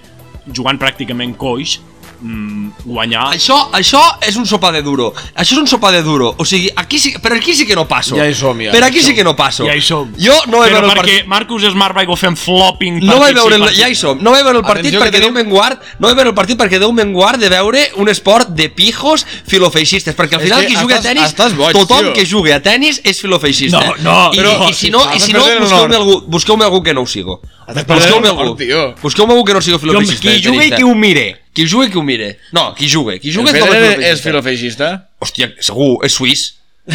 jugant 0.52 0.78
pràcticament 0.80 1.36
coix, 1.36 1.78
mm, 2.20 2.68
guanyar... 2.84 3.28
Això, 3.34 3.56
això 3.76 4.00
és 4.26 4.36
un 4.36 4.46
sopar 4.46 4.72
de 4.74 4.82
duro. 4.82 5.12
Això 5.34 5.54
és 5.56 5.60
un 5.60 5.66
sopar 5.68 5.92
de 5.92 6.02
duro. 6.02 6.34
O 6.38 6.44
sigui, 6.44 6.70
aquí 6.76 6.98
sí, 6.98 7.14
per 7.22 7.32
aquí 7.36 7.54
sí 7.54 7.66
que 7.66 7.76
no 7.76 7.86
passo. 7.88 8.16
Ja 8.16 8.26
hi 8.28 8.34
som, 8.34 8.58
ja. 8.60 8.72
Per 8.72 8.82
aquí 8.84 9.02
sí 9.02 9.14
que 9.14 9.24
no 9.24 9.34
passo. 9.36 9.66
Ja 9.68 9.74
hi 9.76 9.82
som. 9.84 10.12
Jo 10.18 10.34
no 10.48 10.62
vaig 10.62 10.72
veure 10.72 10.86
el 10.86 10.92
perquè 10.92 11.02
partit. 11.02 11.28
Marcus 11.30 11.66
Smart 11.74 11.96
va 11.96 12.16
fent 12.16 12.36
flopping 12.38 13.00
No 13.04 13.18
vaig 13.20 13.34
partit 13.34 13.40
veure, 13.42 13.56
sí, 13.56 13.62
el, 13.62 13.80
ja 13.82 13.88
hi 13.90 13.98
som, 13.98 14.20
no 14.22 14.30
vaig 14.34 14.44
veure 14.44 14.58
el 14.58 14.64
partit 14.64 14.86
Atenció, 14.94 15.00
perquè 15.02 15.20
Déu 15.20 15.28
tenim- 15.30 15.34
me'n 15.42 15.50
guard, 15.50 15.80
no 15.98 16.08
vaig 16.08 16.16
veure 16.16 16.30
el 16.32 16.36
partit 16.36 16.58
perquè 16.60 16.78
Déu 16.80 16.92
me'n 16.92 17.12
guard 17.12 17.40
de 17.40 17.48
veure 17.52 17.84
un 17.96 18.08
esport 18.08 18.48
de 18.54 18.68
pijos 18.70 19.26
filofeixistes, 19.46 20.14
perquè 20.16 20.38
al 20.38 20.44
final 20.46 20.62
que 20.62 20.72
qui 20.72 20.76
juga 20.76 20.98
a 20.98 21.02
tenis, 21.02 21.28
estàs 21.32 21.56
boig, 21.56 21.72
tothom 21.76 22.08
tio. 22.10 22.12
que 22.14 22.26
jugui 22.26 22.52
a 22.52 22.60
tenis 22.62 23.00
és 23.04 23.20
filofeixista. 23.20 23.80
No, 23.80 23.94
no, 24.02 24.18
I, 24.32 24.38
però- 24.38 24.68
i 24.68 24.72
si 24.72 24.90
no, 24.90 25.04
i 25.14 25.20
si 25.20 25.32
no 25.32 25.44
busqueu-me 25.60 25.96
algú, 25.96 26.20
busqueu 26.26 26.54
algú 26.62 26.82
que 26.82 26.94
no 26.94 27.02
ho 27.02 27.06
sigo. 27.06 27.40
Busqueu-me 27.66 28.28
algú. 28.28 28.56
tio. 28.58 28.82
Busqueu-me 29.02 29.32
algú 29.34 29.44
que 29.44 29.54
no 29.54 29.60
sigui 29.64 29.78
filofeixista. 29.82 30.20
Qui 30.28 30.40
de 30.40 30.48
juga 30.48 30.64
i 30.64 30.70
qui 30.74 30.82
ho 30.84 30.94
mire. 30.94 31.26
Qui 31.54 31.66
juga 31.66 31.86
i 31.86 31.90
qui 31.90 31.98
ho 31.98 32.02
mire. 32.02 32.28
No, 32.52 32.74
qui 32.74 32.88
juga. 32.88 33.18
Qui 33.18 33.30
El 33.30 33.34
juga 33.38 33.54
és 33.54 33.62
a 33.62 34.10
és 34.10 34.20
filofeixista. 34.20 34.90
Hòstia, 35.22 35.52
segur, 35.60 35.98
és 36.04 36.12
suís. 36.12 36.44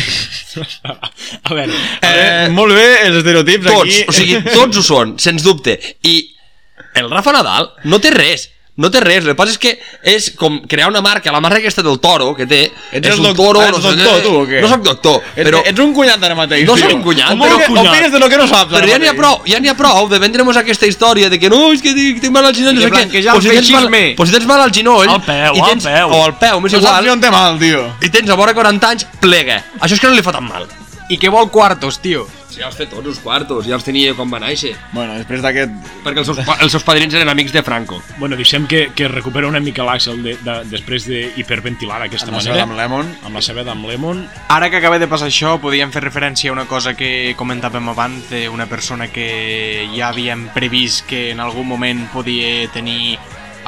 A 1.49 1.53
veure, 1.55 1.74
Eh, 2.05 2.49
molt 2.53 2.76
bé, 2.78 2.88
els 3.07 3.17
estereotips 3.24 3.65
Tots, 3.65 3.82
aquí... 3.82 4.03
o 4.07 4.13
sigui, 4.13 4.41
tots 4.53 4.78
ho 4.78 4.84
són, 4.86 5.15
sens 5.17 5.41
dubte. 5.45 5.80
I 6.05 6.15
el 6.99 7.09
Rafa 7.09 7.34
Nadal 7.34 7.72
no 7.89 7.99
té 8.03 8.11
res. 8.13 8.49
No 8.80 8.88
té 8.89 9.01
res, 9.03 9.25
el 9.25 9.34
que 9.34 9.36
passa 9.36 9.51
és 9.51 9.57
que 9.59 9.73
és 10.07 10.30
com 10.39 10.61
crear 10.71 10.88
una 10.88 11.01
marca, 11.03 11.34
la 11.36 11.41
marca 11.43 11.57
aquesta 11.59 11.84
del 11.84 11.97
toro 11.99 12.30
que 12.38 12.45
té, 12.47 12.61
Ets 12.95 13.09
és 13.09 13.13
el 13.13 13.19
un 13.19 13.25
doc- 13.27 13.36
toro, 13.41 13.61
ets 13.65 13.75
no 13.75 13.91
doctor, 13.91 14.13
què. 14.15 14.23
tu, 14.23 14.34
o 14.39 14.45
què? 14.47 14.61
No 14.63 14.69
soc 14.71 14.86
doctor, 14.86 15.17
Ets, 15.36 15.49
però... 15.49 15.61
ets 15.67 15.80
un 15.84 15.91
cunyat 15.97 16.23
ara 16.23 16.38
mateix, 16.39 16.63
No 16.69 16.77
soc 16.80 16.93
un 16.95 17.01
cunyat, 17.03 17.34
Com 17.34 17.41
però 17.43 17.57
que 17.59 17.67
cunyat. 17.67 17.89
Opines 17.91 18.11
de 18.13 18.19
lo 18.23 18.30
que 18.32 18.38
no 18.39 18.47
saps 18.47 18.71
Però 18.71 18.80
ara 18.86 18.91
ja 18.93 18.99
n'hi 19.03 19.11
ha 19.11 19.15
prou, 19.17 19.41
ja 19.45 19.59
n'hi 19.59 19.67
ha 19.69 19.75
prou 19.75 20.07
de 20.07 20.19
vendre'm 20.23 20.49
aquesta 20.55 20.88
història 20.88 21.30
de 21.30 21.38
que 21.39 21.49
no, 21.51 21.73
és 21.75 21.82
que 21.84 21.93
tinc, 21.93 22.21
tinc 22.23 22.32
mal 22.34 22.45
al 22.47 22.55
genoll, 22.55 22.75
no 22.80 22.82
sé 22.82 22.89
què. 22.89 23.05
Pues 23.11 23.43
si 23.43 23.49
tens 23.49 23.69
mal, 23.75 23.89
pues 24.15 24.30
si 24.30 24.36
tens 24.39 24.47
mal 24.47 24.61
al 24.61 24.71
genoll... 24.71 25.09
Al 25.09 25.21
peu, 25.27 25.59
i 25.59 25.61
tens, 25.67 25.86
al 25.86 25.99
peu. 25.99 26.15
O 26.15 26.23
al 26.23 26.38
peu, 26.39 26.59
m'és 26.63 26.71
No 26.73 26.80
saps 26.82 27.03
igual. 27.03 27.13
on 27.17 27.21
té 27.21 27.30
mal, 27.36 27.59
tio. 27.59 27.84
I 28.01 28.09
tens 28.09 28.30
a 28.32 28.36
vora 28.39 28.53
40 28.55 28.89
anys, 28.95 29.05
plega. 29.19 29.59
Això 29.82 29.99
és 29.99 29.99
que 29.99 30.07
no 30.07 30.15
li 30.15 30.23
fa 30.23 30.32
tan 30.32 30.47
mal. 30.47 30.67
I 31.09 31.17
que 31.19 31.27
vol 31.27 31.51
quartos, 31.51 31.99
tio. 31.99 32.27
Ja 32.57 32.65
els 32.67 32.75
té 32.79 32.87
tots 32.89 33.05
els 33.07 33.19
quartos, 33.21 33.67
ja 33.69 33.75
els 33.77 33.83
tenia 33.85 34.15
quan 34.17 34.31
va 34.33 34.39
néixer. 34.41 34.71
Bueno, 34.91 35.13
després 35.19 35.43
d'aquest... 35.43 35.71
Perquè 36.03 36.23
els 36.23 36.27
seus, 36.31 36.39
pa- 36.47 36.57
els 36.63 36.71
seus 36.73 36.83
padrins 36.83 37.13
eren 37.13 37.29
amics 37.29 37.53
de 37.53 37.61
Franco. 37.63 37.99
Bueno, 38.17 38.35
deixem 38.39 38.65
que, 38.67 38.87
que 38.97 39.07
recupera 39.07 39.47
una 39.47 39.61
mica 39.61 39.85
l'Àxel 39.85 40.23
de, 40.25 40.33
de, 40.41 40.55
després 40.71 41.05
d'hiperventilar 41.07 41.99
d'aquesta 42.01 42.31
Amb 42.31 42.39
la 42.39 42.41
manera. 42.41 42.55
ceba 42.57 42.67
amb 42.71 42.79
lemon. 42.81 43.13
Amb 43.29 43.35
la 43.39 43.43
ceba 43.45 43.65
amb 43.69 43.85
lemon. 43.87 44.23
Ara 44.49 44.69
que 44.73 44.81
acaba 44.81 44.97
de 44.99 45.07
passar 45.07 45.29
això, 45.29 45.55
podíem 45.61 45.93
fer 45.93 46.01
referència 46.03 46.49
a 46.49 46.57
una 46.57 46.65
cosa 46.65 46.95
que 46.97 47.35
comentàvem 47.37 47.87
abans 47.93 48.31
d'una 48.33 48.65
persona 48.67 49.07
que 49.13 49.85
ja 49.95 50.09
havíem 50.09 50.47
previst 50.55 51.05
que 51.05 51.29
en 51.31 51.39
algun 51.45 51.67
moment 51.69 52.07
podia 52.11 52.65
tenir 52.73 53.17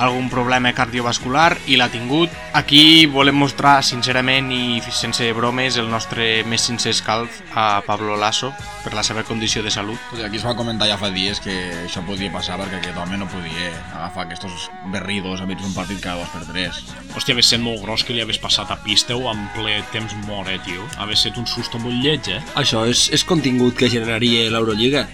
algun 0.02 0.30
problema 0.30 0.74
cardiovascular 0.74 1.56
i 1.70 1.78
l'ha 1.78 1.88
tingut. 1.94 2.34
Aquí 2.58 3.06
volem 3.06 3.38
mostrar 3.38 3.80
sincerament 3.86 4.50
i 4.52 4.82
sense 4.90 5.28
bromes 5.38 5.78
el 5.78 5.90
nostre 5.92 6.42
més 6.50 6.66
sincer 6.66 6.96
escalf 6.96 7.42
a 7.56 7.84
Pablo 7.86 8.18
Lasso 8.20 8.52
per 8.84 8.96
la 8.98 9.06
seva 9.06 9.24
condició 9.24 9.64
de 9.64 9.72
salut. 9.72 10.00
O 10.12 10.16
sigui, 10.18 10.26
aquí 10.28 10.42
es 10.42 10.46
va 10.48 10.56
comentar 10.58 10.90
ja 10.90 10.98
fa 11.00 11.12
dies 11.14 11.40
que 11.44 11.56
això 11.86 12.04
podia 12.08 12.34
passar 12.34 12.58
perquè 12.60 12.82
aquest 12.82 12.98
home 12.98 13.20
no 13.22 13.30
podia 13.32 13.70
agafar 13.94 14.26
aquests 14.26 14.70
berridos 14.92 15.42
a 15.42 15.50
mig 15.50 15.62
d'un 15.62 15.76
partit 15.78 16.02
cada 16.02 16.24
dos 16.24 16.34
per 16.34 16.44
tres. 16.50 16.82
Hòstia, 17.16 17.36
hagués 17.36 17.52
sent 17.54 17.64
molt 17.64 17.84
gros 17.86 18.04
que 18.04 18.16
li 18.16 18.24
hagués 18.24 18.42
passat 18.42 18.72
a 18.74 18.80
Pisteu 18.82 19.28
en 19.30 19.46
ple 19.56 19.80
temps 19.94 20.16
mort, 20.26 20.50
eh, 20.50 20.60
tio. 20.66 20.88
Hagués 20.98 21.28
set 21.28 21.38
un 21.38 21.46
susto 21.48 21.80
molt 21.80 22.02
lleig, 22.02 22.32
eh? 22.34 22.42
Això 22.58 22.88
és, 22.90 23.10
és 23.14 23.24
contingut 23.28 23.78
que 23.78 23.92
generaria 23.92 24.50
l'Eurolliga. 24.50 25.06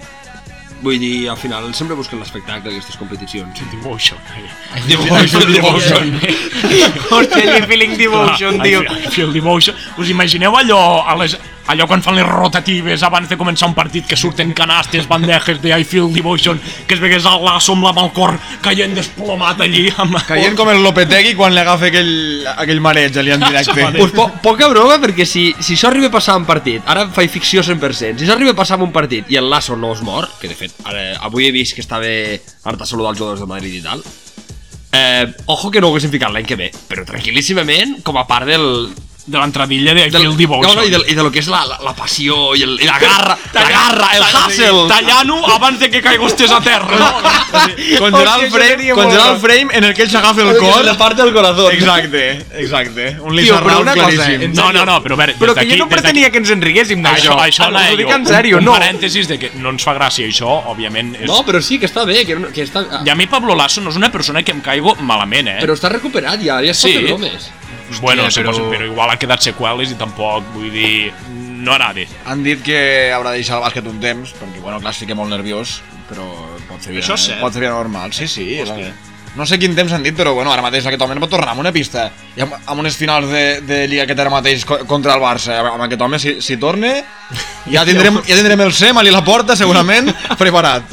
Vull 0.82 1.00
dir, 1.02 1.28
al 1.32 1.38
final 1.42 1.72
sempre 1.74 1.96
busquen 1.98 2.20
l'espectacle 2.22 2.70
d'aquestes 2.70 2.98
competicions. 3.00 3.62
Devotion. 3.72 4.20
eh? 4.38 4.82
Devotion, 4.86 5.48
devotion. 5.52 6.12
Hòstia, 7.10 7.56
el 7.58 7.66
feeling 7.66 7.96
devotion, 7.98 8.60
tio. 8.62 8.84
I 8.86 9.10
feel 9.14 9.34
devotion. 9.34 9.76
Us 9.98 10.10
imagineu 10.14 10.54
allò, 10.60 11.04
a 11.08 11.16
les, 11.18 11.34
allò 11.68 11.88
quan 11.88 12.01
fan 12.03 12.15
les 12.15 12.28
rotatives 12.28 13.03
abans 13.03 13.30
de 13.30 13.38
començar 13.39 13.68
un 13.70 13.76
partit 13.78 14.07
que 14.07 14.18
surten 14.20 14.53
canastes, 14.55 15.07
bandejes 15.07 15.61
de 15.61 15.74
I 15.74 15.84
feel 15.84 16.11
devotion, 16.13 16.59
que 16.88 16.95
es 16.95 17.01
vegués 17.03 17.28
el 17.28 17.43
lasso 17.43 17.76
amb 17.76 17.86
la 17.88 17.93
mà 17.95 18.05
al 18.07 18.13
cor 18.15 18.36
caient 18.63 18.95
desplomat 18.95 19.61
allí. 19.65 19.88
Amb... 19.97 20.18
Caient 20.28 20.55
com 20.57 20.72
el 20.72 20.82
Lopetegui 20.84 21.36
quan 21.38 21.53
li 21.55 21.61
agafa 21.61 21.89
aquell, 21.91 22.13
aquell 22.55 22.82
mareig 22.84 23.18
allà 23.20 23.36
en 23.38 23.45
directe. 23.47 23.89
Pues 23.97 24.15
po 24.15 24.30
poca 24.43 24.70
broma, 24.72 24.99
perquè 25.03 25.28
si, 25.28 25.49
si 25.59 25.76
això 25.76 25.91
arriba 25.91 26.11
a 26.11 26.15
passar 26.18 26.38
en 26.39 26.47
partit, 26.47 26.84
ara 26.88 27.07
faig 27.13 27.32
ficció 27.34 27.63
100%, 27.65 28.22
si 28.22 28.28
això 28.28 28.38
arriba 28.38 28.55
a 28.55 28.59
passar 28.59 28.80
un 28.84 28.93
partit 28.95 29.28
i 29.34 29.39
el 29.39 29.49
Lasso 29.51 29.76
no 29.76 29.91
es 29.95 30.03
mor, 30.05 30.30
que 30.41 30.51
de 30.51 30.55
fet 30.57 30.76
ara, 30.86 31.09
avui 31.28 31.47
he 31.47 31.51
vist 31.55 31.76
que 31.76 31.84
estava 31.84 32.07
harta 32.07 32.86
a 32.86 32.88
saludar 32.88 33.13
els 33.13 33.20
jugadors 33.20 33.43
de 33.43 33.49
Madrid 33.49 33.80
i 33.80 33.84
tal, 33.84 34.03
eh, 34.91 35.26
ojo 35.45 35.72
que 35.72 35.82
no 35.82 35.89
ho 35.89 35.95
haguessin 35.95 36.13
ficat 36.13 36.32
l'any 36.34 36.47
que 36.47 36.59
ve, 36.59 36.72
però 36.88 37.05
tranquil·líssimament 37.07 37.99
com 38.07 38.20
a 38.20 38.26
part 38.30 38.47
del, 38.49 38.93
de 39.28 39.38
l'entradilla 39.38 39.94
de 39.94 40.06
del, 40.10 40.22
feel 40.24 40.38
devotion. 40.40 40.72
no, 40.74 40.82
no, 40.82 40.86
i, 40.88 40.90
del, 40.90 41.04
i 41.12 41.14
de 41.14 41.24
lo 41.24 41.30
que 41.32 41.42
és 41.44 41.48
la, 41.52 41.66
la, 41.68 41.78
la 41.84 41.92
passió 41.94 42.56
i, 42.56 42.62
el, 42.64 42.78
i 42.80 42.88
la 42.88 42.98
garra, 42.98 43.34
la 43.54 43.64
garra, 43.68 44.08
el 44.16 44.24
hustle. 44.24 44.86
Tallant-ho 44.88 45.38
abans 45.52 45.80
de 45.82 45.90
que 45.92 46.02
caigostes 46.02 46.52
a 46.56 46.62
terra, 46.64 46.96
no? 46.96 47.10
Congelar 48.00 48.38
el 48.44 48.50
frame, 48.52 48.86
això 48.88 48.96
congelar 48.96 49.28
el 49.34 49.40
frame 49.44 49.76
en 49.78 49.84
el 49.90 49.94
que 49.98 50.06
ell 50.06 50.12
s'agafa 50.14 50.46
el 50.46 50.54
cor. 50.58 50.86
La 50.88 50.96
part 50.98 51.18
del 51.20 51.34
corazón. 51.36 51.74
Exacte, 51.76 52.24
exacte. 52.64 53.10
Un 53.20 53.36
Tio, 53.36 53.42
Lisa 53.42 53.60
però 53.60 53.68
Raúl 53.74 53.82
una 53.84 53.96
cosa, 53.96 54.08
claríssim. 54.16 54.42
en 54.48 54.54
No, 54.58 54.72
no, 54.72 54.86
no, 54.88 54.98
però 55.04 55.18
a 55.18 55.22
veure, 55.24 55.36
Però 55.42 55.54
des 55.54 55.64
que 55.68 55.76
jo 55.76 55.84
no 55.84 55.90
pretenia 55.92 56.32
que 56.32 56.38
ens 56.42 56.52
enriguéssim 56.56 57.04
Això, 57.04 57.36
d'això. 57.36 57.38
això 57.50 57.68
anava 57.68 57.86
Us 57.92 57.94
ho 57.94 58.00
dic 58.00 58.16
en 58.16 58.26
sèrio, 58.32 58.62
no. 58.64 58.74
Un 58.74 58.80
parèntesis 58.80 59.28
de 59.28 59.38
que 59.44 59.52
no 59.60 59.76
ens 59.76 59.84
fa 59.84 59.94
gràcia 59.98 60.28
això, 60.28 60.56
òbviament. 60.72 61.14
És... 61.20 61.28
No, 61.28 61.44
però 61.48 61.62
sí, 61.62 61.80
que 61.84 61.86
està 61.92 62.06
bé, 62.08 62.24
que, 62.26 62.40
que 62.56 62.64
està... 62.64 62.86
I 63.06 63.10
a 63.12 63.16
mi 63.20 63.28
Pablo 63.28 63.56
Lasso 63.60 63.82
no 63.84 63.92
és 63.92 64.00
una 64.00 64.12
persona 64.12 64.44
que 64.44 64.56
em 64.56 64.62
caigo 64.64 64.96
malament, 65.02 65.52
eh? 65.52 65.60
Però 65.62 65.76
està 65.76 65.92
recuperat 65.92 66.40
ja, 66.40 66.62
ja 66.64 66.72
es 66.72 66.80
pot 66.82 66.88
Sí. 66.88 66.96
fer 66.98 67.08
bromes. 67.12 67.52
Bueno, 68.02 68.24
Hòstia, 68.28 68.44
però... 68.44 68.54
però- 68.56 68.70
però 68.72 68.86
igual 68.92 69.10
ha 69.14 69.18
quedat 69.20 69.42
seqüeles 69.42 69.92
i 69.92 69.96
tampoc, 70.00 70.44
vull 70.54 70.72
dir, 70.72 71.12
no 71.32 71.74
agrada. 71.74 72.06
Han 72.26 72.44
dit 72.44 72.62
que 72.64 73.12
haurà 73.16 73.32
de 73.34 73.42
deixar 73.42 73.58
el 73.60 73.64
bàsquet 73.68 73.88
un 73.90 74.00
temps, 74.04 74.34
perquè, 74.38 74.62
bueno, 74.62 74.80
clar, 74.80 74.94
es 74.94 75.00
fica 75.04 75.16
molt 75.16 75.30
nerviós, 75.34 75.82
però 76.10 76.26
pot 76.70 76.82
ser 76.82 76.94
vida, 76.94 77.04
Això 77.06 77.16
és 77.18 77.28
cert. 77.32 77.42
pot 77.42 77.54
ser 77.54 77.62
vida 77.64 77.72
normal. 77.76 78.14
Sí, 78.14 78.28
sí. 78.28 78.50
la- 78.66 78.94
No 79.38 79.46
sé 79.46 79.60
quin 79.60 79.76
temps 79.76 79.92
han 79.94 80.02
dit, 80.02 80.16
però 80.18 80.32
bueno, 80.34 80.50
ara 80.52 80.64
mateix 80.64 80.86
aquest 80.88 81.02
home 81.04 81.14
no 81.14 81.22
pot 81.22 81.30
tornar 81.30 81.52
amb 81.52 81.60
una 81.62 81.72
pista. 81.72 82.08
I 82.36 82.42
amb, 82.42 82.54
amb 82.66 82.80
unes 82.82 82.96
finals 82.98 83.28
de, 83.30 83.62
de 83.62 83.84
Lliga 83.88 84.08
que 84.10 84.16
té 84.16 84.22
ara 84.24 84.32
mateix 84.34 84.64
co- 84.66 84.80
contra 84.90 85.14
el 85.14 85.22
Barça. 85.22 85.60
Amb 85.60 85.84
aquest 85.86 86.02
home, 86.02 86.18
si, 86.18 86.42
si 86.42 86.58
torna, 86.58 86.96
ja 87.70 87.84
tindrem, 87.90 88.18
ja 88.26 88.34
tindrem 88.40 88.62
el 88.66 88.74
SEM 88.74 88.98
a 88.98 89.04
la 89.04 89.22
porta, 89.24 89.56
segurament, 89.56 90.10
preparat. 90.42 90.90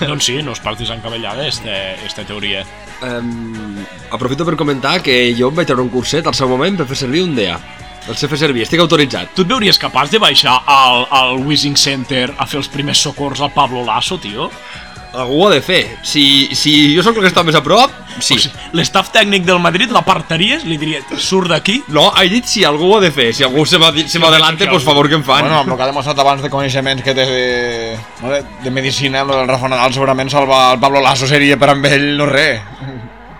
doncs 0.00 0.24
sí, 0.24 0.40
no 0.42 0.52
es 0.56 0.60
partis 0.60 0.90
encavallada, 0.90 1.46
esta, 1.46 1.92
esta 2.06 2.24
teoria. 2.24 2.64
Um, 3.00 3.78
aprofito 4.12 4.44
per 4.44 4.58
comentar 4.60 4.98
que 5.00 5.14
jo 5.36 5.48
em 5.48 5.56
vaig 5.56 5.68
treure 5.70 5.84
un 5.84 5.92
curset 5.92 6.26
al 6.28 6.36
seu 6.36 6.50
moment 6.50 6.76
per 6.76 6.88
fer 6.90 6.98
servir 7.00 7.24
un 7.24 7.32
DEA. 7.36 7.56
El 8.08 8.16
sé 8.16 8.28
fer 8.28 8.38
servir, 8.40 8.64
estic 8.64 8.80
autoritzat. 8.82 9.34
Tu 9.36 9.44
et 9.44 9.50
veuries 9.50 9.78
capaç 9.78 10.12
de 10.12 10.20
baixar 10.20 10.56
al, 10.66 11.04
al 11.14 11.42
Wishing 11.46 11.76
Center 11.78 12.30
a 12.36 12.46
fer 12.48 12.60
els 12.62 12.68
primers 12.72 13.00
socors 13.00 13.42
al 13.44 13.52
Pablo 13.54 13.84
Lasso, 13.86 14.18
tio? 14.20 14.48
Algú 15.12 15.42
ho 15.42 15.48
ha 15.48 15.54
de 15.54 15.60
fer. 15.64 15.82
Si, 16.06 16.24
si 16.56 16.94
jo 16.94 17.04
sóc 17.04 17.18
el 17.18 17.26
que 17.26 17.32
està 17.32 17.44
més 17.46 17.58
a 17.58 17.64
prop, 17.64 17.92
sí. 18.18 18.34
O 18.34 18.38
sigui, 18.40 18.50
L'estaf 18.76 19.10
tècnic 19.14 19.44
del 19.46 19.58
Madrid 19.62 19.90
l'apartaries? 19.94 20.64
Li 20.68 20.76
diria, 20.80 21.00
surt 21.16 21.48
d'aquí? 21.52 21.80
No, 21.94 22.08
he 22.20 22.28
dit 22.32 22.44
si 22.50 22.64
algú 22.64 22.90
ho 22.92 22.96
ha 22.98 23.00
de 23.04 23.10
fer. 23.14 23.30
Si 23.34 23.44
algú 23.46 23.64
se 23.66 23.78
m'ha- 23.78 23.92
se 24.08 24.18
m'adelante, 24.18 24.64
que 24.64 24.70
pues 24.70 24.84
favor 24.84 25.08
que 25.08 25.14
em 25.14 25.22
fan. 25.24 25.42
Bueno, 25.46 25.60
amb 25.60 25.70
el 25.72 25.76
que 25.76 25.82
ha 25.82 25.90
demostrat 25.92 26.18
abans 26.18 26.42
de 26.42 26.50
coneixements 26.50 27.02
que 27.02 27.14
té 27.14 27.26
de, 27.26 27.96
no, 28.22 28.30
de, 28.30 28.42
de 28.64 28.70
medicina, 28.70 29.20
el 29.22 29.46
Rafa 29.48 29.68
Nadal, 29.68 29.92
segurament 29.94 30.30
salvar 30.30 30.74
el 30.74 30.80
Pablo 30.80 31.00
Lasso 31.00 31.26
seria 31.26 31.56
per 31.58 31.70
amb 31.70 31.86
ell 31.86 32.16
no 32.18 32.26
res. 32.26 32.60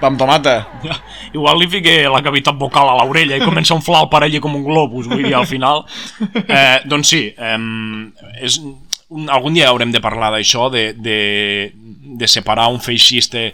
Pa 0.01 0.07
amb 0.09 0.17
tomata. 0.19 0.55
Ja, 0.83 0.95
Igual 1.35 1.59
li 1.61 1.67
fique 1.69 1.93
la 2.09 2.23
cavitat 2.25 2.57
vocal 2.59 2.89
a 2.89 2.95
l'orella 3.05 3.37
i 3.37 3.43
comença 3.45 3.75
a 3.75 3.77
inflar 3.77 4.01
el 4.03 4.09
parell 4.09 4.41
com 4.41 4.55
un 4.57 4.65
globus, 4.65 5.07
vull 5.07 5.23
dir, 5.23 5.35
al 5.37 5.47
final... 5.47 5.85
Eh, 6.51 6.81
doncs 6.89 7.09
sí, 7.13 7.21
eh, 7.37 7.59
és, 8.43 8.57
un, 9.11 9.29
algun 9.31 9.55
dia 9.55 9.69
haurem 9.69 9.93
de 9.93 10.01
parlar 10.01 10.31
d'això, 10.33 10.71
de, 10.73 10.93
de, 10.97 11.19
de 11.75 12.29
separar 12.29 12.69
un 12.73 12.81
feixista 12.81 13.45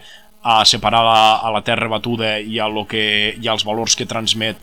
a 0.47 0.61
separar 0.64 1.03
la, 1.03 1.20
a 1.42 1.51
la 1.51 1.64
terra 1.66 1.90
batuda 1.90 2.36
i 2.38 2.61
a, 2.62 2.70
lo 2.70 2.86
que, 2.86 3.34
i 3.34 3.51
als 3.51 3.66
valors 3.66 3.99
que 3.99 4.07
transmet. 4.07 4.62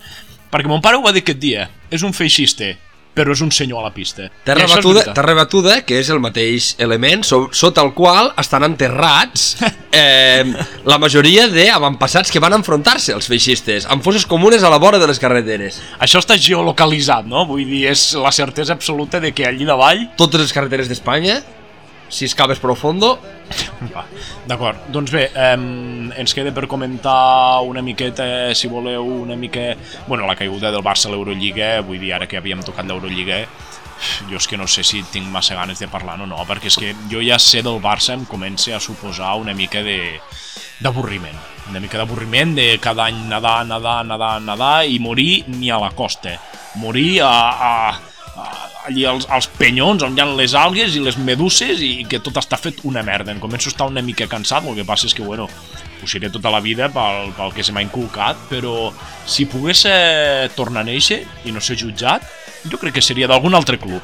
Perquè 0.54 0.70
mon 0.70 0.82
pare 0.84 0.96
ho 0.96 1.04
va 1.04 1.12
dir 1.12 1.26
aquest 1.26 1.42
dia, 1.42 1.68
és 1.92 2.06
un 2.08 2.14
feixista, 2.16 2.72
però 3.14 3.34
és 3.34 3.42
un 3.46 3.52
senyor 3.54 3.82
a 3.82 3.88
la 3.88 3.94
pista. 3.94 4.28
Terra 4.46 4.66
batuda, 4.70 5.04
terra 5.14 5.36
batuda, 5.38 5.76
que 5.86 6.00
és 6.02 6.10
el 6.14 6.22
mateix 6.24 6.74
element 6.82 7.24
so, 7.28 7.46
sota 7.54 7.84
el 7.86 7.94
qual 7.98 8.32
estan 8.42 8.66
enterrats 8.66 9.58
eh, 9.94 10.46
la 10.90 11.00
majoria 11.02 11.48
d'avantpassats 11.52 12.34
que 12.34 12.42
van 12.44 12.58
enfrontar-se 12.58 13.14
als 13.14 13.30
feixistes, 13.30 13.88
amb 13.90 14.06
fosses 14.06 14.26
comunes 14.30 14.66
a 14.66 14.72
la 14.74 14.82
vora 14.82 15.02
de 15.02 15.10
les 15.10 15.22
carreteres. 15.22 15.82
Això 16.02 16.22
està 16.24 16.38
geolocalitzat, 16.40 17.30
no? 17.30 17.46
Vull 17.50 17.66
dir, 17.70 17.86
és 17.94 18.12
la 18.18 18.34
certesa 18.34 18.74
absoluta 18.74 19.22
de 19.24 19.34
que 19.36 19.48
allí 19.48 19.68
davall 19.68 20.08
Totes 20.18 20.42
les 20.42 20.56
carreteres 20.56 20.90
d'Espanya, 20.90 21.42
si 22.14 22.28
excaves 22.30 22.62
profundo, 22.62 23.18
D'acord, 24.48 24.88
doncs 24.92 25.12
bé, 25.12 25.26
eh, 25.36 25.58
ens 26.20 26.34
queda 26.36 26.54
per 26.56 26.66
comentar 26.72 27.62
una 27.68 27.84
miqueta, 27.84 28.54
si 28.56 28.68
voleu, 28.72 29.06
una 29.24 29.36
mica... 29.36 29.74
Bueno, 30.08 30.28
la 30.28 30.36
caiguda 30.36 30.72
del 30.72 30.84
Barça 30.84 31.10
a 31.10 31.14
l'Eurolliga, 31.14 31.82
vull 31.86 32.00
dir, 32.02 32.14
ara 32.16 32.28
que 32.28 32.40
havíem 32.40 32.64
tocat 32.64 32.88
l'Eurolliga, 32.88 33.44
jo 34.30 34.40
és 34.40 34.48
que 34.50 34.60
no 34.60 34.68
sé 34.68 34.84
si 34.88 35.04
tinc 35.14 35.28
massa 35.32 35.56
ganes 35.56 35.80
de 35.80 35.90
parlar 35.92 36.20
o 36.24 36.28
no, 36.28 36.40
perquè 36.48 36.72
és 36.72 36.80
que 36.80 36.94
jo 37.12 37.24
ja 37.24 37.40
sé 37.40 37.64
del 37.64 37.82
Barça 37.84 38.16
em 38.18 38.26
comença 38.30 38.76
a 38.76 38.84
suposar 38.84 39.36
una 39.40 39.56
mica 39.56 39.84
de 39.84 40.00
d'avorriment. 40.84 41.38
Una 41.72 41.80
mica 41.80 42.00
d'avorriment 42.00 42.56
de 42.58 42.74
cada 42.84 43.08
any 43.08 43.22
nedar, 43.30 43.62
nedar, 43.68 44.02
nedar, 44.08 44.34
nedar 44.44 44.78
i 44.88 45.00
morir 45.00 45.46
ni 45.48 45.72
a 45.72 45.80
la 45.80 45.94
costa. 45.96 46.36
Morir 46.82 47.22
a, 47.24 47.32
a 47.54 48.13
allí 48.88 49.06
als, 49.08 49.28
als 49.32 49.48
penyons 49.60 50.04
on 50.06 50.18
hi 50.18 50.24
ha 50.24 50.28
les 50.28 50.56
algues 50.58 50.98
i 50.98 51.04
les 51.04 51.18
meduses 51.18 51.82
i 51.84 52.06
que 52.10 52.20
tot 52.24 52.38
està 52.42 52.60
fet 52.60 52.84
una 52.90 53.04
merda. 53.06 53.34
Em 53.34 53.42
començo 53.44 53.70
a 53.70 53.74
estar 53.74 53.88
una 53.90 54.04
mica 54.06 54.28
cansat, 54.32 54.68
el 54.68 54.80
que 54.80 54.88
passa 54.88 55.08
és 55.10 55.16
que, 55.16 55.26
bueno, 55.26 55.48
ho 55.48 56.10
seré 56.10 56.30
tota 56.34 56.52
la 56.52 56.62
vida 56.64 56.90
pel, 56.94 57.32
pel 57.38 57.56
que 57.56 57.64
se 57.64 57.76
m'ha 57.76 57.86
inculcat, 57.86 58.40
però 58.52 58.92
si 59.26 59.48
pogués 59.50 59.86
tornar 60.58 60.84
a 60.84 60.90
néixer 60.92 61.24
i 61.48 61.56
no 61.56 61.64
ser 61.64 61.80
jutjat, 61.80 62.28
jo 62.70 62.80
crec 62.80 63.00
que 63.00 63.06
seria 63.06 63.30
d'algun 63.32 63.56
altre 63.56 63.80
club. 63.80 64.02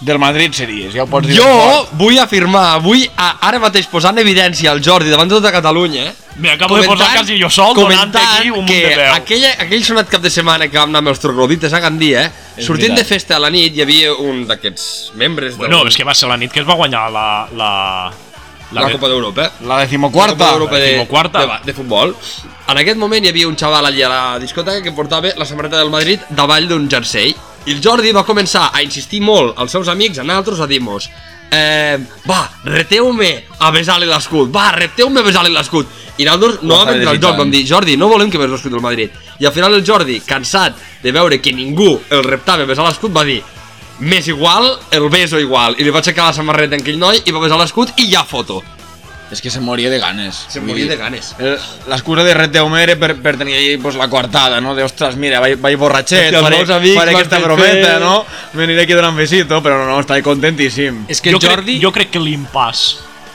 Del 0.00 0.18
Madrid 0.18 0.52
series, 0.54 0.92
ja 0.94 1.02
ho 1.02 1.06
pots 1.10 1.26
dir. 1.26 1.36
jo 1.40 1.88
vull 1.98 2.18
afirmar, 2.22 2.78
vull 2.80 3.02
a, 3.16 3.32
ara 3.48 3.58
mateix 3.58 3.88
posar 3.90 4.12
en 4.14 4.20
evidència 4.22 4.70
el 4.70 4.78
Jordi 4.84 5.10
davant 5.10 5.26
de 5.28 5.34
tota 5.34 5.50
Catalunya, 5.50 6.12
Me 6.36 6.52
acabo 6.52 6.76
de 6.78 6.86
posar 6.86 7.08
quasi 7.16 7.34
jo 7.40 7.50
sol 7.50 7.74
donant 7.74 8.14
aquí 8.14 8.48
un 8.50 8.58
munt 8.60 8.68
que 8.68 8.76
de 8.86 8.94
veu. 8.94 9.12
aquella, 9.16 9.50
aquell 9.58 9.82
sonat 9.82 10.08
cap 10.08 10.22
de 10.22 10.30
setmana 10.30 10.68
que 10.70 10.78
vam 10.78 10.90
anar 10.94 11.00
amb 11.02 11.08
els 11.08 11.18
troglodites 11.18 11.72
a 11.74 11.80
Gandia, 11.80 12.26
eh, 12.26 12.62
sortint 12.62 12.92
veritat. 12.94 12.98
de 12.98 13.04
festa 13.04 13.36
a 13.36 13.40
la 13.42 13.50
nit 13.50 13.74
hi 13.74 13.82
havia 13.82 14.14
un 14.14 14.46
d'aquests 14.46 15.10
membres 15.16 15.56
Bueno, 15.56 15.78
del- 15.78 15.88
és 15.88 15.96
que 15.96 16.04
va 16.04 16.14
ser 16.14 16.28
la 16.28 16.36
nit 16.36 16.52
que 16.52 16.60
es 16.60 16.68
va 16.68 16.74
guanyar 16.78 17.10
la... 17.10 17.48
la, 17.56 18.12
la, 18.70 18.86
de- 18.86 18.92
Copa 18.92 19.08
d'Europa. 19.08 19.50
La 19.66 19.78
La. 19.78 19.88
Copa 19.88 20.52
d'Europa 20.52 20.76
de, 20.76 20.86
decimoquarta. 20.92 21.40
de, 21.40 21.46
ba- 21.46 21.60
de 21.64 21.74
futbol. 21.74 22.14
En 22.68 22.78
aquest 22.78 22.98
moment 22.98 23.24
hi 23.24 23.30
havia 23.34 23.48
un 23.48 23.56
xaval 23.56 23.84
allà 23.90 24.06
a 24.06 24.08
la 24.14 24.38
discoteca 24.38 24.80
que 24.80 24.92
portava 24.92 25.34
la 25.36 25.44
samarreta 25.44 25.78
del 25.78 25.90
Madrid 25.90 26.20
davall 26.30 26.68
d'un 26.68 26.88
jersei. 26.88 27.34
I 27.66 27.74
el 27.74 27.82
Jordi 27.84 28.14
va 28.16 28.24
començar 28.24 28.70
a 28.72 28.82
insistir 28.84 29.20
molt 29.20 29.58
als 29.58 29.74
seus 29.74 29.88
amics, 29.88 30.18
a 30.18 30.24
nosaltres, 30.24 30.60
a 30.60 30.70
dir-nos 30.70 31.10
eh, 31.50 31.98
va, 32.28 32.42
reteu-me 32.64 33.30
a 33.58 33.70
besar-li 33.72 34.08
l'escut, 34.08 34.50
va, 34.52 34.70
reteu-me 34.76 35.20
a 35.20 35.26
besar-li 35.26 35.52
l'escut. 35.52 35.88
I 36.18 36.26
nosaltres 36.26 36.62
no 36.66 36.80
vam 36.80 36.94
entrar 36.94 37.14
al 37.14 37.20
joc, 37.22 37.36
vam 37.38 37.52
dir, 37.52 37.64
Jordi, 37.66 37.96
no 37.96 38.08
volem 38.10 38.30
que 38.30 38.40
besi 38.40 38.52
l'escut 38.52 38.74
del 38.74 38.84
Madrid. 38.84 39.14
I 39.38 39.46
al 39.46 39.54
final 39.54 39.74
el 39.74 39.84
Jordi, 39.86 40.20
cansat 40.26 40.78
de 41.02 41.12
veure 41.14 41.40
que 41.40 41.54
ningú 41.54 41.92
el 42.10 42.24
reptava 42.26 42.66
a 42.66 42.70
besar 42.70 42.86
l'escut, 42.86 43.14
va 43.14 43.24
dir 43.28 43.40
més 44.00 44.28
igual, 44.28 44.70
el 44.94 45.08
beso 45.10 45.38
igual. 45.38 45.76
I 45.78 45.86
li 45.86 45.94
vaig 45.94 46.04
aixecar 46.04 46.28
la 46.30 46.36
samarreta 46.36 46.76
a 46.76 46.82
aquell 46.82 46.98
noi 46.98 47.22
i 47.24 47.34
va 47.34 47.42
besar 47.42 47.58
l'escut 47.58 47.94
i 47.98 48.10
ja 48.10 48.24
foto. 48.26 48.62
És 49.30 49.42
que 49.44 49.50
se 49.50 49.60
moria 49.60 49.90
de 49.92 49.98
ganes. 50.00 50.46
Se 50.48 50.60
moria 50.64 50.86
de 50.88 50.96
ganes. 50.96 51.34
L'excusa 51.88 52.24
de 52.24 52.32
Red 52.32 52.54
Déu 52.54 52.68
mere 52.72 52.96
per, 52.96 53.10
per 53.20 53.34
tenir 53.36 53.58
ahí 53.58 53.76
pues, 53.76 53.94
la 54.00 54.08
coartada, 54.08 54.60
no? 54.64 54.74
De, 54.74 54.86
ostres, 54.86 55.18
mira, 55.20 55.40
vaig, 55.44 55.58
vaig 55.60 55.76
borratxet, 55.76 56.30
Hòstia, 56.32 56.40
faré, 56.46 56.62
amics 56.78 56.96
faré 56.96 57.12
aquesta 57.12 57.40
brometa, 57.44 57.90
fer- 57.92 58.00
no? 58.00 58.14
M'aniré 58.56 58.86
aquí 58.86 58.96
donant 58.96 59.18
besito, 59.18 59.60
però 59.64 59.82
no, 59.84 59.98
està 60.00 60.16
contentíssim. 60.24 61.04
És 61.12 61.20
que 61.20 61.34
jo, 61.36 61.42
Jordi... 61.44 61.74
crec, 61.76 61.84
jo 61.84 61.92
crec 61.92 62.14
que 62.16 62.24
l'impàs 62.24 62.86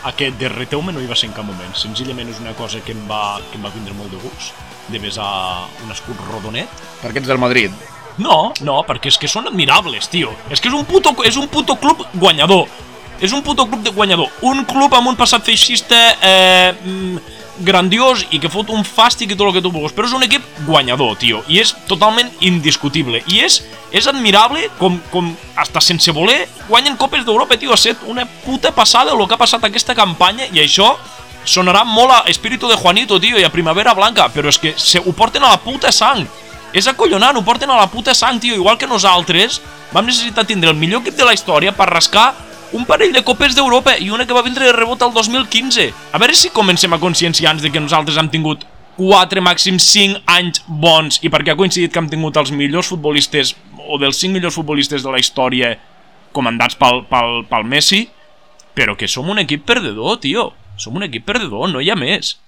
aquest 0.10 0.36
de 0.42 0.50
Reteume 0.50 0.92
no 0.92 1.00
hi 1.00 1.08
va 1.08 1.16
ser 1.16 1.30
en 1.30 1.38
cap 1.38 1.46
moment. 1.48 1.72
Senzillament 1.78 2.34
és 2.34 2.42
una 2.42 2.58
cosa 2.58 2.82
que 2.84 2.92
em 2.98 3.06
va, 3.10 3.38
que 3.52 3.62
em 3.62 3.64
va 3.64 3.72
vindre 3.76 3.94
molt 3.94 4.12
de 4.12 4.20
gust, 4.24 4.58
de 4.90 5.00
besar 5.00 5.68
un 5.86 5.94
escut 5.94 6.18
rodonet. 6.32 6.68
Perquè 7.04 7.22
ets 7.22 7.30
del 7.30 7.40
Madrid. 7.40 7.72
No, 8.18 8.52
no, 8.62 8.82
perquè 8.86 9.10
és 9.10 9.18
que 9.18 9.30
són 9.32 9.48
admirables, 9.50 10.10
tio. 10.12 10.34
És 10.54 10.62
que 10.62 10.70
és 10.70 10.76
un 10.78 10.84
puto, 10.86 11.16
és 11.26 11.38
un 11.40 11.48
puto 11.50 11.78
club 11.82 12.04
guanyador. 12.14 12.68
És 13.24 13.32
un 13.32 13.42
puto 13.42 13.64
club 13.70 13.86
de 13.86 13.94
guanyador. 13.96 14.28
Un 14.44 14.66
club 14.68 14.94
amb 14.98 15.14
un 15.14 15.16
passat 15.16 15.46
feixista 15.48 16.00
eh, 16.20 16.74
mm, 16.76 17.22
grandiós 17.64 18.26
i 18.36 18.40
que 18.42 18.52
fot 18.52 18.72
un 18.74 18.84
fàstic 18.84 19.32
i 19.32 19.38
tot 19.38 19.48
el 19.48 19.56
que 19.56 19.62
tu 19.64 19.72
vulguis, 19.72 19.94
però 19.96 20.10
és 20.10 20.16
un 20.18 20.26
equip 20.26 20.44
guanyador, 20.68 21.16
tio, 21.22 21.40
i 21.48 21.62
és 21.62 21.72
totalment 21.88 22.32
indiscutible. 22.44 23.22
I 23.32 23.44
és, 23.46 23.62
és 23.96 24.10
admirable 24.10 24.68
com, 24.80 25.00
com 25.14 25.32
hasta 25.56 25.82
sense 25.84 26.12
voler 26.12 26.42
guanyen 26.68 27.00
Copes 27.00 27.24
d'Europa, 27.24 27.58
tio. 27.62 27.72
Ha 27.72 27.80
estat 27.80 28.04
una 28.12 28.26
puta 28.44 28.74
passada 28.76 29.16
el 29.16 29.28
que 29.28 29.38
ha 29.38 29.42
passat 29.42 29.64
aquesta 29.70 29.96
campanya 29.96 30.50
i 30.52 30.64
això 30.64 30.92
sonarà 31.46 31.84
molt 31.88 32.12
a 32.12 32.24
Espíritu 32.32 32.68
de 32.68 32.80
Juanito, 32.80 33.20
tio, 33.24 33.40
i 33.40 33.48
a 33.48 33.52
Primavera 33.54 33.96
Blanca, 33.96 34.30
però 34.34 34.52
és 34.52 34.60
que 34.60 34.74
se, 34.76 35.00
ho 35.00 35.16
porten 35.16 35.44
a 35.44 35.56
la 35.56 35.62
puta 35.64 35.92
sang. 35.92 36.26
És 36.74 36.88
acollonant, 36.90 37.38
ho 37.38 37.44
porten 37.46 37.70
a 37.70 37.78
la 37.78 37.92
puta 37.92 38.16
sang, 38.18 38.40
tio, 38.42 38.56
igual 38.58 38.80
que 38.82 38.90
nosaltres 38.90 39.62
vam 39.94 40.08
necessitar 40.10 40.48
tindre 40.50 40.72
el 40.74 40.80
millor 40.80 41.04
equip 41.04 41.20
de 41.20 41.28
la 41.28 41.36
història 41.36 41.76
per 41.76 41.92
rascar 41.92 42.32
un 42.74 42.86
parell 42.90 43.14
de 43.14 43.22
copes 43.24 43.54
d'Europa 43.56 43.94
i 44.02 44.10
una 44.10 44.26
que 44.26 44.34
va 44.34 44.42
vindre 44.46 44.66
de 44.66 44.74
rebot 44.74 45.02
al 45.06 45.14
2015. 45.14 45.92
A 46.12 46.20
veure 46.22 46.36
si 46.36 46.50
comencem 46.50 46.94
a 46.94 47.00
conscienciar-nos 47.00 47.62
de 47.62 47.70
que 47.72 47.82
nosaltres 47.82 48.18
hem 48.18 48.32
tingut 48.34 48.66
4, 48.98 49.42
màxim 49.46 49.78
5 49.82 50.24
anys 50.30 50.64
bons 50.68 51.20
i 51.22 51.30
perquè 51.34 51.54
ha 51.54 51.60
coincidit 51.60 51.94
que 51.94 52.02
hem 52.02 52.10
tingut 52.10 52.38
els 52.42 52.52
millors 52.54 52.90
futbolistes 52.90 53.54
o 53.88 54.00
dels 54.02 54.20
5 54.22 54.34
millors 54.34 54.58
futbolistes 54.58 55.06
de 55.06 55.14
la 55.14 55.22
història 55.22 55.76
comandats 56.34 56.78
pel, 56.80 57.04
pel, 57.10 57.44
pel 57.50 57.66
Messi, 57.70 58.08
però 58.74 58.98
que 58.98 59.08
som 59.08 59.30
un 59.30 59.42
equip 59.44 59.66
perdedor, 59.70 60.18
tio. 60.22 60.50
Som 60.82 60.98
un 60.98 61.06
equip 61.06 61.28
perdedor, 61.30 61.70
no 61.70 61.82
hi 61.82 61.92
ha 61.94 61.98
més. 61.98 62.40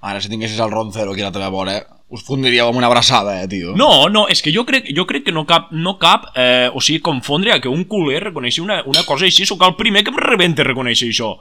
Ara, 0.00 0.20
si 0.20 0.30
tinguessis 0.32 0.60
el 0.60 0.72
Roncero 0.72 1.12
aquí 1.12 1.20
a 1.20 1.28
la 1.28 1.34
teva 1.34 1.50
vora, 1.52 1.76
us 2.10 2.24
fundiríeu 2.26 2.66
amb 2.66 2.80
una 2.80 2.88
abraçada, 2.88 3.36
eh, 3.42 3.48
tio. 3.48 3.74
No, 3.78 4.08
no, 4.08 4.24
és 4.32 4.42
que 4.42 4.52
jo 4.54 4.64
crec, 4.66 4.88
jo 4.96 5.04
crec 5.06 5.28
que 5.28 5.34
no 5.34 5.44
cap, 5.46 5.68
no 5.70 5.94
cap 6.00 6.30
eh, 6.34 6.68
o 6.72 6.80
sigui, 6.82 7.02
confondre 7.04 7.60
que 7.60 7.70
un 7.70 7.84
culer 7.84 8.24
reconeixi 8.24 8.64
una, 8.64 8.80
una 8.90 9.04
cosa 9.06 9.28
així, 9.28 9.46
sóc 9.46 9.62
el 9.66 9.76
primer 9.78 10.02
que 10.04 10.14
em 10.14 10.18
rebenta 10.18 10.66
reconèixer 10.66 11.10
això. 11.12 11.34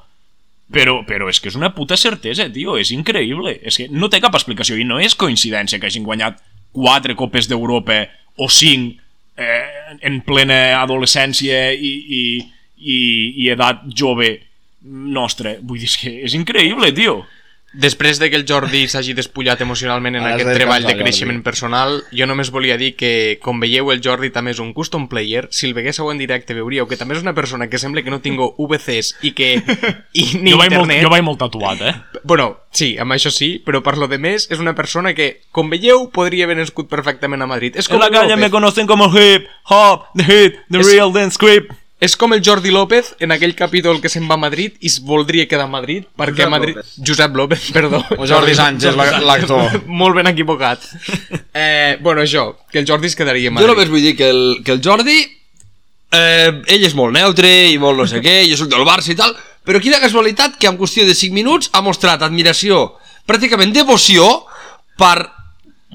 Però, 0.70 0.99
però 1.07 1.32
és 1.32 1.39
que 1.41 1.49
és 1.49 1.57
una 1.57 1.72
puta 1.74 1.97
certesa, 1.97 2.45
tio, 2.53 2.76
és 2.78 2.91
increïble. 2.93 3.55
És 3.66 3.80
que 3.80 3.88
no 3.89 4.12
té 4.12 4.20
cap 4.22 4.36
explicació 4.38 4.78
i 4.78 4.86
no 4.86 4.99
és 5.01 5.18
coincidència 5.18 5.80
que 5.82 5.89
hagin 5.89 6.05
guanyat 6.05 6.38
4 6.78 7.16
copes 7.18 7.49
d'Europa 7.49 8.03
o 8.38 8.45
5 8.45 8.93
eh, 9.41 9.97
en 10.05 10.22
plena 10.28 10.60
adolescència 10.84 11.72
i, 11.74 11.89
i, 11.89 12.22
i, 12.78 12.99
i 13.41 13.49
edat 13.55 13.88
jove 13.89 14.36
nostra. 14.86 15.55
Vull 15.64 15.82
dir, 15.82 15.89
és 15.89 15.97
que 15.97 16.14
és 16.30 16.38
increïble, 16.38 16.93
tio. 16.93 17.24
Després 17.72 18.17
de 18.17 18.32
que 18.32 18.36
el 18.36 18.45
Jordi 18.49 18.88
s'hagi 18.89 19.13
despullat 19.13 19.59
emocionalment 19.61 20.15
en 20.17 20.24
Ara 20.24 20.34
aquest 20.39 20.49
de 20.49 20.55
treball 20.55 20.88
de 20.88 20.95
creixement 20.97 21.38
Jordi. 21.38 21.43
personal, 21.45 22.03
jo 22.11 22.26
només 22.26 22.49
volia 22.49 22.78
dir 22.82 22.95
que, 22.97 23.38
com 23.43 23.59
veieu, 23.61 23.91
el 23.93 24.01
Jordi 24.01 24.32
també 24.34 24.51
és 24.55 24.59
un 24.59 24.74
custom 24.74 25.07
player. 25.07 25.47
Si 25.51 25.67
el 25.67 25.76
veguéssiu 25.78 26.09
en 26.09 26.17
directe 26.17 26.55
veuríeu 26.57 26.88
que 26.89 26.97
també 26.97 27.13
és 27.15 27.22
una 27.22 27.36
persona 27.38 27.67
que 27.70 27.78
sembla 27.78 28.01
que 28.01 28.09
no 28.09 28.22
tingo 28.22 28.55
VCs 28.57 29.17
i 29.22 29.32
que... 29.38 29.51
i 30.13 30.24
ni 30.41 30.51
Jo 30.51 30.57
vaig, 30.57 30.72
molt, 30.74 30.89
internet. 30.89 31.03
jo 31.03 31.09
vaig 31.13 31.24
molt 31.24 31.39
tatuat, 31.39 31.82
eh? 31.82 31.93
Bueno, 32.24 32.57
sí, 32.72 32.95
amb 32.97 33.13
això 33.13 33.30
sí, 33.30 33.61
però 33.65 33.84
per 33.86 33.97
lo 34.01 34.07
de 34.09 34.17
més 34.17 34.49
és 34.49 34.57
una 34.59 34.74
persona 34.74 35.13
que, 35.13 35.41
com 35.51 35.70
veieu, 35.70 36.09
podria 36.09 36.45
haver 36.49 36.57
nascut 36.57 36.89
perfectament 36.89 37.41
a 37.45 37.47
Madrid. 37.47 37.76
És 37.78 37.86
En 37.86 37.93
com 37.93 38.01
la 38.01 38.07
el 38.07 38.13
calle 38.17 38.34
López. 38.34 38.45
me 38.47 38.49
conocen 38.49 38.88
como 38.88 39.11
hip, 39.13 39.45
hop, 39.70 40.09
the 40.17 40.24
hit, 40.26 40.57
the 40.72 40.80
Es- 40.80 40.88
real 40.89 41.13
dance 41.13 41.36
script. 41.36 41.72
És 41.99 42.13
com 42.15 42.31
el 42.31 42.39
Jordi 42.45 42.71
López 42.71 43.09
en 43.19 43.33
aquell 43.35 43.51
capítol 43.59 43.97
que 43.99 44.07
se'n 44.07 44.23
va 44.29 44.37
a 44.37 44.39
Madrid 44.39 44.77
i 44.79 44.87
es 44.87 45.01
voldria 45.03 45.47
quedar 45.51 45.65
a 45.67 45.71
Madrid 45.71 46.05
perquè 46.15 46.45
Josep 46.45 46.53
Madrid... 46.53 46.75
López. 46.77 46.93
Josep 47.09 47.35
López, 47.35 47.65
perdó. 47.75 47.99
O 48.17 48.27
Jordi 48.27 48.55
Sánchez, 48.55 48.95
la- 48.95 49.19
l'actor. 49.19 49.81
Molt 50.01 50.15
ben 50.15 50.27
equivocat. 50.31 50.79
Eh, 51.59 51.97
bueno, 51.99 52.21
això, 52.21 52.53
que 52.71 52.79
el 52.79 52.85
Jordi 52.87 53.07
es 53.09 53.15
quedaria 53.17 53.49
a 53.49 53.51
Jo 53.51 53.55
Madrid. 53.55 53.67
només 53.73 53.89
vull 53.91 54.01
dir 54.05 54.13
que 54.15 54.29
el, 54.29 54.61
que 54.63 54.71
el 54.71 54.81
Jordi 54.85 55.17
eh, 56.15 56.51
ell 56.71 56.85
és 56.87 56.93
molt 56.95 57.11
neutre 57.17 57.49
i 57.73 57.77
molt 57.81 57.97
no 57.99 58.05
sé 58.07 58.21
què, 58.23 58.37
jo 58.47 58.55
sóc 58.61 58.69
del 58.71 58.85
Barça 58.87 59.11
i 59.11 59.17
tal, 59.19 59.33
però 59.65 59.81
quina 59.83 59.99
casualitat 59.99 60.55
que 60.61 60.69
en 60.69 60.77
qüestió 60.79 61.03
de 61.09 61.15
5 61.17 61.35
minuts 61.35 61.69
ha 61.73 61.81
mostrat 61.83 62.23
admiració, 62.23 62.93
pràcticament 63.27 63.73
devoció 63.75 64.29
per, 64.97 65.25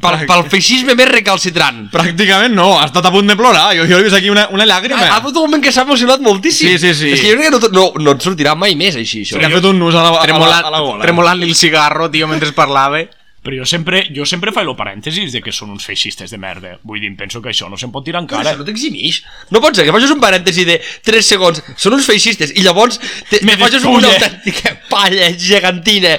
per, 0.02 0.14
pel 0.26 0.44
feixisme 0.50 0.94
més 0.98 1.08
recalcitrant. 1.10 1.84
Pràcticament 1.92 2.54
no, 2.56 2.74
ha 2.80 2.86
estat 2.88 3.06
a 3.06 3.12
punt 3.14 3.30
de 3.30 3.36
plorar. 3.38 3.68
Jo, 3.78 3.86
jo 3.88 3.98
he 3.98 4.06
vist 4.06 4.16
aquí 4.18 4.30
una, 4.32 4.46
una 4.54 4.66
llàgrima. 4.68 5.00
Ha, 5.00 5.10
ha 5.14 5.18
hagut 5.22 5.36
un 5.38 5.46
moment 5.48 5.64
que 5.64 5.72
s'ha 5.74 5.84
emocionat 5.86 6.22
moltíssim. 6.24 6.72
Sí, 6.72 6.78
sí, 6.82 6.94
sí. 6.98 7.10
És 7.14 7.22
que 7.22 7.32
jo 7.32 7.40
crec 7.40 7.50
que 7.50 7.56
no, 7.56 7.72
no, 7.74 7.84
no 8.02 8.16
et 8.16 8.24
sortirà 8.24 8.56
mai 8.58 8.76
més 8.78 8.98
així, 9.00 9.22
això. 9.24 9.38
Li 9.40 9.46
ha 9.46 9.52
fet 9.54 9.68
un 9.70 9.78
nus 9.80 9.94
a 9.94 10.02
la, 10.02 10.14
a 10.14 10.16
la, 10.18 10.24
Tremolant, 10.26 10.64
a 10.64 10.72
la 10.74 10.80
gola. 10.84 11.04
tremolant-li 11.04 11.52
el 11.52 11.58
cigarro, 11.58 12.10
tio, 12.10 12.30
mentre 12.30 12.50
parlava. 12.56 13.04
Però 13.44 13.58
jo 13.60 13.66
sempre, 13.68 14.06
jo 14.08 14.24
sempre 14.24 14.54
faig 14.56 14.64
el 14.64 14.76
parèntesis 14.76 15.34
de 15.36 15.42
que 15.44 15.52
són 15.52 15.74
uns 15.74 15.84
feixistes 15.84 16.30
de 16.32 16.38
merda. 16.40 16.78
Vull 16.88 17.02
dir, 17.02 17.10
penso 17.18 17.42
que 17.44 17.50
això 17.52 17.68
no 17.68 17.76
se'n 17.76 17.92
pot 17.92 18.06
tirar 18.06 18.22
en 18.22 18.28
Però 18.30 18.54
no 18.56 18.64
t'eximix. 18.64 19.20
No 19.52 19.60
pot 19.60 19.76
ser 19.76 19.84
que 19.84 19.92
facis 19.92 20.14
un 20.14 20.22
parèntesi 20.22 20.64
de 20.64 20.78
3 21.04 21.28
segons, 21.34 21.60
són 21.76 21.98
uns 21.98 22.08
feixistes, 22.08 22.54
i 22.56 22.64
llavors 22.64 22.96
te, 23.28 23.42
Me 23.44 23.52
te 23.52 23.66
facis 23.66 23.84
una 23.84 24.08
autèntica 24.08 24.72
palla 24.88 25.28
gegantina 25.36 26.16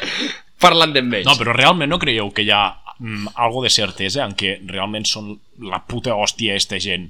parlant 0.61 0.93
d'ells. 0.93 1.26
No, 1.26 1.34
però 1.39 1.57
realment 1.57 1.89
no 1.89 1.97
creieu 1.97 2.30
que 2.30 2.45
hi 2.45 2.51
ha 2.53 2.67
mm, 3.00 3.36
algo 3.36 3.64
de 3.64 3.72
certesa 3.74 4.26
en 4.26 4.36
què 4.38 4.58
realment 4.68 5.08
són 5.08 5.34
la 5.62 5.82
puta 5.88 6.16
hòstia 6.16 6.56
esta 6.56 6.80
gent 6.82 7.10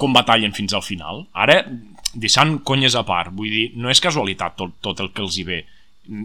com 0.00 0.14
batallen 0.14 0.54
fins 0.54 0.74
al 0.74 0.82
final? 0.82 1.24
Ara, 1.34 1.60
deixant 2.14 2.58
conyes 2.66 2.96
a 2.98 3.04
part, 3.06 3.32
vull 3.34 3.50
dir, 3.50 3.68
no 3.78 3.92
és 3.92 4.02
casualitat 4.02 4.58
tot, 4.58 4.76
tot 4.82 5.00
el 5.04 5.12
que 5.14 5.22
els 5.24 5.38
hi 5.38 5.46
ve. 5.46 5.62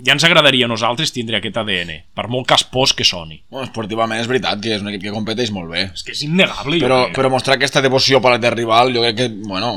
Ja 0.04 0.12
ens 0.12 0.26
agradaria 0.28 0.68
a 0.68 0.70
nosaltres 0.72 1.14
tindre 1.16 1.38
aquest 1.38 1.56
ADN, 1.62 1.94
per 2.18 2.26
molt 2.28 2.50
caspós 2.50 2.92
que 2.92 3.06
soni. 3.08 3.38
Bueno, 3.48 3.70
esportivament 3.70 4.20
és 4.20 4.28
veritat 4.28 4.60
que 4.60 4.74
és 4.76 4.84
un 4.84 4.90
equip 4.92 5.06
que 5.06 5.14
competeix 5.16 5.54
molt 5.56 5.72
bé. 5.72 5.86
És 5.96 6.04
que 6.04 6.12
és 6.18 6.26
innegable. 6.26 6.82
Però, 6.84 6.98
jo 7.06 7.08
crec. 7.08 7.16
però 7.16 7.32
mostrar 7.32 7.56
aquesta 7.56 7.84
devoció 7.86 8.20
per 8.20 8.34
al 8.36 8.50
rival, 8.58 8.92
jo 8.96 9.06
crec 9.06 9.22
que, 9.22 9.30
bueno, 9.46 9.72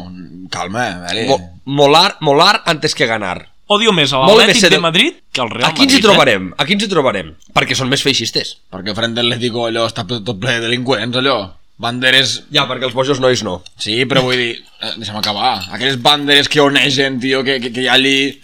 calma, 0.51 0.89
vale. 1.05 1.29
Mo 1.31 1.39
molar, 1.65 2.17
molar 2.21 2.63
antes 2.67 2.97
que 2.99 3.07
ganar. 3.07 3.52
Odio 3.73 3.93
més 3.97 4.13
a 4.13 4.21
l'Atlètic 4.23 4.69
de 4.75 4.79
Madrid 4.83 5.19
que 5.33 5.41
al 5.45 5.51
Real 5.51 5.71
A 5.71 5.73
quins 5.75 5.93
hi 5.93 5.97
Madrid. 5.97 6.07
trobarem? 6.07 6.47
A 6.59 6.67
quins 6.69 6.85
hi 6.85 6.89
trobarem? 6.93 7.33
Perquè 7.57 7.77
són 7.79 7.89
més 7.93 8.03
feixistes. 8.05 8.57
Perquè 8.73 8.95
frente 8.99 9.21
a 9.21 9.27
l'Atlético 9.27 9.67
allò 9.69 9.87
està 9.91 10.05
tot 10.09 10.25
tot 10.27 10.39
ple 10.43 10.59
de 10.59 10.67
delinqüents, 10.69 11.17
allò. 11.23 11.39
Banderes... 11.83 12.37
Ja, 12.55 12.67
perquè 12.69 12.87
els 12.87 12.95
bojos 12.95 13.19
nois 13.19 13.41
no. 13.43 13.57
Sí, 13.81 14.05
però 14.07 14.23
vull 14.23 14.37
dir... 14.39 14.53
Eh, 14.81 14.93
deixa'm 15.01 15.17
acabar. 15.19 15.55
Aquelles 15.73 15.97
banderes 16.03 16.49
que 16.53 16.61
onegen, 16.63 17.19
tio, 17.23 17.41
que, 17.43 17.57
que, 17.65 17.73
que 17.75 17.83
hi 17.87 17.89
ha 17.89 17.97
allí... 17.99 18.39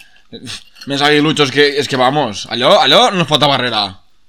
Més 0.89 1.03
aguilutxos 1.05 1.53
que... 1.55 1.67
És 1.79 1.87
que, 1.91 1.99
vamos, 2.01 2.47
allò, 2.51 2.79
allò 2.83 3.11
no 3.15 3.23
es 3.27 3.29
pot 3.31 3.43
abarrerar. 3.45 3.87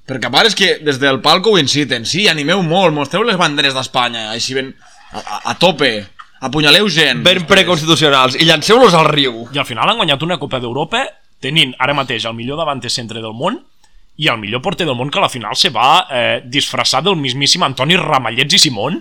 Perquè 0.09 0.29
a 0.29 0.33
part 0.33 0.49
és 0.49 0.55
que 0.57 0.69
des 0.85 0.99
del 1.01 1.21
palco 1.25 1.53
ho 1.55 1.59
inciten. 1.61 2.05
Sí, 2.05 2.27
animeu 2.29 2.61
molt, 2.65 2.93
mostreu 2.93 3.23
les 3.25 3.37
banderes 3.39 3.73
d'Espanya, 3.77 4.29
així 4.35 4.57
ben... 4.57 4.73
A, 5.09 5.21
a, 5.23 5.37
a 5.53 5.57
tope. 5.57 5.89
Apunyaleu 6.41 6.87
gent. 6.89 7.23
Ben 7.25 7.43
preconstitucionals. 7.45 8.37
I 8.39 8.45
llanceu-los 8.47 8.93
al 8.95 9.09
riu. 9.11 9.47
I 9.53 9.59
al 9.59 9.65
final 9.67 9.89
han 9.91 9.97
guanyat 9.99 10.23
una 10.23 10.37
Copa 10.39 10.59
d'Europa 10.63 11.03
tenint 11.43 11.73
ara 11.79 11.93
mateix 11.95 12.25
el 12.27 12.33
millor 12.35 12.57
davant 12.59 12.81
centre 12.91 13.21
del 13.23 13.33
món 13.33 13.59
i 14.19 14.27
el 14.27 14.37
millor 14.39 14.61
porter 14.61 14.85
del 14.87 14.95
món 14.99 15.09
que 15.11 15.19
a 15.19 15.21
la 15.23 15.29
final 15.31 15.55
se 15.55 15.69
va 15.71 16.05
eh, 16.11 16.41
disfressar 16.43 17.01
del 17.03 17.15
mismíssim 17.15 17.63
Antoni 17.63 17.95
Ramallets 17.95 18.55
i 18.55 18.59
Simón, 18.59 18.97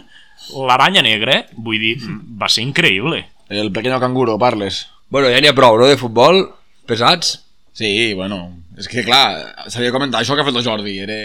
l'aranya 0.54 1.02
negra, 1.02 1.40
vull 1.56 1.78
dir, 1.82 1.96
va 2.38 2.48
ser 2.48 2.62
increïble. 2.62 3.24
El 3.50 3.72
pequeño 3.72 3.98
canguro, 3.98 4.38
parles. 4.38 4.86
Bueno, 5.10 5.28
ja 5.32 5.40
n'hi 5.40 5.48
ha 5.50 5.54
prou, 5.56 5.78
no?, 5.80 5.86
de 5.90 5.96
futbol. 5.98 6.44
Pesats. 6.86 7.40
Sí, 7.74 8.14
bueno, 8.14 8.38
és 8.78 8.86
que 8.90 9.02
clar, 9.06 9.66
s'havia 9.70 9.90
comentat 9.94 10.20
això 10.22 10.34
que 10.34 10.42
ha 10.42 10.46
fet 10.46 10.56
el 10.58 10.64
Jordi, 10.66 10.94
era... 11.02 11.18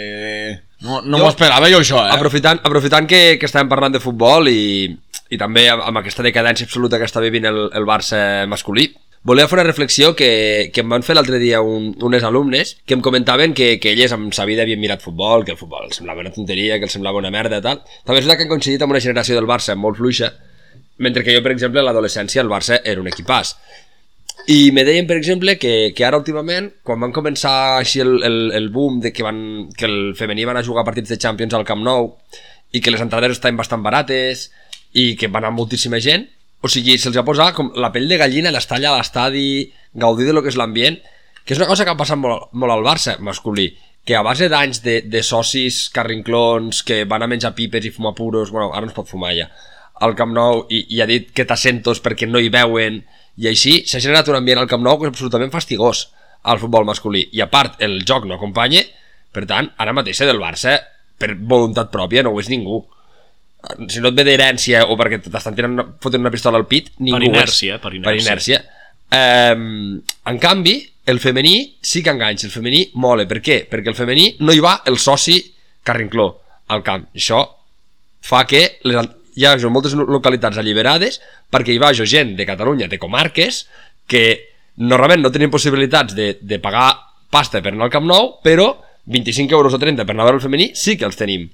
No, 0.84 1.00
no 1.02 1.18
Jo- 1.18 1.24
m'ho 1.24 1.30
esperava 1.30 1.70
jo 1.70 1.78
això, 1.82 2.02
eh? 2.06 2.12
Aprofitant, 2.14 2.60
aprofitant 2.66 3.06
que, 3.10 3.22
que 3.38 3.46
estàvem 3.46 3.70
parlant 3.70 3.94
de 3.94 4.02
futbol 4.02 4.50
i, 4.50 4.90
i 5.34 5.40
també 5.40 5.66
amb, 5.72 5.98
aquesta 5.98 6.24
decadència 6.26 6.68
absoluta 6.68 7.00
que 7.00 7.08
està 7.08 7.22
vivint 7.24 7.48
el, 7.50 7.66
el 7.74 7.86
Barça 7.88 8.18
masculí, 8.50 8.88
volia 9.24 9.48
fer 9.48 9.58
una 9.58 9.66
reflexió 9.66 10.12
que, 10.14 10.70
que 10.72 10.84
em 10.84 10.90
van 10.92 11.02
fer 11.02 11.16
l'altre 11.16 11.40
dia 11.42 11.62
un, 11.64 11.92
unes 12.04 12.24
alumnes 12.28 12.74
que 12.84 12.94
em 12.94 13.02
comentaven 13.04 13.54
que, 13.56 13.78
que 13.80 13.94
elles 13.94 14.12
amb 14.12 14.34
sa 14.36 14.44
vida 14.48 14.62
havien 14.62 14.82
mirat 14.82 15.02
futbol, 15.02 15.44
que 15.44 15.54
el 15.56 15.60
futbol 15.60 15.90
semblava 15.96 16.22
una 16.22 16.34
tonteria, 16.34 16.78
que 16.78 16.86
els 16.86 16.94
semblava 16.94 17.22
una 17.22 17.32
merda 17.34 17.62
tal. 17.64 17.80
També 18.04 18.20
és 18.20 18.28
que 18.28 18.44
han 18.44 18.52
coincidit 18.52 18.84
amb 18.84 18.94
una 18.94 19.02
generació 19.02 19.38
del 19.38 19.48
Barça 19.48 19.74
molt 19.74 19.98
fluixa, 19.98 20.30
mentre 20.98 21.24
que 21.24 21.34
jo, 21.34 21.42
per 21.42 21.54
exemple, 21.56 21.80
a 21.80 21.88
l'adolescència 21.88 22.44
el 22.44 22.52
Barça 22.52 22.78
era 22.84 23.00
un 23.00 23.10
equipàs. 23.10 23.56
I 24.52 24.72
me 24.76 24.84
deien, 24.84 25.06
per 25.08 25.16
exemple, 25.16 25.56
que, 25.56 25.94
que 25.96 26.04
ara 26.04 26.20
últimament, 26.20 26.68
quan 26.84 27.00
van 27.00 27.14
començar 27.16 27.78
així 27.78 28.02
el, 28.04 28.18
el, 28.28 28.38
el 28.52 28.68
boom 28.74 29.00
de 29.00 29.12
que, 29.14 29.24
van, 29.24 29.38
que 29.72 29.88
el 29.88 30.12
femení 30.18 30.44
van 30.44 30.60
a 30.60 30.66
jugar 30.66 30.84
partits 30.84 31.14
de 31.14 31.18
Champions 31.22 31.56
al 31.56 31.64
Camp 31.64 31.80
Nou 31.86 32.12
i 32.74 32.82
que 32.84 32.92
les 32.92 33.00
entrades 33.00 33.38
estaven 33.38 33.56
bastant 33.56 33.80
barates 33.86 34.50
i 34.94 35.14
que 35.18 35.28
va 35.28 35.42
anar 35.42 35.52
moltíssima 35.54 36.00
gent, 36.00 36.28
o 36.64 36.70
sigui, 36.70 36.96
se'ls 36.96 37.18
ha 37.20 37.26
posat 37.26 37.52
com 37.56 37.72
la 37.76 37.90
pell 37.92 38.08
de 38.08 38.16
gallina, 38.20 38.52
l'estar 38.54 38.78
allà 38.78 38.94
a 38.94 39.00
l'estadi, 39.00 39.72
gaudir 39.92 40.30
de 40.30 40.32
lo 40.32 40.42
que 40.42 40.52
és 40.52 40.56
l'ambient, 40.56 40.96
que 41.44 41.52
és 41.52 41.60
una 41.60 41.68
cosa 41.68 41.84
que 41.84 41.92
ha 41.92 41.98
passat 41.98 42.16
molt, 42.16 42.48
molt 42.56 42.72
al 42.72 42.86
Barça 42.86 43.18
masculí, 43.20 43.68
que 44.04 44.16
a 44.16 44.22
base 44.24 44.48
d'anys 44.52 44.82
de, 44.84 45.00
de 45.08 45.22
socis 45.24 45.88
carrinclons 45.92 46.82
que 46.84 47.04
van 47.08 47.24
a 47.24 47.28
menjar 47.28 47.54
pipes 47.56 47.84
i 47.84 47.92
fumar 47.92 48.14
puros, 48.16 48.52
bueno, 48.52 48.70
ara 48.72 48.84
no 48.84 48.92
es 48.92 48.96
pot 48.96 49.08
fumar 49.08 49.32
ja, 49.36 49.48
al 50.04 50.14
Camp 50.18 50.32
Nou 50.36 50.64
i, 50.68 50.84
i 50.96 51.00
ha 51.00 51.08
dit 51.08 51.30
que 51.32 51.46
t'assentos 51.48 52.02
perquè 52.04 52.28
no 52.28 52.40
hi 52.42 52.50
veuen 52.52 53.00
i 53.40 53.48
així 53.50 53.80
s'ha 53.88 54.02
generat 54.02 54.28
un 54.30 54.38
ambient 54.38 54.60
al 54.62 54.70
Camp 54.70 54.84
Nou 54.84 54.98
que 54.98 55.08
és 55.08 55.14
absolutament 55.14 55.52
fastigós 55.54 56.08
al 56.44 56.60
futbol 56.60 56.84
masculí. 56.84 57.24
I 57.32 57.40
a 57.40 57.48
part 57.50 57.80
el 57.82 58.02
joc 58.06 58.26
no 58.28 58.36
acompanya 58.36 58.82
per 59.34 59.46
tant 59.50 59.70
ara 59.80 59.94
mateix 59.96 60.20
ser 60.20 60.28
del 60.28 60.42
Barça 60.42 60.76
per 61.18 61.32
voluntat 61.38 61.92
pròpia 61.94 62.24
no 62.24 62.34
ho 62.34 62.42
és 62.42 62.50
ningú 62.52 62.82
si 63.88 64.02
no 64.02 64.10
et 64.12 64.18
ve 64.18 64.24
d'herència 64.26 64.84
o 64.90 64.96
perquè 65.00 65.20
t'estan 65.24 65.56
tirant 65.56 65.76
una, 65.76 65.86
fotent 66.02 66.24
una 66.24 66.32
pistola 66.34 66.60
al 66.60 66.66
pit 66.70 66.92
ningú 66.98 67.22
és. 67.22 67.30
inèrcia, 67.30 67.78
per 67.82 67.94
inèrcia. 67.94 68.10
per 68.10 68.16
inèrcia. 68.20 68.62
Um, 69.14 69.98
en 70.30 70.38
canvi 70.42 70.78
el 71.06 71.20
femení 71.20 71.56
sí 71.84 72.02
que 72.02 72.12
enganxa, 72.12 72.48
el 72.48 72.54
femení 72.54 72.86
mola 73.00 73.28
per 73.30 73.42
què? 73.44 73.64
perquè 73.70 73.92
el 73.92 73.98
femení 73.98 74.30
no 74.40 74.54
hi 74.54 74.62
va 74.64 74.78
el 74.88 74.96
soci 74.98 75.36
carrincló 75.84 76.30
al 76.72 76.82
camp 76.82 77.04
això 77.14 77.42
fa 78.24 78.46
que 78.48 78.64
les, 78.88 79.10
hi 79.34 79.46
hagi 79.48 79.70
moltes 79.70 79.94
localitats 79.94 80.58
alliberades 80.60 81.20
perquè 81.52 81.74
hi 81.74 81.80
vagi 81.82 82.06
gent 82.06 82.34
de 82.38 82.46
Catalunya, 82.46 82.88
de 82.88 82.98
comarques, 82.98 83.64
que 84.06 84.24
normalment 84.76 85.22
no 85.22 85.32
tenen 85.34 85.52
possibilitats 85.52 86.14
de, 86.14 86.34
de 86.40 86.58
pagar 86.62 86.92
pasta 87.30 87.62
per 87.62 87.74
anar 87.74 87.88
al 87.88 87.94
Camp 87.94 88.06
Nou, 88.06 88.36
però 88.44 88.72
25 89.10 89.54
euros 89.54 89.74
o 89.74 89.80
30 89.80 90.06
per 90.06 90.14
anar 90.14 90.24
a 90.24 90.30
veure 90.30 90.40
el 90.40 90.44
femení 90.44 90.70
sí 90.78 90.96
que 90.98 91.06
els 91.08 91.18
tenim. 91.18 91.48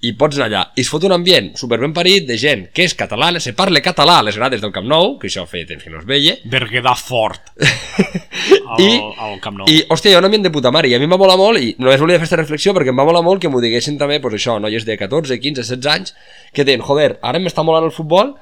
I 0.00 0.14
pots 0.16 0.38
anar 0.38 0.46
allà. 0.48 0.60
I 0.76 0.80
es 0.80 0.88
fot 0.88 1.04
un 1.04 1.12
ambient 1.12 1.50
super 1.60 1.76
ben 1.82 1.92
parit 1.92 2.24
de 2.28 2.38
gent 2.40 2.62
que 2.72 2.86
és 2.88 2.94
catalana, 2.96 3.40
se 3.42 3.52
parla 3.56 3.82
català 3.84 4.18
a 4.20 4.24
les 4.24 4.38
grades 4.40 4.62
del 4.62 4.72
Camp 4.72 4.88
Nou, 4.88 5.18
que 5.20 5.28
això 5.28 5.44
feia 5.48 5.68
temps 5.68 5.84
que 5.84 5.92
no 5.92 6.00
es 6.00 6.06
veia, 6.08 6.38
Berguedà 6.48 6.94
fort 6.96 7.52
al, 7.60 8.80
I, 8.80 8.88
al 8.96 9.36
Camp 9.44 9.60
Nou. 9.60 9.68
I, 9.68 9.82
hòstia, 9.92 10.14
hi 10.14 10.16
ha 10.16 10.22
un 10.22 10.30
ambient 10.30 10.48
de 10.48 10.54
puta 10.54 10.72
mare, 10.72 10.88
i 10.88 10.96
a 10.96 11.00
mi 11.02 11.04
em 11.04 11.12
va 11.12 11.20
molar 11.20 11.36
molt, 11.36 11.60
i 11.60 11.74
només 11.76 12.00
volia 12.00 12.16
fer 12.16 12.24
aquesta 12.24 12.40
reflexió 12.40 12.72
perquè 12.76 12.94
em 12.94 13.02
va 13.02 13.04
molar 13.08 13.20
molt 13.26 13.44
que 13.44 13.52
m'ho 13.52 13.60
diguessin 13.60 14.00
també, 14.00 14.22
pues 14.24 14.38
això, 14.38 14.56
noies 14.62 14.88
de 14.88 14.96
14, 14.96 15.36
15, 15.36 15.66
16 15.68 15.92
anys, 15.92 16.14
que 16.56 16.64
deien, 16.64 16.80
joder, 16.86 17.18
ara 17.20 17.42
m'està 17.42 17.66
molant 17.66 17.90
el 17.90 17.92
futbol 17.92 18.32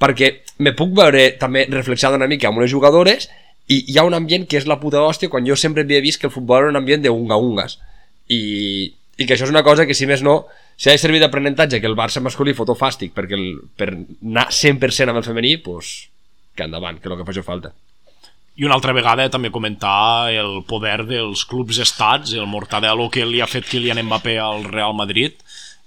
perquè 0.00 0.30
me 0.64 0.72
puc 0.76 0.94
veure 0.96 1.26
també 1.40 1.66
reflexionant 1.68 2.22
una 2.22 2.30
mica 2.30 2.48
amb 2.48 2.62
unes 2.62 2.70
jugadores 2.72 3.28
i 3.70 3.82
hi 3.92 3.98
ha 3.98 4.06
un 4.06 4.16
ambient 4.16 4.46
que 4.48 4.58
és 4.58 4.66
la 4.66 4.78
puta 4.80 5.02
hòstia 5.04 5.30
quan 5.30 5.46
jo 5.46 5.58
sempre 5.58 5.84
havia 5.84 6.00
vist 6.02 6.20
que 6.20 6.30
el 6.30 6.34
futbol 6.34 6.64
era 6.64 6.72
un 6.72 6.80
ambient 6.80 7.04
de 7.04 7.12
unga-ungas 7.12 7.76
i, 8.32 8.40
i 9.20 9.26
que 9.28 9.36
això 9.36 9.44
és 9.46 9.52
una 9.52 9.64
cosa 9.66 9.84
que 9.86 9.96
si 9.96 10.08
més 10.08 10.24
no 10.24 10.40
si 10.80 10.88
ha 10.88 10.94
de 10.96 11.02
servir 11.02 11.20
d'aprenentatge 11.20 11.80
que 11.80 11.88
el 11.90 11.96
Barça 11.98 12.22
masculí 12.24 12.54
fotó 12.56 12.72
fàstic 12.78 13.12
perquè 13.16 13.36
el, 13.36 13.60
per 13.76 13.92
anar 13.92 14.46
100% 14.48 15.12
amb 15.12 15.20
el 15.20 15.26
femení 15.26 15.58
pues, 15.60 16.08
que 16.56 16.64
endavant, 16.64 16.96
que 16.98 17.08
és 17.08 17.12
el 17.12 17.20
que 17.20 17.28
faci 17.28 17.44
falta 17.44 17.74
I 18.56 18.64
una 18.64 18.78
altra 18.78 18.94
vegada 18.96 19.28
també 19.32 19.52
comentar 19.52 20.32
el 20.32 20.62
poder 20.68 21.04
dels 21.08 21.44
clubs 21.48 21.78
estats, 21.84 22.32
el 22.36 22.48
mortadelo 22.48 23.10
que 23.12 23.26
li 23.28 23.40
ha 23.40 23.48
fet 23.48 23.68
Kylian 23.68 24.02
Mbappé 24.04 24.34
al 24.42 24.66
Real 24.66 24.92
Madrid. 24.92 25.36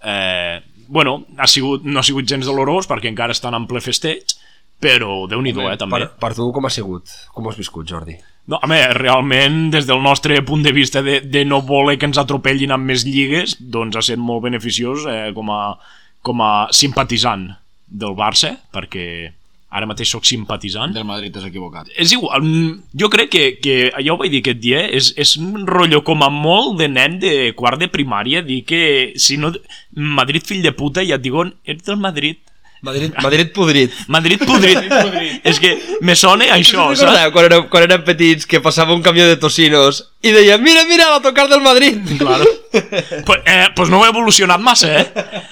Eh, 0.02 0.62
bueno, 0.88 1.26
ha 1.38 1.46
sigut, 1.46 1.84
no 1.84 2.00
ha 2.00 2.08
sigut 2.08 2.26
gens 2.30 2.48
dolorós 2.48 2.88
perquè 2.90 3.12
encara 3.12 3.36
estan 3.36 3.54
en 3.58 3.68
ple 3.70 3.82
festeig, 3.84 4.34
però 4.84 5.24
déu 5.32 5.42
nhi 5.42 5.56
eh, 5.56 5.76
també. 5.80 6.04
per, 6.06 6.12
per 6.20 6.32
tu 6.38 6.52
com 6.56 6.68
ha 6.68 6.72
sigut? 6.74 7.12
Com 7.34 7.48
ho 7.48 7.54
has 7.54 7.60
viscut, 7.60 7.88
Jordi? 7.90 8.18
No, 8.52 8.60
home, 8.60 8.80
realment, 8.98 9.70
des 9.72 9.88
del 9.88 10.02
nostre 10.04 10.42
punt 10.44 10.66
de 10.66 10.74
vista 10.76 11.02
de, 11.02 11.22
de 11.24 11.46
no 11.48 11.62
voler 11.64 11.96
que 11.98 12.10
ens 12.10 12.20
atropellin 12.20 12.76
amb 12.76 12.92
més 12.92 13.06
lligues, 13.08 13.56
doncs 13.60 13.96
ha 13.96 14.04
estat 14.04 14.20
molt 14.20 14.44
beneficiós 14.50 15.08
eh, 15.08 15.30
com, 15.36 15.52
a, 15.56 15.62
com 16.22 16.44
a 16.44 16.52
simpatitzant 16.76 17.48
del 17.88 18.18
Barça, 18.20 18.52
perquè 18.74 19.06
ara 19.74 19.88
mateix 19.90 20.12
sóc 20.14 20.26
simpatitzant. 20.28 20.94
Del 20.94 21.08
Madrid 21.08 21.34
t'has 21.34 21.48
equivocat. 21.48 21.90
És 21.98 22.14
igual, 22.14 22.44
mm, 22.44 22.98
jo 23.00 23.10
crec 23.10 23.32
que, 23.34 23.44
que 23.64 23.78
ja 23.90 24.14
ho 24.14 24.20
vaig 24.20 24.34
dir 24.34 24.44
aquest 24.44 24.62
dia, 24.62 24.84
és, 24.86 25.14
és 25.18 25.36
un 25.42 25.66
rotllo 25.70 26.04
com 26.06 26.22
a 26.22 26.30
molt 26.34 26.78
de 26.82 26.90
nen 26.92 27.18
de 27.24 27.34
quart 27.58 27.82
de 27.82 27.90
primària 27.90 28.44
dir 28.46 28.62
que 28.70 28.84
si 29.18 29.40
no... 29.42 29.54
Madrid 29.94 30.46
fill 30.46 30.62
de 30.66 30.74
puta 30.78 31.04
i 31.06 31.14
et 31.16 31.24
diuen, 31.24 31.56
ets 31.66 31.88
del 31.88 32.02
Madrid. 32.02 32.38
Madrid, 32.84 33.14
Madrid 33.24 33.52
podrit. 33.56 33.94
Madrid 34.08 34.42
podrit. 34.44 34.92
és 35.50 35.60
que 35.60 35.70
me 36.04 36.18
sona 36.20 36.50
això, 36.52 36.90
saps? 37.00 37.30
Quan 37.32 37.46
érem, 37.48 37.70
quan 37.72 37.86
érem 37.86 38.02
petits 38.04 38.44
que 38.44 38.60
passava 38.60 38.92
un 38.92 39.00
camió 39.06 39.24
de 39.30 39.38
tocinos 39.40 40.02
i 40.20 40.34
deia 40.36 40.58
mira, 40.60 40.84
mira, 40.90 41.08
la 41.14 41.22
tocar 41.24 41.48
del 41.48 41.64
Madrid. 41.64 42.02
Claro. 42.20 42.44
pues, 43.26 43.40
eh, 43.46 43.70
pues 43.76 43.90
no 43.90 44.02
ho 44.02 44.06
he 44.06 44.10
evolucionat 44.12 44.60
massa, 44.60 44.92
eh? 45.00 45.08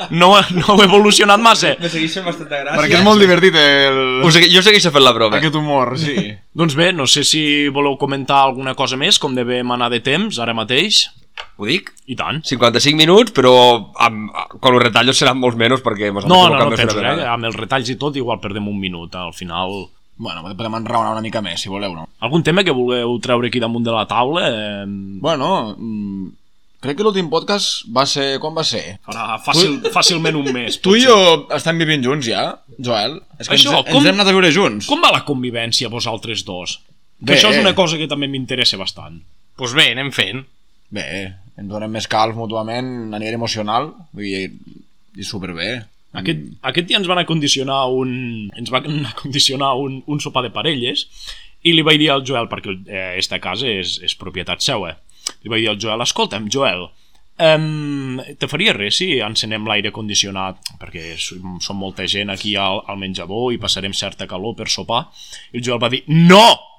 No, 0.10 0.34
no 0.58 0.76
ho 0.76 0.78
he 0.82 0.90
evolucionat 0.90 1.40
massa. 1.40 1.78
Me 1.80 1.88
segueix 1.88 2.20
fent 2.20 2.28
bastanta 2.28 2.60
gràcia. 2.66 2.82
Perquè 2.82 3.00
és 3.00 3.08
molt 3.08 3.24
divertit 3.24 3.56
el... 3.64 4.04
Ho 4.28 4.32
segui, 4.36 4.52
jo 4.52 4.66
segueixo 4.68 4.92
fent 4.92 5.08
la 5.08 5.16
broma. 5.16 5.40
Aquest 5.40 5.56
humor, 5.56 5.96
sí. 6.04 6.34
Doncs 6.52 6.76
bé, 6.76 6.92
no 6.92 7.08
sé 7.08 7.24
si 7.24 7.46
voleu 7.72 7.96
comentar 8.02 8.44
alguna 8.44 8.76
cosa 8.76 9.00
més, 9.00 9.24
com 9.24 9.40
devem 9.40 9.72
anar 9.72 9.88
de 9.94 10.04
temps 10.04 10.44
ara 10.44 10.56
mateix. 10.58 11.06
Ho 11.62 11.68
dic? 11.70 11.92
I 12.10 12.16
tant. 12.18 12.40
55 12.48 12.98
minuts, 12.98 13.34
però 13.36 13.52
amb, 14.02 14.32
quan 14.60 14.76
els 14.78 14.84
retallos 14.84 15.20
seran 15.22 15.38
molts 15.38 15.58
menys 15.60 15.84
perquè 15.86 16.10
No, 16.12 16.22
no, 16.26 16.50
no 16.50 16.64
d'una 16.70 16.78
penso, 16.80 17.00
eh? 17.02 17.26
Amb 17.30 17.46
els 17.50 17.58
retalls 17.60 17.90
i 17.94 17.98
tot 18.02 18.16
igual 18.18 18.40
perdem 18.42 18.68
un 18.68 18.80
minut. 18.82 19.14
Al 19.16 19.34
final... 19.38 19.84
Bueno, 20.22 20.44
podem 20.54 20.76
enraonar 20.78 21.14
una 21.16 21.22
mica 21.24 21.42
més, 21.42 21.62
si 21.64 21.70
voleu, 21.70 21.94
no? 21.98 22.08
Algun 22.22 22.44
tema 22.46 22.64
que 22.64 22.74
vulgueu 22.76 23.14
treure 23.24 23.48
aquí 23.50 23.62
damunt 23.62 23.86
de 23.86 23.94
la 23.94 24.04
taula? 24.10 24.44
Eh, 24.50 24.84
Bueno, 25.22 25.48
mm, 25.78 26.28
crec 26.84 26.98
que 27.00 27.06
l'últim 27.06 27.30
podcast 27.32 27.88
va 27.96 28.04
ser... 28.10 28.36
Quan 28.44 28.54
va 28.58 28.64
ser? 28.68 29.00
farà 29.08 29.40
fàcil, 29.42 29.80
fàcilment 29.94 30.38
un 30.38 30.52
mes. 30.54 30.78
Tu 30.86 30.96
i 31.00 31.04
jo 31.08 31.16
estem 31.58 31.78
vivint 31.82 32.06
junts 32.06 32.28
ja, 32.30 32.44
Joel? 32.78 33.18
És 33.40 33.50
que 33.50 33.58
Això, 33.58 33.74
ens, 33.74 33.90
com- 33.90 33.98
ens 34.02 34.10
hem 34.12 34.18
anat 34.20 34.30
a 34.30 34.36
viure 34.36 34.52
junts. 34.54 34.90
Com 34.90 35.02
va 35.02 35.14
la 35.16 35.24
convivència 35.26 35.90
vosaltres 35.90 36.46
dos? 36.46 36.80
Que 37.22 37.34
Bé. 37.34 37.40
això 37.40 37.50
és 37.54 37.62
una 37.62 37.74
cosa 37.78 37.98
que 38.02 38.10
també 38.10 38.30
m'interessa 38.30 38.78
bastant. 38.82 39.20
Doncs 39.22 39.58
pues 39.62 39.74
bé, 39.78 39.92
anem 39.94 40.10
fent. 40.14 40.46
Bé, 40.92 41.08
ens 41.60 41.72
donem 41.72 41.92
més 41.96 42.08
calç 42.12 42.36
mútuament 42.36 43.12
a 43.14 43.20
nivell 43.20 43.39
emocional, 43.39 43.92
dir, 44.18 44.50
i 45.16 45.28
superbé. 45.28 45.72
Aquest, 46.20 46.42
aquest 46.68 46.89
dia 46.89 47.00
ens 47.00 47.08
van 47.08 47.22
acondicionar 47.22 47.86
un, 47.96 48.12
ens 48.60 48.72
van 48.74 48.88
acondicionar 49.14 49.74
un, 49.80 50.02
un 50.12 50.20
sopar 50.24 50.44
de 50.44 50.52
parelles 50.52 51.06
i 51.64 51.76
li 51.76 51.86
vaig 51.86 52.02
dir 52.02 52.10
al 52.12 52.26
Joel, 52.28 52.50
perquè 52.52 52.74
eh, 52.89 53.12
esta 53.22 53.39
casa 53.39 53.70
és, 53.70 54.00
és 54.04 54.18
propietat 54.20 54.64
seva, 54.66 54.96
li 55.44 55.54
vaig 55.54 55.64
dir 55.64 55.70
al 55.72 55.80
Joel, 55.80 56.04
escolta'm, 56.04 56.50
Joel, 56.52 56.88
um, 57.38 58.20
te 58.42 58.50
faria 58.52 58.74
res 58.76 58.98
si 59.00 59.14
encenem 59.24 59.70
l'aire 59.70 59.94
condicionat 59.96 60.74
perquè 60.82 61.14
som 61.22 61.80
molta 61.80 62.08
gent 62.10 62.34
aquí 62.34 62.58
al, 62.60 62.82
al 62.89 63.00
menjador 63.00 63.54
i 63.54 63.62
passarem 63.62 63.96
certa 63.96 64.28
calor 64.28 64.58
per 64.58 64.68
sopar 64.74 65.06
i 65.54 65.62
el 65.62 65.66
Joel 65.66 65.82
va 65.82 65.92
dir, 65.94 66.04
no! 66.10 66.70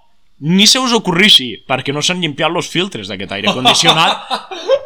Ni 0.43 0.67
se 0.67 0.81
us 0.83 0.95
ocorrixi, 0.97 1.53
perquè 1.69 1.95
no 1.95 2.03
s'han 2.03 2.23
llimpiat 2.23 2.51
els 2.51 2.71
filtres 2.71 3.11
d'aquest 3.11 3.37
aire 3.39 3.55
condicionat 3.55 4.27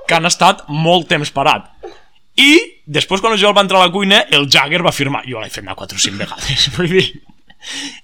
que 0.07 0.17
han 0.17 0.29
estat 0.29 0.67
molt 0.69 1.09
temps 1.09 1.33
parat. 1.33 1.71
I 2.37 2.83
després 2.85 3.23
quan 3.25 3.33
el 3.33 3.41
Joel 3.41 3.57
va 3.57 3.65
entrar 3.65 3.81
a 3.81 3.87
la 3.89 3.93
cuina 3.93 4.21
el 4.37 4.45
Jagger 4.53 4.83
va 4.85 4.93
afirmar 4.93 5.25
jo 5.27 5.41
l'he 5.41 5.51
anar 5.63 5.75
4 5.75 5.97
o 5.97 6.03
5 6.05 6.21
vegades 6.21 6.69
vull 6.77 6.93
dir 6.93 7.07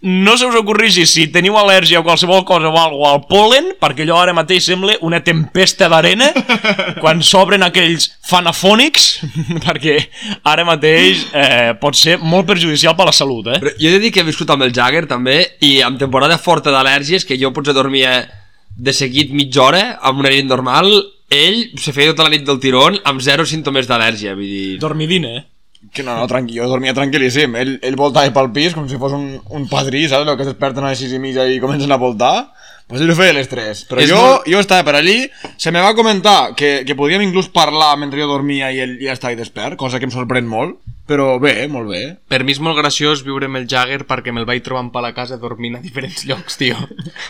no 0.02 0.36
se 0.36 0.46
us 0.46 0.56
ocorrigi 0.58 1.04
si 1.06 1.28
teniu 1.32 1.54
al·lèrgia 1.58 2.00
o 2.00 2.06
qualsevol 2.06 2.42
cosa 2.48 2.70
o 2.70 2.78
alguna 2.78 3.12
al 3.12 3.22
polen 3.28 3.70
perquè 3.80 4.02
allò 4.06 4.18
ara 4.22 4.34
mateix 4.34 4.66
sembla 4.66 4.96
una 5.06 5.22
tempesta 5.22 5.88
d'arena 5.92 6.32
quan 7.00 7.22
s'obren 7.22 7.62
aquells 7.66 8.08
fanafònics 8.28 9.08
perquè 9.66 9.96
ara 10.42 10.66
mateix 10.66 11.26
eh, 11.30 11.72
pot 11.80 11.98
ser 11.98 12.18
molt 12.18 12.48
perjudicial 12.50 12.96
per 12.98 13.08
la 13.08 13.16
salut 13.16 13.52
eh? 13.54 13.60
Però 13.62 13.74
jo 13.78 13.88
he 13.88 13.94
de 13.96 14.02
dir 14.02 14.12
que 14.12 14.22
he 14.24 14.28
viscut 14.28 14.50
amb 14.50 14.66
el 14.66 14.74
Jagger 14.74 15.06
també 15.10 15.38
i 15.62 15.78
amb 15.86 16.00
temporada 16.00 16.40
forta 16.42 16.74
d'al·lèrgies 16.74 17.26
que 17.28 17.38
jo 17.38 17.52
potser 17.54 17.76
dormia 17.76 18.22
de 18.76 18.92
seguit 18.96 19.32
mitja 19.36 19.62
hora 19.62 19.82
amb 20.00 20.24
una 20.24 20.32
nit 20.32 20.48
normal 20.48 20.90
ell 21.32 21.62
se 21.80 21.94
feia 21.94 22.12
tota 22.12 22.26
la 22.26 22.34
nit 22.34 22.44
del 22.48 22.60
tirón 22.60 22.98
amb 23.08 23.22
zero 23.24 23.46
símptomes 23.48 23.88
d'al·lèrgia 23.88 24.34
vull 24.36 24.48
dir... 24.48 24.78
dormidina 24.82 25.36
eh? 25.38 25.42
Que 25.92 26.02
no, 26.02 26.14
no, 26.16 26.26
tranquil, 26.30 26.60
jo 26.62 26.68
dormia 26.70 26.94
tranquil·líssim. 26.96 27.56
Ell, 27.58 27.74
ell 27.84 27.96
voltava 28.00 28.30
pel 28.32 28.52
pis 28.54 28.72
com 28.76 28.86
si 28.88 28.96
fos 29.00 29.12
un, 29.12 29.40
un 29.50 29.68
padrí, 29.68 30.06
saps? 30.08 30.24
El 30.28 30.36
que 30.38 30.46
es 30.46 30.52
desperten 30.52 30.84
a 30.86 30.92
les 30.94 31.02
6 31.04 31.12
i 31.18 31.18
mitja 31.20 31.44
i 31.50 31.58
comencen 31.60 31.92
a 31.92 31.98
voltar. 32.00 32.52
Pues 32.88 33.00
ell 33.00 33.10
ho 33.12 33.14
feia 33.16 33.30
a 33.32 33.36
les 33.36 33.48
3. 33.48 33.82
Però 33.90 34.00
És 34.02 34.08
jo, 34.10 34.16
molt- 34.20 34.48
jo 34.48 34.58
estava 34.60 34.84
per 34.84 34.96
allí, 34.98 35.18
se 35.56 35.70
me 35.72 35.80
va 35.80 35.94
comentar 35.94 36.54
que, 36.56 36.82
que 36.86 36.96
podíem 36.98 37.22
inclús 37.22 37.48
parlar 37.48 37.96
mentre 38.00 38.20
jo 38.20 38.26
dormia 38.28 38.70
i 38.72 38.80
ell 38.84 38.96
ja 39.00 39.12
estava 39.14 39.36
despert, 39.38 39.76
cosa 39.80 39.98
que 40.00 40.08
em 40.08 40.12
sorprèn 40.14 40.48
molt. 40.48 40.78
Però 41.06 41.34
bé, 41.42 41.66
molt 41.68 41.88
bé. 41.90 42.00
Per 42.30 42.38
mi 42.46 42.52
és 42.54 42.60
molt 42.62 42.76
graciós 42.78 43.24
viure 43.26 43.48
amb 43.50 43.58
el 43.58 43.64
Jagger 43.68 44.04
perquè 44.08 44.32
me'l 44.32 44.46
vaig 44.46 44.62
trobant 44.62 44.88
per 44.94 45.02
la 45.02 45.10
casa 45.12 45.36
dormint 45.36 45.74
a 45.76 45.80
diferents 45.82 46.22
llocs, 46.28 46.56
tio. 46.60 46.76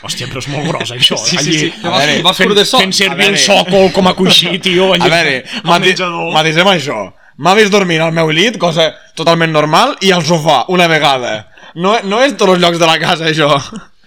hòstia 0.05 0.29
però 0.29 0.43
és 0.45 0.49
molt 0.53 0.69
gros 0.69 0.93
això 0.93 1.17
Sí, 1.19 1.37
sí, 1.37 1.39
allí, 1.41 1.59
sí. 1.59 1.71
Te 1.81 1.89
vas, 1.89 2.05
veure, 2.07 2.23
vas 2.23 2.37
fent, 2.37 2.53
fent 2.83 2.93
servir 2.95 3.27
A 3.27 3.33
el 3.33 3.39
sòcol 3.41 3.89
com 3.97 4.07
a 4.11 4.15
coixí 4.15 4.59
tio 4.63 4.93
allí, 4.93 5.03
A 5.03 5.11
veure, 5.11 5.43
mati 5.65 5.95
matisem 6.37 6.69
això. 6.69 6.99
M'ha 7.39 7.55
vist 7.55 7.73
dormint 7.73 8.03
al 8.05 8.13
meu 8.13 8.31
llit, 8.31 8.59
cosa 8.59 8.91
totalment 9.17 9.53
normal, 9.53 9.97
i 10.01 10.11
al 10.13 10.23
sofà, 10.25 10.65
una 10.69 10.87
vegada. 10.89 11.49
No, 11.75 11.97
no 12.05 12.21
és 12.23 12.37
tots 12.37 12.53
els 12.53 12.61
llocs 12.61 12.79
de 12.79 12.87
la 12.87 12.99
casa, 13.01 13.25
això. 13.31 13.49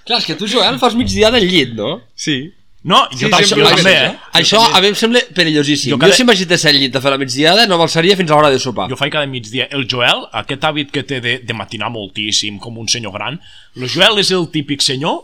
Clar, 0.05 0.19
és 0.19 0.25
que 0.29 0.35
tu, 0.37 0.45
Joel, 0.47 0.77
fas 0.79 0.93
migdia 0.95 1.31
del 1.33 1.47
llit, 1.49 1.73
no? 1.73 2.01
Sí. 2.15 2.51
No, 2.85 2.99
jo, 3.17 3.25
també, 3.33 3.47
sempre 3.49 3.63
jo 3.65 3.69
també, 3.71 3.93
penso. 3.95 4.11
eh? 4.13 4.39
Això 4.43 4.59
a 4.77 4.79
mi 4.83 4.91
em 4.91 4.95
sembla 4.95 5.19
perillosíssim. 5.33 5.89
Jo 5.89 5.95
Jo, 5.95 5.99
cada- 6.03 6.11
jo 6.13 6.17
si 6.19 6.23
m'hagi 6.23 6.45
de 6.45 6.57
ser 6.61 6.69
al 6.69 6.77
llit 6.77 6.95
a 6.95 7.01
fer 7.01 7.09
la 7.09 7.17
migdiada 7.17 7.65
no 7.65 7.79
m'alçaria 7.81 8.13
fins 8.15 8.29
a 8.29 8.35
l'hora 8.35 8.51
de 8.53 8.59
sopar. 8.61 8.85
Jo 8.91 8.95
faig 8.99 9.11
cada 9.11 9.25
migdia. 9.25 9.65
El 9.71 9.87
Joel, 9.89 10.27
aquest 10.31 10.61
hàbit 10.69 10.91
que 10.93 11.01
té 11.01 11.17
de, 11.19 11.39
de 11.41 11.53
matinar 11.57 11.89
moltíssim, 11.89 12.59
com 12.61 12.77
un 12.77 12.87
senyor 12.87 13.11
gran, 13.17 13.39
el 13.75 13.89
Joel 13.89 14.19
és 14.21 14.29
el 14.37 14.45
típic 14.53 14.85
senyor 14.85 15.23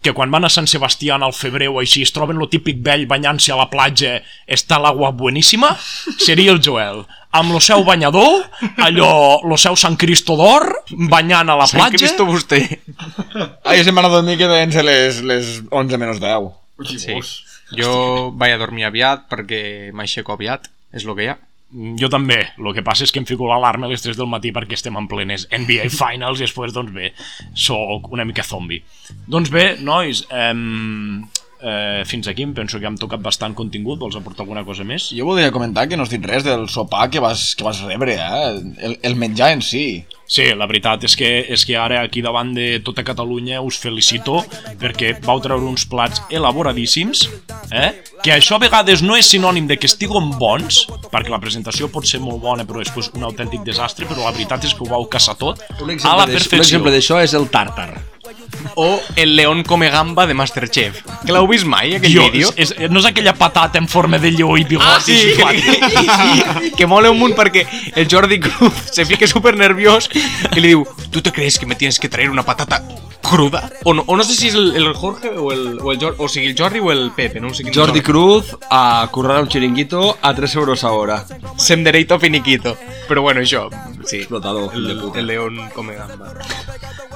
que 0.00 0.14
quan 0.16 0.32
van 0.32 0.46
a 0.46 0.50
Sant 0.52 0.68
Sebastià 0.70 1.18
al 1.20 1.34
febrer 1.36 1.68
o 1.68 1.80
així 1.80 2.02
es 2.06 2.12
troben 2.16 2.38
lo 2.40 2.48
típic 2.48 2.80
vell 2.84 3.06
banyant-se 3.08 3.52
a 3.52 3.58
la 3.58 3.68
platja, 3.72 4.18
està 4.48 4.78
l'aigua 4.80 5.12
bueníssima, 5.12 5.74
seria 6.16 6.54
el 6.54 6.62
Joel. 6.64 7.04
Amb 7.36 7.52
lo 7.54 7.60
seu 7.62 7.84
banyador, 7.86 8.40
allò, 8.82 9.12
lo 9.46 9.58
seu 9.60 9.76
Sant 9.78 9.98
Cristo 10.00 10.34
d'or, 10.40 10.66
banyant 11.12 11.52
a 11.52 11.58
la 11.60 11.68
Sant 11.68 11.84
platja... 11.84 12.00
Cristo 12.00 12.26
vostè. 12.26 12.62
Ah, 13.36 13.76
jo 13.76 13.84
se'n 13.84 13.94
van 13.94 14.08
a 14.08 14.14
dormir 14.16 14.38
que 14.40 14.48
deien 14.50 14.72
ser 14.74 14.86
les, 14.88 15.20
les 15.22 15.60
11 15.68 16.00
menys 16.00 16.18
10. 16.22 16.50
Sí. 16.96 17.20
Jo 17.76 17.92
vaig 18.40 18.56
a 18.56 18.58
dormir 18.58 18.88
aviat 18.88 19.28
perquè 19.30 19.92
m'aixeco 19.94 20.34
aviat, 20.34 20.66
és 20.96 21.04
el 21.06 21.14
que 21.14 21.28
hi 21.28 21.30
ha. 21.34 21.38
Mm, 21.70 21.96
Jo 22.00 22.08
també, 22.10 22.40
el 22.58 22.72
que 22.74 22.82
passa 22.86 23.06
és 23.06 23.12
que 23.14 23.20
em 23.22 23.26
fico 23.28 23.46
l'alarma 23.46 23.86
a 23.86 23.92
les 23.92 24.02
3 24.02 24.18
del 24.18 24.30
matí 24.30 24.50
perquè 24.54 24.74
estem 24.78 24.96
en 24.98 25.06
plenes 25.10 25.46
NBA 25.54 25.90
Finals 26.00 26.40
i 26.40 26.46
després, 26.48 26.74
doncs 26.74 26.94
bé, 26.94 27.12
sóc 27.54 28.10
una 28.10 28.26
mica 28.26 28.46
zombi. 28.46 28.80
Doncs 29.30 29.52
bé, 29.54 29.66
nois, 29.86 30.24
ehm, 30.34 31.22
eh, 31.62 32.02
fins 32.10 32.30
aquí 32.30 32.42
em 32.46 32.54
penso 32.56 32.80
que 32.80 32.88
hem 32.90 32.98
tocat 32.98 33.22
bastant 33.22 33.54
contingut, 33.54 34.00
vols 34.00 34.18
aportar 34.18 34.44
alguna 34.46 34.64
cosa 34.66 34.86
més? 34.86 35.10
Jo 35.14 35.28
voldria 35.28 35.54
comentar 35.54 35.86
que 35.88 35.98
no 35.98 36.06
has 36.06 36.14
dit 36.14 36.26
res 36.26 36.46
del 36.46 36.66
sopar 36.72 37.08
que 37.10 37.22
vas, 37.22 37.52
que 37.54 37.66
vas 37.66 37.82
rebre, 37.86 38.18
eh? 38.18 38.48
El, 38.88 38.98
el 39.06 39.18
menjar 39.20 39.52
en 39.54 39.62
si. 39.62 39.84
Sí, 40.02 40.19
la 40.54 40.66
veritat 40.70 41.02
és 41.08 41.16
que, 41.18 41.28
és 41.50 41.64
que 41.66 41.74
ara 41.74 42.02
aquí 42.06 42.22
davant 42.22 42.52
de 42.54 42.78
tota 42.86 43.02
Catalunya 43.02 43.58
us 43.66 43.78
felicito 43.82 44.44
perquè 44.78 45.16
vau 45.24 45.40
treure 45.42 45.66
uns 45.66 45.82
plats 45.90 46.22
elaboradíssims, 46.30 47.24
eh? 47.74 47.90
que 48.22 48.30
això 48.36 48.54
a 48.54 48.62
vegades 48.62 49.02
no 49.02 49.16
és 49.18 49.26
sinònim 49.26 49.66
de 49.66 49.76
que 49.76 49.88
estiguen 49.90 50.30
bons, 50.38 50.84
perquè 51.10 51.32
la 51.34 51.40
presentació 51.42 51.90
pot 51.90 52.06
ser 52.06 52.20
molt 52.22 52.38
bona 52.44 52.62
però 52.68 52.78
després 52.78 53.10
un 53.18 53.26
autèntic 53.26 53.64
desastre, 53.66 54.06
però 54.06 54.22
la 54.22 54.30
veritat 54.36 54.64
és 54.64 54.74
que 54.74 54.86
ho 54.86 54.90
vau 54.92 55.08
caçar 55.10 55.34
tot 55.40 55.58
a 55.66 55.82
la 55.82 56.26
d'això- 56.26 56.28
un 56.28 56.32
perfecció. 56.38 56.58
exemple 56.62 56.92
d'això 56.94 57.18
és 57.24 57.34
el 57.34 57.50
tàrtar. 57.50 57.90
O 58.74 59.00
el 59.16 59.36
león 59.36 59.62
come 59.64 59.90
gamba 59.90 60.26
de 60.26 60.34
Masterchef. 60.34 61.00
Que 61.24 61.32
l'heu 61.32 61.46
vist 61.50 61.66
mai, 61.66 61.94
aquell 61.96 62.12
Tio, 62.12 62.26
vídeo? 62.30 62.52
és, 62.56 62.74
és, 62.78 62.90
no 62.90 63.00
és 63.02 63.08
aquella 63.10 63.34
patata 63.34 63.78
en 63.78 63.88
forma 63.88 64.18
de 64.22 64.30
lleó 64.32 64.56
i 64.56 64.64
bigotis 64.64 64.90
Ah, 64.90 65.00
sí, 65.00 65.16
i 65.18 65.36
que, 65.36 66.60
que, 66.62 66.70
que 66.78 66.86
mola 66.86 67.10
un 67.10 67.18
munt 67.18 67.34
perquè 67.38 67.66
el 67.94 68.08
Jordi 68.10 68.38
Cruz 68.40 68.72
se 68.92 69.04
fica 69.04 69.26
súper 69.26 69.56
nerviós 69.56 70.08
i 70.14 70.60
li 70.60 70.68
diu 70.74 70.86
¿Tú 71.10 71.20
te 71.22 71.32
crees 71.32 71.58
que 71.58 71.66
me 71.66 71.74
tienes 71.74 71.98
que 71.98 72.08
traer 72.08 72.30
una 72.30 72.44
patata 72.44 72.82
cruda? 73.22 73.70
O 73.84 73.94
no, 73.94 74.04
o 74.06 74.16
no 74.16 74.24
sé 74.24 74.34
si 74.34 74.48
és 74.48 74.54
el, 74.54 74.74
el 74.76 74.92
Jorge 74.94 75.30
o 75.30 75.52
el, 75.52 75.78
o 75.80 75.92
el 75.92 75.98
Jordi, 76.00 76.16
o 76.18 76.28
sigui 76.28 76.48
el 76.50 76.56
Jordi 76.58 76.80
o 76.80 76.90
el 76.92 77.10
Pepe, 77.16 77.40
no 77.40 77.52
sé 77.54 77.64
quin 77.64 77.74
Jordi. 77.74 78.00
Cruz 78.02 78.56
a 78.70 79.06
currar 79.12 79.40
un 79.42 79.48
chiringuito 79.48 80.18
a 80.20 80.34
3 80.34 80.54
euros 80.56 80.84
a 80.84 80.92
hora. 80.92 81.24
Sendereito 81.56 82.18
finiquito. 82.18 82.76
Però 83.08 83.22
bueno, 83.22 83.40
això, 83.40 83.68
sí. 84.04 84.18
Explotador, 84.22 84.70
de 84.72 84.92
El, 84.92 85.00
puta. 85.00 85.18
el 85.18 85.26
león 85.26 85.58
come 85.74 85.94
gamba. 85.94 86.34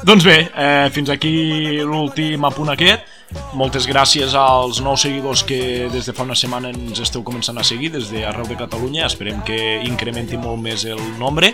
Doncs 0.02 0.24
bé, 0.24 0.50
eh, 0.55 0.90
fins 0.92 1.09
aquí 1.11 1.80
l'últim 1.80 2.44
apunt 2.44 2.74
aquest. 2.74 3.07
Moltes 3.55 3.87
gràcies 3.87 4.35
als 4.35 4.80
nous 4.82 5.03
seguidors 5.05 5.45
que 5.47 5.89
des 5.93 6.07
de 6.09 6.12
fa 6.12 6.24
una 6.26 6.35
setmana 6.35 6.72
ens 6.74 6.99
esteu 6.99 7.22
començant 7.22 7.59
a 7.61 7.64
seguir 7.66 7.93
des 7.95 8.09
d'arreu 8.11 8.49
de 8.49 8.57
Catalunya. 8.59 9.07
Esperem 9.07 9.43
que 9.47 9.59
incrementi 9.87 10.37
molt 10.41 10.59
més 10.62 10.85
el 10.91 11.01
nombre. 11.20 11.53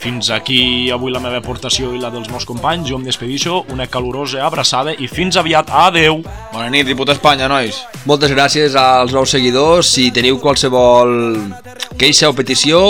Fins 0.00 0.30
aquí 0.32 0.90
avui 0.94 1.12
la 1.12 1.20
meva 1.20 1.42
aportació 1.42 1.92
i 1.92 2.00
la 2.00 2.10
dels 2.14 2.30
meus 2.32 2.46
companys. 2.48 2.88
Jo 2.88 2.96
em 2.96 3.04
despedixo, 3.04 3.62
una 3.72 3.86
calorosa 3.86 4.44
abraçada 4.46 4.94
i 4.96 5.08
fins 5.08 5.36
aviat. 5.36 5.68
Adeu! 5.84 6.22
Bona 6.52 6.70
nit 6.72 6.88
i 6.88 6.96
puta 6.96 7.12
Espanya, 7.12 7.48
nois. 7.48 7.82
Moltes 8.08 8.32
gràcies 8.32 8.76
als 8.76 9.12
nous 9.12 9.36
seguidors. 9.36 9.92
Si 9.94 10.10
teniu 10.16 10.40
qualsevol 10.40 11.12
queixa 12.00 12.32
o 12.32 12.36
petició, 12.36 12.80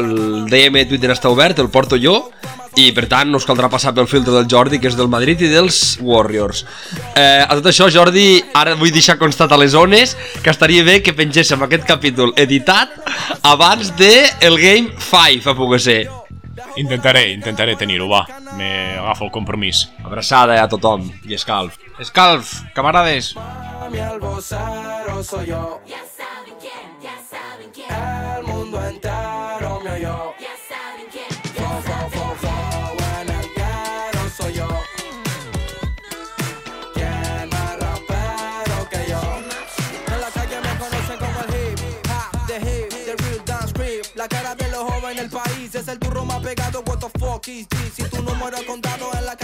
el 0.00 0.48
DM 0.50 0.86
Twitter 0.88 1.12
està 1.12 1.28
obert, 1.32 1.60
el 1.60 1.68
porto 1.68 2.00
jo. 2.00 2.22
I 2.78 2.90
per 2.94 3.06
tant 3.10 3.30
no 3.32 3.40
us 3.40 3.46
caldrà 3.48 3.70
passar 3.72 3.92
pel 3.96 4.06
filtre 4.10 4.32
del 4.34 4.46
Jordi, 4.50 4.78
que 4.78 4.88
és 4.90 4.96
del 4.98 5.10
Madrid 5.10 5.40
i 5.42 5.50
dels 5.50 5.98
Warriors. 6.00 6.62
Eh, 7.18 7.42
a 7.42 7.50
tot 7.58 7.66
això, 7.72 7.88
Jordi, 7.90 8.38
ara 8.54 8.76
vull 8.78 8.92
deixar 8.94 9.18
constat 9.18 9.52
a 9.52 9.58
les 9.58 9.72
zones 9.74 10.14
que 10.44 10.52
estaria 10.52 10.84
bé 10.86 11.00
que 11.02 11.16
pengéssim 11.16 11.62
aquest 11.66 11.84
capítol 11.88 12.32
editat 12.38 12.94
abans 13.42 13.90
de 13.98 14.12
el 14.46 14.58
Game 14.60 14.94
5, 15.10 15.50
a 15.50 15.56
poder 15.58 15.80
ser. 15.82 16.00
Intentaré, 16.76 17.30
intentaré 17.32 17.74
tenir-ho, 17.76 18.08
va. 18.08 18.26
Me 18.56 18.98
agafo 18.98 19.26
el 19.26 19.32
compromís. 19.34 19.88
Abraçada 20.04 20.60
a 20.62 20.68
tothom 20.68 21.08
i 21.26 21.34
escalf. 21.34 21.78
Escalf, 21.98 22.60
camarades. 22.74 23.34
mi 23.90 23.98
albocero 23.98 25.22
soy 25.24 25.46
yo. 25.46 25.80
Ya 25.86 25.98
saben 26.16 26.54
quién, 26.60 26.86
ya 27.02 27.16
saben 27.28 27.70
quién, 27.74 27.88
El 28.38 28.44
mundo 28.44 28.80
entero 28.86 29.80
me 29.82 29.90
oyó. 29.90 30.34
Kiss. 47.40 47.66
Si 47.94 48.02
tu 48.04 48.22
número 48.22 48.56
es 48.56 48.64
contado 48.64 49.10
en 49.14 49.24
la 49.24 49.36